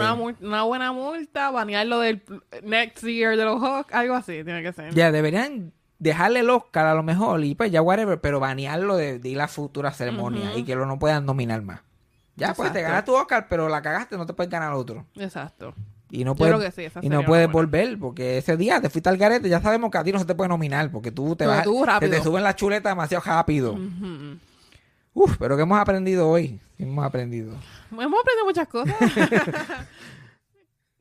una, 0.45 0.63
buena 0.65 0.93
multa, 0.93 1.51
banearlo 1.53 2.01
del 2.01 2.23
next 2.65 3.05
year 3.05 3.37
de 3.37 3.45
los 3.45 3.63
Hawks, 3.63 3.95
algo 3.95 4.15
así 4.15 4.43
tiene 4.45 4.63
que 4.63 4.73
ser. 4.73 4.93
Ya 4.93 5.13
deberían 5.13 5.73
dejarle 6.01 6.41
el 6.41 6.51
Oscar 6.51 6.87
a 6.87 6.95
lo 6.95 7.03
mejor 7.05 7.45
y 7.45 7.55
pues 7.55 7.71
ya 7.71 7.81
whatever, 7.81 8.21
pero 8.21 8.41
banearlo 8.41 8.97
de, 8.97 9.19
de 9.21 9.29
ir 9.29 9.41
a 9.41 9.47
futuras 9.49 9.97
ceremonias 9.97 10.57
y 10.57 10.65
que 10.65 10.75
lo 10.75 10.85
no 10.85 10.99
puedan 10.99 11.25
nominar 11.27 11.63
más. 11.63 11.81
Ya, 12.35 12.53
pues 12.55 12.73
te 12.73 12.81
Exacto. 12.81 12.89
ganas 12.93 13.05
tu 13.05 13.15
Oscar, 13.15 13.47
pero 13.49 13.69
la 13.69 13.81
cagaste, 13.83 14.17
no 14.19 14.27
te 14.27 14.35
puedes 14.35 14.51
ganar 14.51 14.73
otro. 14.75 15.07
Exacto. 15.17 15.75
Y 16.11 16.25
no 16.25 16.37
puedes, 16.37 16.73
sí, 16.75 16.87
y 17.03 17.09
no 17.09 17.25
puedes 17.25 17.51
volver, 17.51 17.99
porque 17.99 18.39
ese 18.39 18.57
día 18.57 18.81
te 18.81 18.89
fuiste 18.89 19.09
al 19.09 19.17
garete, 19.17 19.49
ya 19.49 19.61
sabemos 19.61 19.91
que 19.91 19.99
a 19.99 20.05
ti 20.05 20.13
no 20.13 20.19
se 20.21 20.25
te 20.25 20.35
puede 20.37 20.49
nominar, 20.49 20.91
porque 20.93 21.11
tú 21.11 21.35
te 21.35 21.47
vas, 21.47 21.65
tú 21.65 21.85
rápido. 21.85 22.13
te 22.13 22.23
suben 22.23 22.45
las 22.45 22.55
chuletas 22.55 22.93
demasiado 22.93 23.25
rápido. 23.25 23.73
Ujú. 23.73 24.39
Uf, 25.15 25.37
pero 25.39 25.57
¿qué 25.57 25.63
hemos 25.63 25.79
aprendido 25.81 26.29
hoy? 26.29 26.61
¿Qué 26.77 26.85
hemos 26.85 27.05
aprendido? 27.05 27.55
Hemos 27.91 28.21
aprendido 28.21 28.45
muchas 28.45 28.69
cosas. 28.69 28.95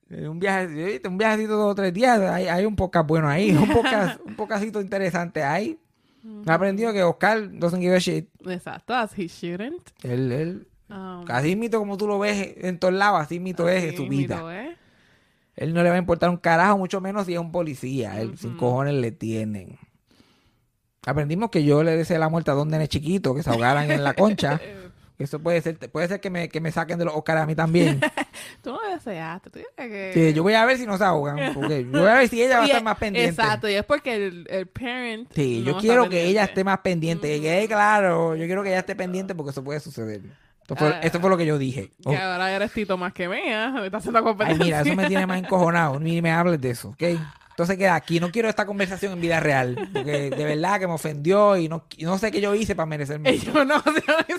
Eh, 0.08 0.28
Un 0.28 0.40
viaje, 0.40 1.02
un 1.08 1.18
viajecito 1.18 1.54
de 1.54 1.58
dos 1.58 1.72
o 1.72 1.76
tres 1.76 1.92
días, 1.92 2.20
hay, 2.20 2.46
hay 2.48 2.64
un 2.66 2.76
podcast 2.76 3.08
bueno 3.08 3.28
ahí, 3.28 3.50
un 3.52 3.68
podcast, 3.68 4.20
un 4.26 4.36
podcastito 4.36 4.80
interesante 4.80 5.42
ahí. 5.44 5.80
Me 6.22 6.52
aprendido 6.54 6.94
que 6.94 7.02
Oscar 7.02 7.50
doesn't 7.58 7.82
give 7.82 7.96
a 7.96 7.98
shit. 8.00 8.30
Exacto, 8.48 8.94
as 8.94 9.18
he 9.18 9.28
shouldn't. 9.28 9.82
Él, 10.04 10.32
él, 10.32 10.68
Um, 10.88 11.26
así 11.30 11.56
mito 11.56 11.80
como 11.80 11.98
tú 11.98 12.06
lo 12.06 12.20
ves 12.20 12.58
en 12.58 12.78
todos 12.78 12.94
lados, 12.94 13.20
así 13.20 13.40
mito 13.40 13.68
es 13.68 13.96
su 13.96 14.08
vida. 14.08 14.36
es. 14.56 14.75
Él 15.56 15.74
no 15.74 15.84
le 15.84 15.90
va 15.90 15.96
a 15.96 16.00
importar 16.00 16.30
un 16.30 16.38
carajo, 16.38 16.78
mucho 16.78 17.00
menos 17.02 17.26
si 17.26 17.34
es 17.34 17.40
un 17.40 17.52
policía. 17.52 18.20
Él 18.20 18.38
sin 18.38 18.58
cojones 18.58 18.94
le 18.96 19.12
tienen. 19.12 19.78
Aprendimos 21.06 21.50
que 21.52 21.64
yo 21.64 21.84
le 21.84 21.96
deseé 21.96 22.18
la 22.18 22.30
muerte 22.30 22.52
a 22.52 22.56
dos 22.56 22.66
nenes 22.68 22.90
chiquitos 22.90 23.36
que 23.36 23.44
se 23.44 23.50
ahogaran 23.50 23.90
en 23.92 24.04
la 24.04 24.14
concha. 24.14 24.60
Eso 25.18 25.40
puede 25.40 25.62
ser, 25.62 25.78
puede 25.92 26.10
ser 26.10 26.20
que 26.20 26.30
me, 26.30 26.50
que 26.50 26.60
me 26.60 26.74
saquen 26.74 27.00
de 27.00 27.06
los 27.06 27.16
Oscars 27.16 27.40
a 27.42 27.46
mí 27.46 27.56
también. 27.56 28.02
Tú 28.62 28.72
no 28.74 28.80
deseaste. 28.94 29.50
Tú 29.50 29.60
que... 29.78 30.12
Sí, 30.14 30.34
yo 30.34 30.44
voy 30.44 30.56
a 30.56 30.66
ver 30.66 30.78
si 30.78 30.86
no 30.86 30.98
se 30.98 31.06
ahogan. 31.06 31.54
Porque 31.54 31.86
yo 31.86 32.00
voy 32.02 32.10
a 32.10 32.16
ver 32.16 32.28
si 32.28 32.44
ella 32.44 32.58
va 32.58 32.64
a 32.64 32.66
estar 32.66 32.80
es- 32.80 32.84
más 32.84 32.98
pendiente. 32.98 33.30
Exacto, 33.30 33.70
y 33.70 33.76
es 33.76 33.86
porque 33.86 34.14
el, 34.14 34.46
el 34.50 34.68
parent. 34.68 35.32
Sí, 35.34 35.60
no 35.66 35.72
yo 35.72 35.78
quiero 35.78 36.04
que 36.04 36.10
pendiente. 36.10 36.30
ella 36.32 36.44
esté 36.44 36.64
más 36.66 36.80
pendiente. 36.80 37.28
Que 37.30 37.40
quede 37.42 37.68
claro. 37.68 38.36
Yo 38.36 38.46
quiero 38.46 38.62
que 38.62 38.70
ella 38.70 38.80
esté 38.80 38.94
pendiente 38.94 39.34
porque 39.36 39.52
eso 39.52 39.64
puede 39.64 39.80
suceder. 39.80 40.22
Esto 40.66 40.76
fue, 40.76 40.88
Ah. 40.88 41.00
esto 41.04 41.20
fue 41.20 41.30
lo 41.30 41.38
que 41.38 41.46
yo 41.46 41.60
dije. 41.60 41.92
Oh, 42.06 42.10
Que 42.10 42.18
ahora 42.18 42.52
eres 42.52 42.72
Tito 42.74 42.98
más 42.98 43.14
que 43.14 43.28
mía. 43.30 43.70
Me 43.76 43.86
está 43.86 43.98
haciendo 43.98 44.18
Ay, 44.18 44.26
competencia. 44.26 44.66
mira, 44.66 44.82
eso 44.82 44.96
me 44.96 45.06
tiene 45.08 45.28
más 45.28 45.38
encojonado. 45.38 46.00
Ni 46.00 46.24
me 46.24 46.32
hables 46.32 46.60
de 46.60 46.72
eso, 46.72 46.90
¿ok? 46.90 47.04
Entonces 47.56 47.78
queda 47.78 47.96
aquí. 47.96 48.20
No 48.20 48.32
quiero 48.32 48.50
esta 48.50 48.66
conversación 48.66 49.14
en 49.14 49.22
vida 49.22 49.40
real. 49.40 49.90
Porque 49.94 50.30
de 50.30 50.44
verdad 50.44 50.78
que 50.78 50.88
me 50.88 50.94
ofendió 50.94 51.56
y 51.56 51.70
no, 51.70 51.86
y 51.96 52.04
no 52.04 52.18
sé 52.18 52.30
qué 52.30 52.42
yo 52.42 52.54
hice 52.54 52.76
para 52.76 52.86
merecerme 52.86 53.38
yo 53.38 53.54
no, 53.64 53.64
no 53.78 53.82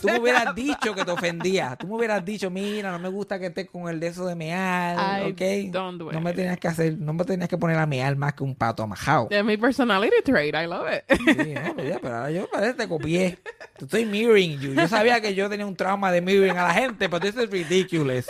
Tú 0.03 0.09
me 0.09 0.19
hubieras 0.21 0.45
nada. 0.45 0.53
dicho 0.53 0.95
que 0.95 1.03
te 1.03 1.11
ofendía. 1.11 1.77
Tú 1.77 1.87
me 1.87 1.95
hubieras 1.95 2.23
dicho, 2.23 2.51
mira, 2.51 2.93
no 2.93 2.99
me 2.99 3.09
gusta 3.09 3.39
que 3.39 3.47
estés 3.47 3.71
con 3.71 3.89
el 3.89 4.01
de 4.01 4.09
eso 4.09 4.27
de 4.27 4.35
mear, 4.35 4.97
Ay, 4.99 5.33
¿ok? 5.33 5.73
don't 5.73 5.99
do 5.99 6.13
No 6.13 6.21
me 6.21 6.35
tenías 6.35 6.59
que 6.59 6.69
hacer, 6.69 6.99
no 6.99 7.15
me 7.15 7.25
tenías 7.25 7.49
que 7.49 7.57
poner 7.57 7.79
a 7.79 7.87
mear 7.87 8.15
más 8.17 8.35
que 8.35 8.45
un 8.45 8.55
pato 8.55 8.83
amajado. 8.83 9.29
Es 9.31 9.43
mi 9.43 9.57
personality 9.57 10.17
trait. 10.23 10.55
I 10.55 10.67
love 10.67 10.87
it. 10.93 11.17
Sí, 11.19 11.55
no, 11.55 11.75
pero 12.03 12.17
ahora 12.17 12.31
yo 12.31 12.47
parece 12.51 12.73
que 12.73 12.83
te 12.83 12.89
copié. 12.89 13.39
Estoy 13.81 14.05
mirroring 14.05 14.61
you. 14.61 14.75
Yo 14.75 14.87
sabía 14.89 15.23
que 15.23 15.35
yo 15.35 15.49
tenía 15.49 15.65
un 15.65 15.75
trauma 15.75 16.13
de 16.13 16.21
mirroring 16.21 16.59
a 16.59 16.65
la 16.69 16.75
gente, 16.75 17.09
pero 17.09 17.21
this 17.21 17.35
is 17.43 17.49
ridiculous. 17.51 18.27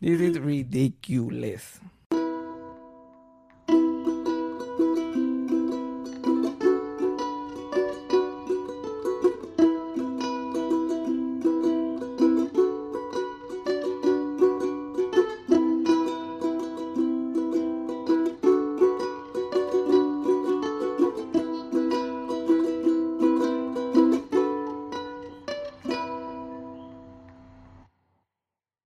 This 0.00 0.20
is 0.20 0.38
ridiculous. 0.38 1.80